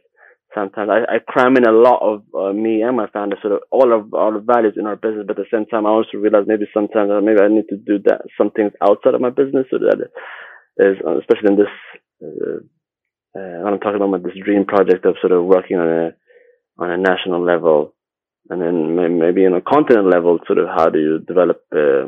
sometimes 0.54 0.90
I, 0.90 1.16
I 1.16 1.20
cram 1.20 1.58
in 1.58 1.66
a 1.66 1.72
lot 1.72 2.00
of 2.02 2.24
uh, 2.36 2.54
me 2.54 2.82
and 2.82 2.96
my 2.96 3.08
founder 3.12 3.38
sort 3.42 3.54
of 3.54 3.62
all 3.72 3.92
of 3.94 4.12
the 4.12 4.44
values 4.46 4.76
in 4.78 4.86
our 4.86 4.96
business 4.96 5.26
but 5.28 5.40
at 5.40 5.46
the 5.46 5.52
same 5.52 5.66
time 5.66 5.86
i 5.86 5.90
also 5.90 6.18
realize 6.18 6.46
maybe 6.48 6.66
sometimes 6.74 7.10
uh, 7.10 7.22
maybe 7.22 7.42
i 7.42 7.48
need 7.48 7.66
to 7.70 7.78
do 7.78 7.98
that 8.06 8.22
some 8.38 8.52
things 8.52 8.72
outside 8.82 9.16
of 9.16 9.22
my 9.22 9.30
business 9.30 9.66
so 9.72 9.78
that 9.80 9.98
is 10.78 10.98
uh, 11.06 11.18
especially 11.18 11.50
in 11.50 11.58
this 11.58 11.74
uh, 12.22 12.60
uh, 13.38 13.64
i'm 13.66 13.80
talking 13.80 14.02
about 14.02 14.24
this 14.24 14.34
dream 14.44 14.66
project 14.66 15.06
of 15.06 15.16
sort 15.22 15.32
of 15.32 15.46
working 15.46 15.78
on 15.78 15.88
a 15.88 16.14
on 16.78 16.92
a 16.92 16.98
national 16.98 17.44
level 17.44 17.94
and 18.50 18.62
then 18.62 18.96
maybe 19.20 19.46
on 19.46 19.54
a 19.54 19.62
continent 19.62 20.10
level 20.10 20.40
sort 20.46 20.60
of 20.60 20.68
how 20.68 20.90
do 20.90 21.00
you 21.00 21.20
develop 21.20 21.64
uh, 21.76 22.06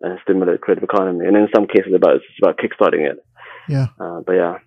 and 0.00 0.18
stimulate 0.22 0.60
creative 0.60 0.84
economy 0.84 1.26
and 1.26 1.36
in 1.36 1.48
some 1.54 1.66
cases 1.66 1.92
about 1.94 2.16
it's 2.16 2.24
about 2.42 2.58
kickstarting 2.58 3.08
it 3.10 3.24
yeah 3.68 3.86
but 3.98 4.32
yeah 4.32 4.58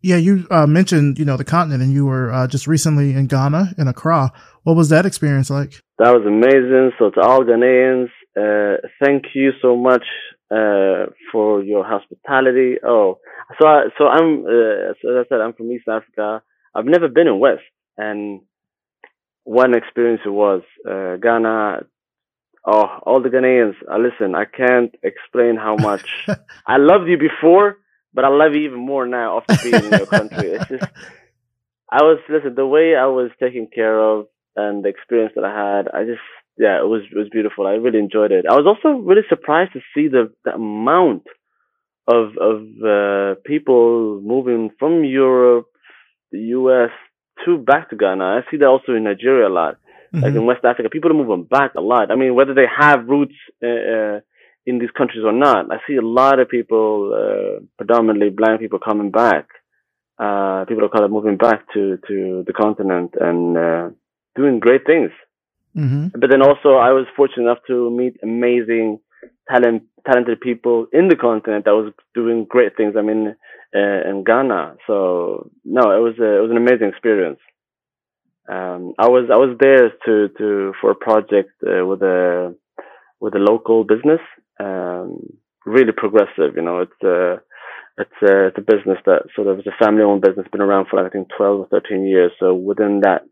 yeah, 0.00 0.16
you 0.16 0.46
uh, 0.50 0.66
mentioned 0.66 1.18
you 1.18 1.24
know 1.24 1.36
the 1.36 1.44
continent, 1.44 1.82
and 1.82 1.92
you 1.92 2.06
were 2.06 2.32
uh, 2.32 2.46
just 2.46 2.66
recently 2.66 3.14
in 3.14 3.26
Ghana 3.26 3.74
in 3.78 3.88
Accra. 3.88 4.32
What 4.62 4.76
was 4.76 4.90
that 4.90 5.06
experience 5.06 5.50
like? 5.50 5.82
That 5.98 6.12
was 6.12 6.24
amazing. 6.24 6.92
So 6.98 7.10
to 7.10 7.20
all 7.20 7.42
Ghanaians, 7.42 8.08
uh, 8.38 8.76
thank 9.02 9.24
you 9.34 9.50
so 9.60 9.76
much 9.76 10.04
uh, 10.50 11.06
for 11.32 11.62
your 11.62 11.84
hospitality. 11.84 12.76
Oh, 12.84 13.18
so 13.60 13.66
I, 13.68 13.84
so 13.96 14.06
I'm 14.06 14.44
uh, 14.44 14.90
as 14.90 14.96
I 15.04 15.22
said, 15.28 15.40
I'm 15.40 15.54
from 15.54 15.70
East 15.72 15.88
Africa. 15.88 16.42
I've 16.74 16.84
never 16.84 17.08
been 17.08 17.26
in 17.26 17.38
West, 17.38 17.62
and 17.96 18.40
one 19.44 19.74
experience 19.74 20.22
was 20.26 20.62
uh, 20.88 21.16
Ghana. 21.16 21.86
Oh, 22.66 22.86
all 23.02 23.22
the 23.22 23.30
Ghanaians. 23.30 23.76
listen, 23.98 24.34
I 24.34 24.44
can't 24.44 24.94
explain 25.02 25.56
how 25.56 25.76
much 25.76 26.06
I 26.66 26.76
loved 26.76 27.08
you 27.08 27.16
before 27.16 27.78
but 28.14 28.24
I 28.24 28.28
love 28.28 28.54
you 28.54 28.62
even 28.62 28.80
more 28.84 29.06
now 29.06 29.38
after 29.38 29.54
being 29.54 29.84
in 29.84 29.94
your 29.94 30.06
country. 30.06 30.50
It's 30.50 30.68
just, 30.68 30.84
I 31.90 32.02
was 32.02 32.18
listen 32.28 32.54
the 32.54 32.66
way 32.66 32.96
I 32.96 33.06
was 33.06 33.30
taken 33.40 33.68
care 33.72 33.98
of 33.98 34.26
and 34.56 34.84
the 34.84 34.88
experience 34.88 35.32
that 35.36 35.44
I 35.44 35.54
had. 35.54 35.88
I 35.88 36.04
just 36.04 36.26
yeah, 36.58 36.80
it 36.80 36.88
was 36.88 37.02
it 37.10 37.16
was 37.16 37.28
beautiful. 37.30 37.66
I 37.66 37.72
really 37.72 38.00
enjoyed 38.00 38.32
it. 38.32 38.44
I 38.50 38.54
was 38.54 38.66
also 38.66 38.98
really 38.98 39.22
surprised 39.28 39.72
to 39.74 39.80
see 39.94 40.08
the 40.08 40.32
the 40.44 40.54
amount 40.54 41.22
of 42.08 42.36
of 42.36 42.58
uh, 42.84 43.40
people 43.46 44.20
moving 44.20 44.70
from 44.78 45.04
Europe, 45.04 45.68
the 46.32 46.40
U.S. 46.58 46.90
to 47.44 47.58
back 47.58 47.90
to 47.90 47.96
Ghana. 47.96 48.24
I 48.24 48.50
see 48.50 48.56
that 48.56 48.66
also 48.66 48.92
in 48.94 49.04
Nigeria 49.04 49.48
a 49.48 49.50
lot. 49.50 49.74
Mm-hmm. 50.12 50.24
Like 50.24 50.34
in 50.34 50.46
West 50.46 50.64
Africa, 50.64 50.88
people 50.90 51.10
are 51.10 51.14
moving 51.22 51.44
back 51.44 51.74
a 51.76 51.80
lot. 51.80 52.10
I 52.10 52.16
mean, 52.16 52.34
whether 52.34 52.54
they 52.54 52.66
have 52.76 53.06
roots 53.06 53.34
uh, 53.62 53.66
uh, 53.68 54.20
in 54.66 54.78
these 54.78 54.90
countries 54.96 55.22
or 55.24 55.32
not, 55.32 55.70
I 55.70 55.78
see 55.86 55.96
a 55.96 56.02
lot 56.02 56.40
of 56.40 56.48
people, 56.48 57.12
uh, 57.14 57.64
predominantly 57.76 58.30
blind 58.30 58.58
people, 58.58 58.78
coming 58.78 59.10
back. 59.10 59.46
Uh, 60.18 60.64
people 60.64 60.84
are 60.84 60.88
kind 60.88 61.04
of 61.04 61.12
moving 61.12 61.36
back 61.36 61.72
to 61.74 61.98
to 62.08 62.42
the 62.44 62.52
continent 62.52 63.14
and 63.20 63.56
uh, 63.56 63.90
doing 64.34 64.58
great 64.58 64.84
things. 64.84 65.12
Mm-hmm. 65.76 66.18
But 66.18 66.30
then 66.30 66.42
also, 66.42 66.76
I 66.76 66.90
was 66.92 67.06
fortunate 67.16 67.44
enough 67.44 67.58
to 67.68 67.90
meet 67.90 68.16
amazing, 68.22 69.00
talent, 69.50 69.84
talented 70.06 70.40
people 70.40 70.86
in 70.92 71.08
the 71.08 71.16
continent 71.16 71.64
that 71.64 71.72
was 71.72 71.92
doing 72.14 72.46
great 72.48 72.76
things. 72.76 72.94
I 72.98 73.02
mean, 73.02 73.34
uh, 73.74 74.08
in 74.08 74.24
Ghana. 74.24 74.76
So 74.86 75.50
no, 75.64 75.82
it 75.96 76.00
was 76.00 76.14
a, 76.20 76.38
it 76.38 76.40
was 76.40 76.50
an 76.50 76.56
amazing 76.56 76.88
experience. 76.88 77.38
Um, 78.48 78.94
I 78.98 79.08
was 79.08 79.28
I 79.30 79.36
was 79.36 79.56
there 79.60 79.90
to 80.06 80.28
to 80.38 80.72
for 80.80 80.90
a 80.90 80.94
project 80.94 81.50
uh, 81.62 81.84
with 81.84 82.02
a 82.02 82.56
with 83.20 83.34
a 83.34 83.38
local 83.38 83.84
business. 83.84 84.20
Um, 84.58 85.20
really 85.66 85.92
progressive, 85.92 86.56
you 86.56 86.62
know. 86.62 86.80
It's 86.80 87.02
a 87.04 87.40
it's 87.98 88.22
a 88.22 88.46
it's 88.46 88.58
a 88.58 88.62
business 88.62 88.98
that 89.04 89.24
sort 89.34 89.48
of 89.48 89.58
is 89.58 89.66
a 89.66 89.84
family 89.84 90.02
owned 90.02 90.22
business, 90.22 90.46
been 90.50 90.62
around 90.62 90.86
for 90.88 90.96
like, 90.96 91.06
I 91.06 91.10
think 91.10 91.28
twelve 91.36 91.60
or 91.60 91.68
thirteen 91.68 92.06
years. 92.06 92.32
So 92.40 92.54
within 92.54 93.00
that 93.00 93.22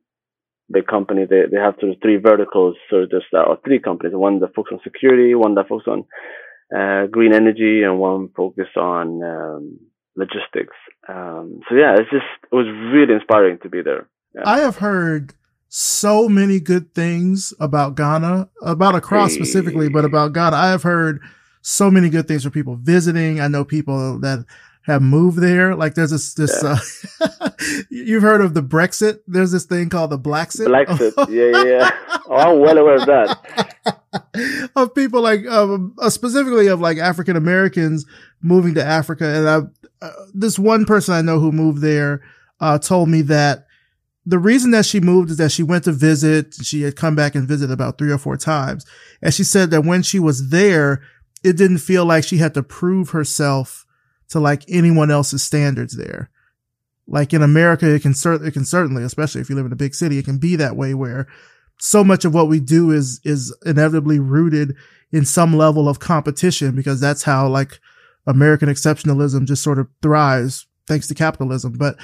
big 0.71 0.87
company, 0.87 1.25
they 1.29 1.43
they 1.51 1.59
have 1.59 1.75
sort 1.81 1.93
of 1.93 1.99
three 2.03 2.17
verticals. 2.17 2.77
So 2.91 3.07
there's 3.11 3.25
uh, 3.37 3.57
three 3.65 3.79
companies. 3.79 4.15
One 4.15 4.41
that 4.41 4.55
focuses 4.55 4.79
on 4.79 4.81
security, 4.85 5.35
one 5.35 5.55
that 5.55 5.69
focuses 5.69 5.93
on 5.93 6.05
uh, 6.77 7.07
green 7.07 7.33
energy, 7.33 7.83
and 7.83 7.99
one 7.99 8.29
focused 8.37 8.77
on 8.77 9.23
um, 9.23 9.79
logistics. 10.17 10.77
Um, 11.09 11.61
so 11.69 11.75
yeah, 11.77 11.95
it's 11.99 12.11
just 12.11 12.27
it 12.51 12.55
was 12.55 12.67
really 12.93 13.15
inspiring 13.15 13.59
to 13.63 13.69
be 13.69 13.83
there. 13.83 14.09
Yeah. 14.35 14.43
I 14.45 14.59
have 14.59 14.79
heard 14.79 15.35
so 15.69 16.29
many 16.29 16.61
good 16.61 16.95
things 16.95 17.53
about 17.61 17.97
Ghana, 17.97 18.49
about 18.63 18.95
Accra 18.95 19.29
hey. 19.29 19.35
specifically, 19.35 19.89
but 19.89 20.05
about 20.05 20.33
Ghana. 20.33 20.57
I 20.57 20.69
have 20.71 20.83
heard 20.83 21.21
so 21.63 21.91
many 21.91 22.09
good 22.09 22.29
things 22.29 22.43
from 22.43 22.53
people 22.53 22.77
visiting. 22.77 23.41
I 23.41 23.49
know 23.49 23.65
people 23.65 24.19
that 24.21 24.45
have 24.87 25.03
moved 25.03 25.39
there. 25.39 25.75
Like 25.75 25.95
there's 25.95 26.13
this, 26.13 26.35
this, 26.35 26.63
yeah. 26.63 26.77
uh, 27.41 27.51
you've 27.91 28.23
heard 28.23 28.41
of 28.41 28.55
the 28.55 28.63
Brexit. 28.63 29.19
There's 29.27 29.51
this 29.51 29.65
thing 29.65 29.89
called 29.89 30.11
the 30.11 30.19
Blaxit. 30.19 30.69
Blaxit. 30.69 31.13
yeah, 31.29 31.65
yeah, 31.65 31.79
yeah. 31.79 32.19
Oh, 32.29 32.37
I'm 32.37 32.61
well 32.61 32.79
aware 32.79 32.97
of 32.97 33.07
that. 33.07 34.71
of 34.77 34.95
people 34.95 35.23
like, 35.23 35.45
um, 35.47 35.95
uh, 35.99 36.09
specifically 36.09 36.69
of 36.69 36.81
like 36.81 36.99
African 36.99 37.37
Americans 37.37 38.07
moving 38.43 38.75
to 38.75 38.85
Africa. 38.85 39.27
And 39.27 39.49
I, 39.49 40.07
uh, 40.07 40.13
this 40.33 40.57
one 40.57 40.85
person 40.85 41.15
I 41.15 41.21
know 41.21 41.41
who 41.41 41.51
moved 41.51 41.83
there, 41.83 42.23
uh, 42.61 42.79
told 42.79 43.09
me 43.09 43.23
that 43.23 43.67
the 44.25 44.39
reason 44.39 44.71
that 44.71 44.87
she 44.87 45.01
moved 45.01 45.31
is 45.31 45.37
that 45.39 45.51
she 45.51 45.65
went 45.65 45.85
to 45.85 45.93
visit. 45.93 46.55
She 46.63 46.83
had 46.83 46.95
come 46.95 47.17
back 47.17 47.35
and 47.35 47.47
visited 47.47 47.73
about 47.73 47.99
three 47.99 48.13
or 48.13 48.19
four 48.19 48.37
times. 48.37 48.87
And 49.21 49.35
she 49.35 49.43
said 49.43 49.73
that 49.73 49.85
when 49.85 50.03
she 50.03 50.21
was 50.21 50.51
there, 50.51 51.03
it 51.43 51.57
didn't 51.57 51.79
feel 51.79 52.05
like 52.05 52.23
she 52.23 52.37
had 52.37 52.55
to 52.55 52.63
prove 52.63 53.11
herself 53.11 53.86
to 54.31 54.41
like 54.41 54.65
anyone 54.69 55.11
else's 55.11 55.43
standards 55.43 55.97
there. 55.97 56.31
Like 57.07 57.33
in 57.33 57.43
America, 57.43 57.93
it 57.93 58.03
can 58.03 58.15
certainly, 58.15 58.49
it 58.49 58.53
can 58.53 58.65
certainly, 58.65 59.03
especially 59.05 59.41
if 59.41 59.49
you 59.49 59.57
live 59.57 59.67
in 59.67 59.73
a 59.73 59.77
big 59.77 59.95
city, 59.95 60.19
it 60.19 60.25
can 60.25 60.39
be 60.39 60.57
that 60.57 60.77
way 60.77 60.93
where 60.95 61.29
so 61.79 62.03
much 62.03 62.25
of 62.25 62.35
what 62.35 62.49
we 62.49 62.59
do 62.59 62.91
is, 62.91 63.21
is 63.25 63.57
inevitably 63.65 64.19
rooted 64.19 64.75
in 65.13 65.25
some 65.25 65.57
level 65.57 65.89
of 65.89 66.01
competition 66.01 66.75
because 66.75 67.01
that's 67.01 67.23
how 67.23 67.47
like 67.47 67.79
American 68.27 68.69
exceptionalism 68.69 69.47
just 69.47 69.63
sort 69.63 69.79
of 69.79 69.89
thrives 70.03 70.67
thanks 70.87 71.07
to 71.09 71.15
capitalism. 71.15 71.75
But 71.79 71.97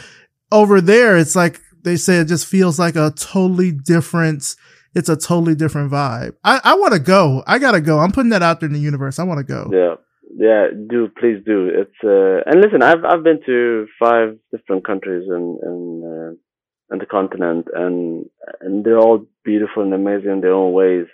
over 0.50 0.80
there, 0.80 1.16
it's 1.16 1.34
like 1.34 1.60
they 1.82 1.96
say 1.96 2.18
it 2.18 2.26
just 2.26 2.46
feels 2.46 2.78
like 2.78 2.96
a 2.96 3.12
totally 3.16 3.72
different, 3.72 4.54
it's 4.94 5.08
a 5.08 5.16
totally 5.16 5.54
different 5.54 5.90
vibe. 5.90 6.34
I, 6.44 6.60
I 6.62 6.74
want 6.74 6.92
to 6.92 7.00
go. 7.00 7.42
I 7.46 7.58
gotta 7.58 7.80
go. 7.80 7.98
I'm 7.98 8.12
putting 8.12 8.30
that 8.30 8.42
out 8.42 8.60
there 8.60 8.68
in 8.68 8.72
the 8.72 8.80
universe. 8.80 9.18
I 9.18 9.24
want 9.24 9.38
to 9.38 9.44
go. 9.44 9.70
Yeah. 9.72 9.96
Yeah, 10.42 10.66
do 10.90 11.08
please 11.20 11.38
do. 11.46 11.70
It's 11.72 11.98
uh, 12.02 12.42
and 12.50 12.60
listen, 12.60 12.82
I've 12.82 13.04
I've 13.04 13.22
been 13.22 13.38
to 13.46 13.86
five 13.96 14.36
different 14.50 14.84
countries 14.84 15.28
in 15.28 15.44
in, 15.62 15.82
uh, 16.04 16.92
in 16.92 16.98
the 16.98 17.06
continent, 17.06 17.68
and 17.72 18.26
and 18.60 18.84
they're 18.84 18.98
all 18.98 19.24
beautiful 19.44 19.84
and 19.84 19.94
amazing 19.94 20.32
in 20.32 20.40
their 20.40 20.52
own 20.52 20.72
ways. 20.72 21.06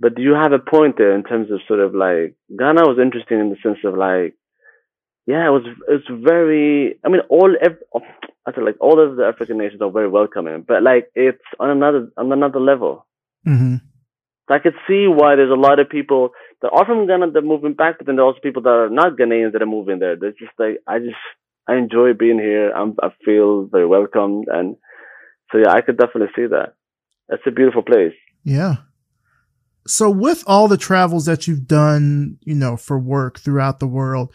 But 0.00 0.18
you 0.18 0.32
have 0.32 0.52
a 0.52 0.58
point 0.58 0.96
there 0.96 1.14
in 1.14 1.22
terms 1.22 1.50
of 1.50 1.60
sort 1.68 1.80
of 1.80 1.94
like 1.94 2.34
Ghana 2.58 2.88
was 2.88 2.98
interesting 2.98 3.40
in 3.40 3.50
the 3.50 3.56
sense 3.62 3.80
of 3.84 3.94
like, 3.94 4.36
yeah, 5.26 5.48
it 5.48 5.50
was 5.50 5.66
it's 5.90 6.08
very. 6.08 6.98
I 7.04 7.10
mean, 7.10 7.20
all 7.28 7.54
every, 7.60 7.76
I 8.46 8.52
feel 8.52 8.64
like 8.64 8.80
all 8.80 8.98
of 8.98 9.16
the 9.16 9.26
African 9.26 9.58
nations 9.58 9.82
are 9.82 9.90
very 9.90 10.08
welcoming, 10.08 10.64
but 10.66 10.82
like 10.82 11.10
it's 11.14 11.44
on 11.60 11.68
another 11.68 12.10
on 12.16 12.32
another 12.32 12.58
level. 12.58 13.06
Mm-hmm. 13.46 13.84
I 14.48 14.58
could 14.60 14.74
see 14.88 15.06
why 15.08 15.36
there's 15.36 15.50
a 15.50 15.60
lot 15.60 15.78
of 15.78 15.90
people 15.90 16.30
that 16.62 16.70
are 16.72 16.86
from 16.86 17.06
Ghana 17.06 17.32
that 17.32 17.38
are 17.38 17.42
moving 17.42 17.74
back, 17.74 17.98
but 17.98 18.06
then 18.06 18.16
there 18.16 18.24
are 18.24 18.28
also 18.28 18.40
people 18.40 18.62
that 18.62 18.68
are 18.70 18.90
not 18.90 19.16
Ghanaians 19.16 19.52
that 19.52 19.62
are 19.62 19.66
moving 19.66 19.98
there. 19.98 20.16
There's 20.16 20.34
just 20.38 20.52
like 20.58 20.78
I 20.86 20.98
just 20.98 21.16
I 21.68 21.76
enjoy 21.76 22.14
being 22.18 22.38
here. 22.38 22.70
I'm, 22.70 22.96
I 23.02 23.08
feel 23.24 23.66
very 23.70 23.86
welcomed, 23.86 24.46
and 24.48 24.76
so 25.50 25.58
yeah, 25.58 25.72
I 25.72 25.80
could 25.80 25.98
definitely 25.98 26.32
see 26.34 26.46
that. 26.46 26.74
It's 27.28 27.42
a 27.46 27.50
beautiful 27.50 27.82
place. 27.82 28.14
Yeah. 28.44 28.76
So 29.86 30.08
with 30.10 30.44
all 30.46 30.68
the 30.68 30.76
travels 30.76 31.26
that 31.26 31.48
you've 31.48 31.66
done, 31.66 32.38
you 32.42 32.54
know, 32.54 32.76
for 32.76 32.98
work 32.98 33.40
throughout 33.40 33.80
the 33.80 33.86
world, 33.86 34.32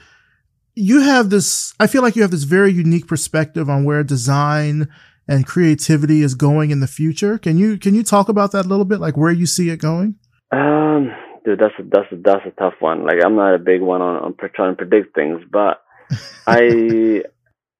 you 0.76 1.02
have 1.02 1.30
this. 1.30 1.74
I 1.80 1.88
feel 1.88 2.02
like 2.02 2.16
you 2.16 2.22
have 2.22 2.32
this 2.32 2.44
very 2.44 2.72
unique 2.72 3.08
perspective 3.08 3.70
on 3.70 3.86
where 3.86 4.04
design 4.04 4.90
and 5.28 5.46
creativity 5.46 6.22
is 6.22 6.36
going 6.36 6.72
in 6.72 6.80
the 6.80 6.88
future. 6.88 7.38
Can 7.38 7.58
you 7.58 7.78
can 7.78 7.96
you 7.96 8.04
talk 8.04 8.30
about 8.30 8.52
that 8.52 8.66
a 8.66 8.70
little 8.70 8.86
bit, 8.86 9.00
like 9.00 9.18
where 9.18 9.32
you 9.32 9.46
see 9.46 9.70
it 9.70 9.78
going? 9.78 10.16
Um, 10.52 11.12
dude, 11.48 11.60
that's 11.60 11.74
a, 11.80 11.84
that's 11.84 12.12
a, 12.12 12.16
that's 12.18 12.46
a 12.46 12.52
tough 12.60 12.74
one. 12.80 13.06
Like 13.06 13.24
I'm 13.24 13.36
not 13.36 13.56
a 13.56 13.60
big 13.60 13.82
one 13.82 14.02
on, 14.02 14.22
on 14.22 14.36
trying 14.54 14.74
to 14.74 14.78
predict 14.78 15.16
things, 15.16 15.42
but 15.50 15.82
I 16.48 17.24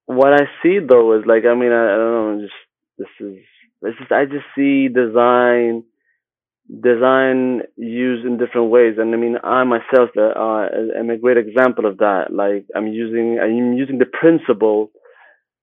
what 0.06 0.34
I 0.34 0.46
see 0.64 0.80
though 0.80 1.20
is 1.20 1.26
like 1.26 1.44
I 1.46 1.54
mean 1.54 1.72
I, 1.72 1.84
I 1.94 1.98
don't 1.98 2.14
know 2.14 2.42
just 2.42 2.54
this 2.98 3.28
is 3.28 3.38
this 3.82 3.94
is 4.00 4.08
I 4.10 4.24
just 4.24 4.46
see 4.56 4.88
design 4.88 5.84
design 6.70 7.64
used 7.76 8.26
in 8.26 8.38
different 8.38 8.72
ways 8.72 8.96
and 8.98 9.14
I 9.14 9.18
mean 9.18 9.38
I 9.44 9.64
myself 9.66 10.10
uh, 10.18 10.68
am 10.98 11.10
a 11.10 11.18
great 11.18 11.38
example 11.38 11.86
of 11.86 11.98
that 11.98 12.32
like 12.32 12.66
I'm 12.76 12.88
using 12.88 13.40
I'm 13.42 13.74
using 13.74 14.00
the 14.00 14.06
principle 14.06 14.92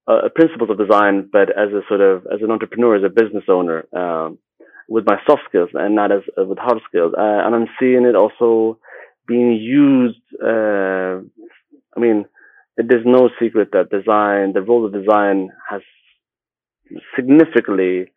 uh, 0.07 0.29
principles 0.35 0.69
of 0.69 0.79
design 0.79 1.29
but 1.33 1.49
as 1.51 1.73
a 1.73 1.81
sort 1.89 2.03
of 2.03 2.27
as 2.27 2.41
an 2.43 2.51
entrepreneur 2.51 2.97
as 2.97 3.05
a 3.05 3.09
business 3.09 3.45
owner 3.49 3.87
um, 3.97 4.39
with 4.89 5.05
my 5.07 5.17
soft 5.27 5.43
skills 5.49 5.71
and 5.75 5.95
not 5.95 6.13
as 6.13 6.23
uh, 6.39 6.45
with 6.45 6.59
hard 6.59 6.79
skills. 6.89 7.13
Uh, 7.17 7.21
and 7.45 7.55
I'm 7.55 7.69
seeing 7.81 8.05
it 8.05 8.15
also 8.15 8.79
being 9.27 9.53
used. 9.53 10.21
Uh, 10.43 11.23
I 11.97 12.01
mean, 12.01 12.27
there's 12.77 13.07
no 13.07 13.31
secret 13.41 13.71
that 13.73 13.91
design, 13.91 14.53
the 14.53 14.63
role 14.63 14.85
of 14.85 14.93
design 14.93 15.51
has 15.71 15.83
significantly 17.17 18.11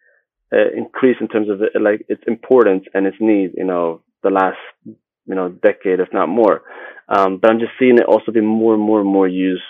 uh, 0.52 0.72
increased 0.76 1.22
in 1.22 1.28
terms 1.28 1.50
of 1.50 1.60
like 1.82 2.06
its 2.10 2.24
importance 2.28 2.86
and 2.94 3.06
its 3.06 3.18
need. 3.20 3.52
You 3.56 3.66
know, 3.66 4.02
the 4.24 4.30
last 4.30 4.58
you 4.86 5.36
know 5.36 5.50
decade, 5.50 6.00
if 6.00 6.10
not 6.14 6.28
more. 6.28 6.64
Um, 7.10 7.38
but 7.42 7.52
I'm 7.52 7.60
just 7.60 7.72
seeing 7.80 7.98
it 7.98 8.06
also 8.06 8.32
be 8.32 8.42
more 8.42 8.74
and 8.74 8.84
more 8.84 9.00
and 9.00 9.10
more 9.10 9.28
used 9.28 9.62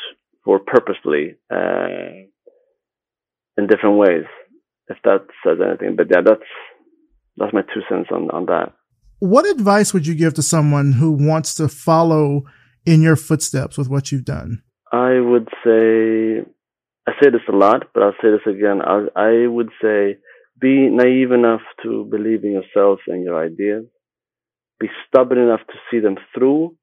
for 0.43 0.59
purposely 0.59 1.35
uh, 1.51 2.25
in 3.57 3.67
different 3.67 3.97
ways. 3.97 4.25
If 4.87 4.97
that 5.03 5.27
says 5.45 5.57
anything, 5.61 5.97
but 5.97 6.07
yeah, 6.09 6.21
that's 6.25 6.39
that's 7.37 7.53
my 7.53 7.61
two 7.61 7.81
cents 7.89 8.09
on, 8.11 8.29
on 8.31 8.45
that. 8.47 8.73
What 9.19 9.47
advice 9.47 9.93
would 9.93 10.05
you 10.05 10.15
give 10.15 10.33
to 10.35 10.41
someone 10.41 10.91
who 10.93 11.11
wants 11.11 11.55
to 11.55 11.67
follow 11.67 12.43
in 12.85 13.01
your 13.01 13.15
footsteps 13.15 13.77
with 13.77 13.89
what 13.89 14.11
you've 14.11 14.25
done? 14.25 14.63
I 14.91 15.19
would 15.19 15.47
say, 15.63 16.41
I 17.07 17.11
say 17.21 17.29
this 17.29 17.41
a 17.49 17.55
lot, 17.55 17.87
but 17.93 18.03
I'll 18.03 18.13
say 18.21 18.29
this 18.31 18.45
again. 18.45 18.81
I, 18.81 19.07
I 19.15 19.47
would 19.47 19.69
say 19.81 20.17
be 20.59 20.89
naive 20.89 21.31
enough 21.31 21.61
to 21.83 22.05
believe 22.05 22.43
in 22.43 22.51
yourself 22.51 22.99
and 23.07 23.23
your 23.23 23.43
ideas. 23.43 23.85
Be 24.79 24.87
stubborn 25.07 25.39
enough 25.39 25.61
to 25.67 25.73
see 25.89 25.99
them 25.99 26.17
through, 26.33 26.75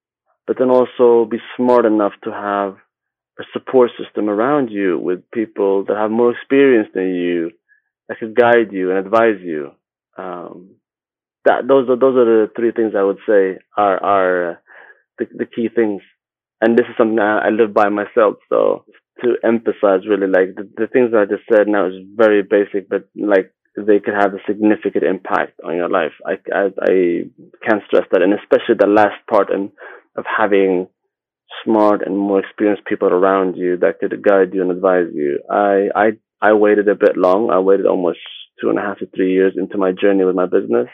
but 0.46 0.56
then 0.58 0.70
also 0.70 1.28
be 1.28 1.38
smart 1.56 1.84
enough 1.84 2.12
to 2.24 2.30
have 2.30 2.76
a 3.38 3.44
support 3.52 3.90
system 3.98 4.28
around 4.28 4.70
you 4.70 4.98
with 4.98 5.30
people 5.32 5.84
that 5.84 5.96
have 5.96 6.10
more 6.10 6.32
experience 6.32 6.88
than 6.94 7.14
you 7.14 7.50
that 8.08 8.18
could 8.18 8.36
guide 8.36 8.72
you 8.72 8.90
and 8.90 8.98
advise 8.98 9.40
you 9.40 9.72
um, 10.18 10.76
that 11.44 11.66
those 11.68 11.88
are 11.88 11.96
those 11.96 12.16
are 12.16 12.24
the 12.24 12.50
three 12.56 12.72
things 12.72 12.94
I 12.96 13.02
would 13.02 13.18
say 13.28 13.58
are 13.76 14.02
are 14.02 14.62
the, 15.18 15.26
the 15.34 15.46
key 15.46 15.68
things. 15.74 16.02
and 16.60 16.78
this 16.78 16.86
is 16.88 16.96
something 16.98 17.18
I, 17.18 17.50
live 17.50 17.74
by 17.74 17.88
myself. 17.90 18.36
So 18.48 18.84
to 19.22 19.36
emphasize 19.44 20.08
really 20.08 20.26
like 20.28 20.54
the, 20.56 20.68
the 20.76 20.88
things 20.88 21.12
I 21.14 21.24
just 21.26 21.44
said 21.52 21.68
now 21.68 21.86
is 21.88 21.94
very 22.16 22.42
basic, 22.42 22.88
but 22.88 23.08
like 23.16 23.52
they 23.76 24.00
could 24.00 24.14
have 24.14 24.34
a 24.34 24.44
significant 24.46 25.04
impact 25.04 25.60
on 25.64 25.76
your 25.76 25.90
life. 25.90 26.12
I, 26.26 26.34
I, 26.54 26.64
I 26.82 27.24
can't 27.68 27.82
stress 27.86 28.06
that. 28.12 28.22
And 28.22 28.32
especially 28.34 28.76
the 28.78 28.86
last 28.86 29.16
part 29.30 29.50
and 29.50 29.70
of 30.16 30.24
having 30.26 30.88
smart 31.64 32.02
and 32.06 32.16
more 32.18 32.40
experienced 32.40 32.86
people 32.86 33.08
around 33.08 33.56
you 33.56 33.76
that 33.78 33.98
could 34.00 34.22
guide 34.22 34.54
you 34.54 34.62
and 34.62 34.70
advise 34.70 35.08
you. 35.12 35.40
I, 35.50 35.88
I, 35.94 36.06
I 36.44 36.52
waited 36.52 36.88
a 36.88 36.94
bit 36.94 37.16
long. 37.16 37.50
I 37.50 37.58
waited 37.60 37.86
almost 37.86 38.18
two 38.60 38.68
and 38.68 38.78
a 38.78 38.82
half 38.82 38.98
to 38.98 39.06
three 39.06 39.32
years 39.32 39.54
into 39.56 39.78
my 39.78 39.92
journey 39.92 40.24
with 40.24 40.36
my 40.36 40.46
business. 40.46 40.88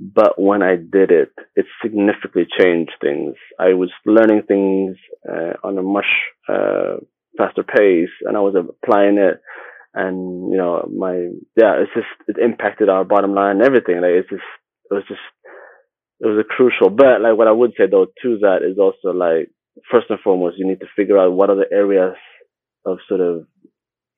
But 0.00 0.40
when 0.40 0.62
I 0.62 0.76
did 0.76 1.10
it, 1.10 1.32
it 1.56 1.66
significantly 1.82 2.46
changed 2.58 2.92
things. 3.00 3.34
I 3.58 3.74
was 3.74 3.90
learning 4.06 4.42
things 4.46 4.96
uh, 5.28 5.54
on 5.64 5.76
a 5.78 5.82
much 5.82 6.10
uh, 6.48 6.98
faster 7.36 7.64
pace 7.64 8.14
and 8.22 8.36
I 8.36 8.40
was 8.40 8.54
applying 8.54 9.18
it 9.18 9.40
and 9.94 10.50
you 10.52 10.58
know 10.58 10.88
my 10.94 11.14
yeah 11.56 11.80
it's 11.80 11.92
just 11.94 12.06
it 12.28 12.36
impacted 12.42 12.88
our 12.88 13.04
bottom 13.04 13.34
line 13.34 13.56
and 13.56 13.62
everything 13.62 13.96
like 14.00 14.12
it's 14.12 14.28
just 14.30 14.42
it 14.90 14.94
was 14.94 15.04
just 15.08 15.20
it 16.20 16.26
was 16.26 16.38
a 16.38 16.44
crucial 16.54 16.90
but 16.90 17.20
like 17.22 17.36
what 17.38 17.48
i 17.48 17.52
would 17.52 17.72
say 17.76 17.84
though 17.90 18.06
to 18.22 18.38
that 18.40 18.58
is 18.62 18.78
also 18.78 19.16
like 19.16 19.50
first 19.90 20.06
and 20.10 20.20
foremost 20.20 20.58
you 20.58 20.66
need 20.66 20.80
to 20.80 20.86
figure 20.94 21.18
out 21.18 21.32
what 21.32 21.48
are 21.50 21.56
the 21.56 21.72
areas 21.74 22.16
of 22.84 22.98
sort 23.08 23.20
of 23.20 23.46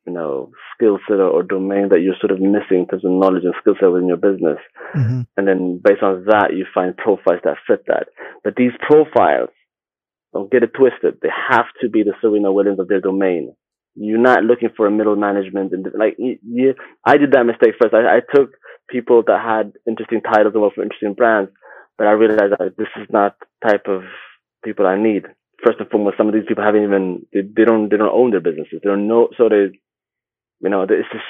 you 0.06 0.12
know 0.12 0.50
skill 0.74 0.98
set 1.06 1.20
or 1.20 1.42
domain 1.42 1.88
that 1.90 2.00
you're 2.00 2.18
sort 2.20 2.32
of 2.32 2.40
missing 2.40 2.80
in 2.80 2.86
terms 2.86 3.04
of 3.04 3.10
knowledge 3.10 3.44
and 3.44 3.54
skill 3.60 3.74
set 3.78 3.92
within 3.92 4.08
your 4.08 4.16
business 4.16 4.58
mm-hmm. 4.94 5.22
and 5.36 5.48
then 5.48 5.80
based 5.82 6.02
on 6.02 6.24
that 6.26 6.56
you 6.56 6.64
find 6.74 6.96
profiles 6.96 7.40
that 7.44 7.56
fit 7.66 7.84
that 7.86 8.08
but 8.42 8.54
these 8.56 8.72
profiles 8.80 9.50
don't 10.32 10.50
get 10.50 10.62
it 10.62 10.72
twisted 10.74 11.18
they 11.22 11.28
have 11.50 11.66
to 11.80 11.88
be 11.88 12.02
the 12.02 12.14
serena 12.20 12.52
williams 12.52 12.80
of 12.80 12.88
their 12.88 13.00
domain 13.00 13.54
you're 13.94 14.18
not 14.18 14.44
looking 14.44 14.70
for 14.76 14.86
a 14.86 14.90
middle 14.90 15.16
management 15.16 15.72
and 15.72 15.86
like 15.98 16.16
you, 16.18 16.38
you 16.42 16.74
I 17.04 17.16
did 17.16 17.32
that 17.32 17.44
mistake 17.44 17.74
first. 17.80 17.94
I, 17.94 18.18
I 18.18 18.20
took 18.34 18.50
people 18.88 19.22
that 19.26 19.40
had 19.44 19.72
interesting 19.86 20.20
titles 20.20 20.52
and 20.54 20.62
worked 20.62 20.76
for 20.76 20.82
interesting 20.82 21.14
brands, 21.14 21.50
but 21.98 22.06
I 22.06 22.12
realized 22.12 22.54
that 22.58 22.76
this 22.78 22.88
is 22.96 23.06
not 23.10 23.36
the 23.40 23.68
type 23.68 23.86
of 23.88 24.02
people 24.64 24.86
I 24.86 25.00
need. 25.00 25.24
First 25.64 25.80
and 25.80 25.90
foremost, 25.90 26.16
some 26.16 26.28
of 26.28 26.34
these 26.34 26.48
people 26.48 26.64
haven't 26.64 26.84
even 26.84 27.26
they, 27.32 27.42
they 27.42 27.64
don't 27.64 27.90
they 27.90 27.96
don't 27.96 28.14
own 28.14 28.30
their 28.30 28.40
businesses. 28.40 28.80
They 28.82 28.88
don't 28.88 29.08
know, 29.08 29.28
so 29.36 29.48
they, 29.48 29.76
you 30.60 30.70
know, 30.70 30.82
it's 30.82 31.08
just 31.12 31.24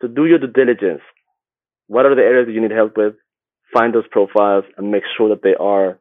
to 0.00 0.08
do 0.08 0.26
your 0.26 0.38
due 0.38 0.48
diligence. 0.48 1.02
What 1.86 2.06
are 2.06 2.14
the 2.14 2.22
areas 2.22 2.46
that 2.46 2.52
you 2.52 2.60
need 2.60 2.72
help 2.72 2.96
with? 2.96 3.14
Find 3.72 3.94
those 3.94 4.06
profiles 4.10 4.64
and 4.76 4.90
make 4.90 5.02
sure 5.16 5.28
that 5.30 5.42
they 5.42 5.54
are 5.58 5.98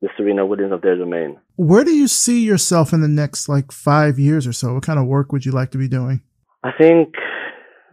the 0.00 0.08
Serena 0.16 0.46
Williams 0.46 0.72
of 0.72 0.82
their 0.82 0.96
domain. 0.96 1.38
Where 1.56 1.84
do 1.84 1.92
you 1.92 2.08
see 2.08 2.44
yourself 2.44 2.92
in 2.92 3.02
the 3.02 3.08
next 3.08 3.48
like 3.48 3.70
five 3.70 4.18
years 4.18 4.46
or 4.46 4.52
so? 4.52 4.74
What 4.74 4.82
kind 4.82 4.98
of 4.98 5.06
work 5.06 5.32
would 5.32 5.44
you 5.44 5.52
like 5.52 5.70
to 5.72 5.78
be 5.78 5.88
doing? 5.88 6.22
I 6.62 6.70
think 6.78 7.14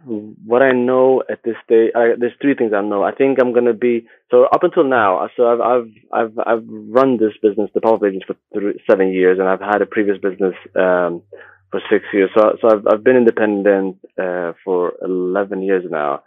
what 0.04 0.62
I 0.62 0.72
know 0.72 1.22
at 1.30 1.40
this 1.44 1.56
stage, 1.64 1.90
I, 1.94 2.12
there's 2.18 2.32
three 2.40 2.54
things 2.54 2.72
I 2.74 2.80
know. 2.80 3.02
I 3.02 3.12
think 3.12 3.38
I'm 3.40 3.52
gonna 3.52 3.74
be 3.74 4.06
so 4.30 4.44
up 4.44 4.62
until 4.62 4.84
now. 4.84 5.28
So 5.36 5.46
I've 5.46 5.60
I've 5.60 5.90
I've 6.12 6.38
I've 6.46 6.64
run 6.66 7.18
this 7.18 7.32
business, 7.42 7.70
the 7.74 7.80
Pop 7.80 8.02
Agency, 8.02 8.24
for 8.26 8.36
three, 8.52 8.80
seven 8.88 9.12
years, 9.12 9.38
and 9.38 9.48
I've 9.48 9.60
had 9.60 9.82
a 9.82 9.86
previous 9.86 10.18
business 10.18 10.54
um, 10.76 11.22
for 11.70 11.80
six 11.90 12.04
years. 12.12 12.30
So 12.36 12.56
so 12.60 12.68
I've 12.68 12.84
I've 12.90 13.04
been 13.04 13.16
independent 13.16 13.98
uh, 14.18 14.52
for 14.64 14.94
eleven 15.02 15.62
years 15.62 15.84
now. 15.90 16.22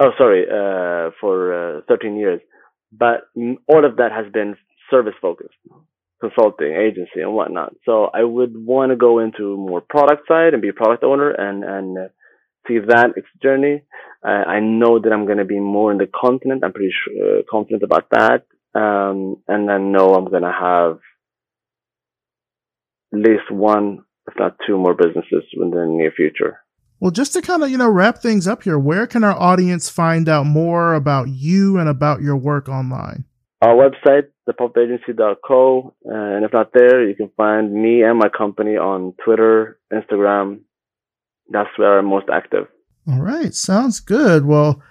Oh, 0.00 0.10
sorry, 0.18 0.44
uh, 0.44 1.10
for 1.20 1.34
uh, 1.52 1.80
thirteen 1.88 2.16
years. 2.16 2.40
But 2.92 3.22
all 3.68 3.84
of 3.84 3.96
that 3.96 4.12
has 4.12 4.30
been 4.32 4.56
service 4.90 5.14
focused 5.20 5.54
consulting 6.20 6.72
agency 6.74 7.20
and 7.20 7.34
whatnot. 7.34 7.74
So 7.84 8.04
I 8.14 8.22
would 8.22 8.54
want 8.54 8.90
to 8.90 8.96
go 8.96 9.18
into 9.18 9.56
more 9.56 9.80
product 9.80 10.28
side 10.28 10.52
and 10.52 10.62
be 10.62 10.68
a 10.68 10.72
product 10.72 11.02
owner 11.02 11.30
and 11.30 11.64
and 11.64 11.98
uh, 11.98 12.08
see 12.68 12.78
that 12.78 13.14
journey. 13.42 13.82
I 14.24 14.60
know 14.60 15.00
that 15.00 15.12
I'm 15.12 15.26
going 15.26 15.38
to 15.38 15.44
be 15.44 15.58
more 15.58 15.90
in 15.90 15.98
the 15.98 16.06
continent. 16.06 16.62
I'm 16.62 16.72
pretty 16.72 16.92
sure, 17.04 17.38
uh, 17.38 17.42
confident 17.50 17.82
about 17.82 18.08
that. 18.10 18.44
Um, 18.74 19.42
and 19.48 19.70
I 19.70 19.78
know 19.78 20.14
I'm 20.14 20.26
going 20.26 20.44
to 20.44 20.52
have 20.52 21.00
at 23.12 23.18
least 23.18 23.50
one, 23.50 24.04
if 24.28 24.34
not 24.38 24.56
two 24.66 24.76
more 24.76 24.94
businesses 24.94 25.44
in 25.54 25.70
the 25.70 25.86
near 25.88 26.12
future. 26.12 26.60
Well, 27.00 27.10
just 27.10 27.32
to 27.32 27.42
kind 27.42 27.64
of, 27.64 27.70
you 27.70 27.78
know, 27.78 27.88
wrap 27.88 28.18
things 28.18 28.46
up 28.46 28.62
here, 28.62 28.78
where 28.78 29.06
can 29.06 29.24
our 29.24 29.34
audience 29.34 29.88
find 29.88 30.28
out 30.28 30.46
more 30.46 30.94
about 30.94 31.28
you 31.28 31.78
and 31.78 31.88
about 31.88 32.22
your 32.22 32.36
work 32.36 32.68
online? 32.68 33.24
our 33.62 33.76
website, 33.76 34.26
thepopagency.co. 34.48 35.94
Uh, 36.04 36.12
and 36.12 36.44
if 36.44 36.52
not 36.52 36.72
there, 36.74 37.08
you 37.08 37.14
can 37.14 37.30
find 37.36 37.72
me 37.72 38.02
and 38.02 38.18
my 38.18 38.28
company 38.28 38.76
on 38.76 39.14
Twitter, 39.24 39.78
Instagram. 39.92 40.60
That's 41.48 41.70
where 41.76 41.98
I'm 41.98 42.06
most 42.06 42.26
active. 42.32 42.66
All 43.08 43.20
right. 43.20 43.54
Sounds 43.54 44.00
good. 44.00 44.44
Well, 44.44 44.82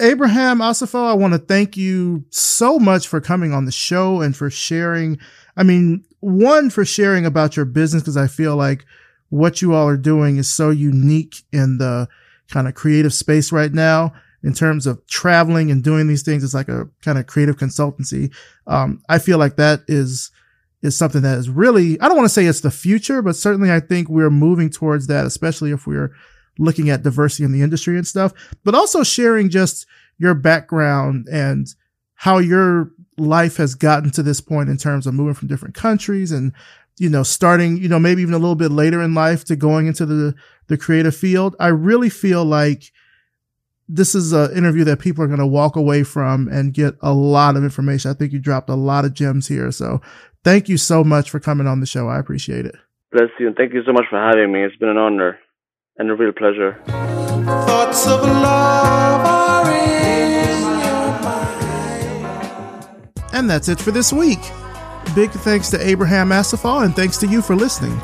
Abraham 0.00 0.58
Asefaw, 0.58 1.08
I 1.08 1.14
want 1.14 1.32
to 1.32 1.38
thank 1.38 1.76
you 1.76 2.24
so 2.30 2.78
much 2.78 3.08
for 3.08 3.20
coming 3.20 3.52
on 3.52 3.64
the 3.64 3.72
show 3.72 4.20
and 4.20 4.36
for 4.36 4.50
sharing. 4.50 5.18
I 5.56 5.62
mean, 5.62 6.04
one, 6.20 6.70
for 6.70 6.84
sharing 6.84 7.26
about 7.26 7.56
your 7.56 7.64
business, 7.64 8.02
because 8.02 8.16
I 8.16 8.26
feel 8.26 8.56
like 8.56 8.84
what 9.28 9.60
you 9.62 9.74
all 9.74 9.88
are 9.88 9.96
doing 9.96 10.36
is 10.36 10.50
so 10.50 10.70
unique 10.70 11.42
in 11.52 11.78
the 11.78 12.08
kind 12.48 12.68
of 12.68 12.74
creative 12.74 13.14
space 13.14 13.52
right 13.52 13.72
now 13.72 14.12
in 14.42 14.52
terms 14.52 14.86
of 14.86 15.04
traveling 15.06 15.70
and 15.70 15.82
doing 15.82 16.06
these 16.06 16.22
things. 16.22 16.44
It's 16.44 16.54
like 16.54 16.68
a 16.68 16.88
kind 17.02 17.18
of 17.18 17.26
creative 17.26 17.56
consultancy. 17.56 18.32
Um, 18.66 19.02
I 19.08 19.18
feel 19.18 19.38
like 19.38 19.56
that 19.56 19.80
is, 19.88 20.30
is 20.82 20.96
something 20.96 21.22
that 21.22 21.38
is 21.38 21.48
really, 21.48 21.98
I 22.00 22.08
don't 22.08 22.16
want 22.16 22.26
to 22.26 22.34
say 22.34 22.44
it's 22.44 22.60
the 22.60 22.70
future, 22.70 23.22
but 23.22 23.36
certainly 23.36 23.72
I 23.72 23.80
think 23.80 24.08
we're 24.08 24.30
moving 24.30 24.70
towards 24.70 25.06
that, 25.06 25.24
especially 25.24 25.70
if 25.70 25.86
we're 25.86 26.14
looking 26.58 26.90
at 26.90 27.02
diversity 27.02 27.44
in 27.44 27.52
the 27.52 27.62
industry 27.62 27.96
and 27.96 28.06
stuff, 28.06 28.32
but 28.64 28.74
also 28.74 29.02
sharing 29.02 29.48
just 29.48 29.86
your 30.18 30.34
background 30.34 31.26
and 31.32 31.66
how 32.14 32.38
your 32.38 32.90
life 33.16 33.56
has 33.56 33.74
gotten 33.74 34.10
to 34.10 34.22
this 34.22 34.40
point 34.40 34.68
in 34.68 34.76
terms 34.76 35.06
of 35.06 35.14
moving 35.14 35.34
from 35.34 35.48
different 35.48 35.74
countries 35.74 36.32
and 36.32 36.52
you 36.98 37.08
know 37.08 37.22
starting 37.22 37.76
you 37.76 37.88
know 37.88 37.98
maybe 37.98 38.22
even 38.22 38.34
a 38.34 38.38
little 38.38 38.54
bit 38.54 38.70
later 38.70 39.02
in 39.02 39.14
life 39.14 39.44
to 39.44 39.56
going 39.56 39.86
into 39.86 40.04
the 40.06 40.34
the 40.68 40.76
creative 40.76 41.14
field 41.14 41.54
i 41.60 41.68
really 41.68 42.08
feel 42.08 42.44
like 42.44 42.92
this 43.88 44.14
is 44.14 44.32
an 44.32 44.56
interview 44.56 44.84
that 44.84 44.98
people 44.98 45.22
are 45.22 45.26
going 45.26 45.38
to 45.38 45.46
walk 45.46 45.76
away 45.76 46.02
from 46.02 46.48
and 46.48 46.72
get 46.72 46.94
a 47.02 47.12
lot 47.12 47.56
of 47.56 47.64
information. 47.64 48.10
I 48.10 48.14
think 48.14 48.32
you 48.32 48.38
dropped 48.38 48.70
a 48.70 48.74
lot 48.74 49.04
of 49.04 49.14
gems 49.14 49.48
here. 49.48 49.70
So 49.70 50.00
thank 50.42 50.68
you 50.68 50.76
so 50.76 51.04
much 51.04 51.30
for 51.30 51.40
coming 51.40 51.66
on 51.66 51.80
the 51.80 51.86
show. 51.86 52.08
I 52.08 52.18
appreciate 52.18 52.66
it. 52.66 52.74
Bless 53.12 53.28
you. 53.38 53.46
And 53.46 53.56
thank 53.56 53.74
you 53.74 53.82
so 53.84 53.92
much 53.92 54.06
for 54.08 54.18
having 54.18 54.52
me. 54.52 54.64
It's 54.64 54.76
been 54.76 54.88
an 54.88 54.96
honor 54.96 55.38
and 55.98 56.10
a 56.10 56.14
real 56.14 56.32
pleasure. 56.32 56.80
Thoughts 56.86 58.06
of 58.06 58.22
love 58.22 59.43
And 63.34 63.50
that's 63.50 63.68
it 63.68 63.80
for 63.80 63.90
this 63.90 64.12
week. 64.12 64.38
Big 65.14 65.30
thanks 65.30 65.68
to 65.70 65.86
Abraham 65.86 66.30
Asefaw 66.30 66.84
and 66.84 66.94
thanks 66.94 67.18
to 67.18 67.26
you 67.26 67.42
for 67.42 67.54
listening. 67.56 68.00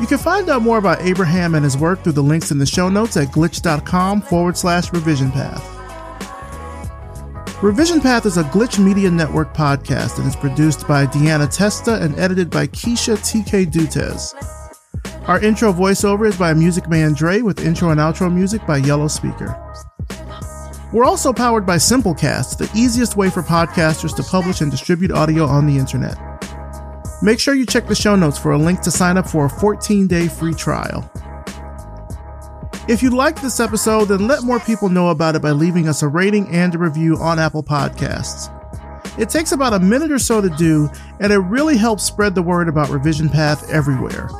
You 0.00 0.06
can 0.06 0.18
find 0.18 0.48
out 0.48 0.62
more 0.62 0.78
about 0.78 1.02
Abraham 1.02 1.56
and 1.56 1.64
his 1.64 1.76
work 1.76 2.02
through 2.04 2.12
the 2.12 2.22
links 2.22 2.52
in 2.52 2.58
the 2.58 2.64
show 2.64 2.88
notes 2.88 3.16
at 3.16 3.28
glitch.com 3.28 4.22
forward 4.22 4.56
slash 4.56 4.92
revision 4.92 5.32
path. 5.32 5.74
Revision 7.60 8.00
Path 8.00 8.24
is 8.24 8.36
a 8.36 8.44
Glitch 8.44 8.78
Media 8.78 9.10
Network 9.10 9.52
podcast 9.52 10.18
and 10.18 10.28
is 10.28 10.36
produced 10.36 10.86
by 10.86 11.06
Deanna 11.06 11.52
Testa 11.52 12.00
and 12.00 12.16
edited 12.16 12.48
by 12.50 12.68
Keisha 12.68 13.16
TK 13.16 13.66
Dutes. 13.66 14.34
Our 15.26 15.42
intro 15.42 15.72
voiceover 15.72 16.28
is 16.28 16.38
by 16.38 16.54
Music 16.54 16.88
Man 16.88 17.14
Dre 17.14 17.40
with 17.40 17.66
intro 17.66 17.90
and 17.90 17.98
outro 17.98 18.32
music 18.32 18.64
by 18.64 18.76
Yellow 18.76 19.08
Speaker. 19.08 19.67
We're 20.90 21.04
also 21.04 21.34
powered 21.34 21.66
by 21.66 21.76
Simplecast, 21.76 22.56
the 22.56 22.70
easiest 22.74 23.14
way 23.14 23.28
for 23.28 23.42
podcasters 23.42 24.16
to 24.16 24.22
publish 24.22 24.62
and 24.62 24.70
distribute 24.70 25.10
audio 25.10 25.44
on 25.44 25.66
the 25.66 25.76
internet. 25.76 26.16
Make 27.20 27.40
sure 27.40 27.54
you 27.54 27.66
check 27.66 27.86
the 27.86 27.94
show 27.94 28.16
notes 28.16 28.38
for 28.38 28.52
a 28.52 28.58
link 28.58 28.80
to 28.82 28.90
sign 28.90 29.18
up 29.18 29.28
for 29.28 29.46
a 29.46 29.50
14 29.50 30.06
day 30.06 30.28
free 30.28 30.54
trial. 30.54 31.10
If 32.88 33.02
you 33.02 33.10
like 33.10 33.42
this 33.42 33.60
episode, 33.60 34.06
then 34.06 34.26
let 34.26 34.44
more 34.44 34.60
people 34.60 34.88
know 34.88 35.08
about 35.08 35.34
it 35.34 35.42
by 35.42 35.50
leaving 35.50 35.88
us 35.88 36.02
a 36.02 36.08
rating 36.08 36.48
and 36.48 36.74
a 36.74 36.78
review 36.78 37.16
on 37.16 37.38
Apple 37.38 37.62
Podcasts. 37.62 38.54
It 39.18 39.28
takes 39.28 39.52
about 39.52 39.74
a 39.74 39.80
minute 39.80 40.10
or 40.10 40.18
so 40.18 40.40
to 40.40 40.48
do, 40.48 40.88
and 41.20 41.32
it 41.32 41.38
really 41.38 41.76
helps 41.76 42.04
spread 42.04 42.34
the 42.34 42.40
word 42.40 42.66
about 42.66 42.88
Revision 42.88 43.28
Path 43.28 43.68
everywhere. 43.68 44.30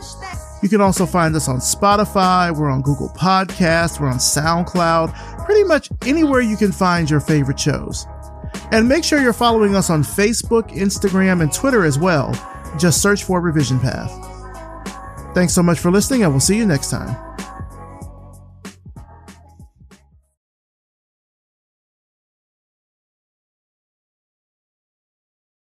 You 0.63 0.69
can 0.69 0.81
also 0.81 1.07
find 1.07 1.35
us 1.37 1.49
on 1.49 1.59
Spotify, 1.59 2.57
we're 2.57 2.71
on 2.71 2.83
Google 2.83 3.11
Podcasts, 3.11 4.01
we're 4.01 4.09
on 4.09 4.19
SoundCloud, 4.19 5.45
pretty 5.45 5.65
much 5.65 5.89
anywhere 6.05 6.41
you 6.41 6.57
can 6.57 6.73
find 6.73 7.09
your 7.09 7.21
favorite 7.21 7.61
shows. 7.61 8.07
And 8.73 8.89
make 8.89 9.05
sure 9.05 9.21
you're 9.21 9.33
following 9.33 9.75
us 9.77 9.89
on 9.89 10.03
Facebook, 10.03 10.71
Instagram, 10.71 11.43
and 11.43 11.53
Twitter 11.53 11.85
as 11.85 11.99
well 11.99 12.33
just 12.77 13.01
search 13.01 13.25
for 13.25 13.41
Revision 13.41 13.81
Path. 13.81 14.13
Thanks 15.35 15.55
so 15.55 15.63
much 15.63 15.79
for 15.79 15.91
listening, 15.91 16.25
and 16.25 16.33
we'll 16.33 16.41
see 16.41 16.57
you 16.57 16.67
next 16.67 16.91
time. 16.91 17.17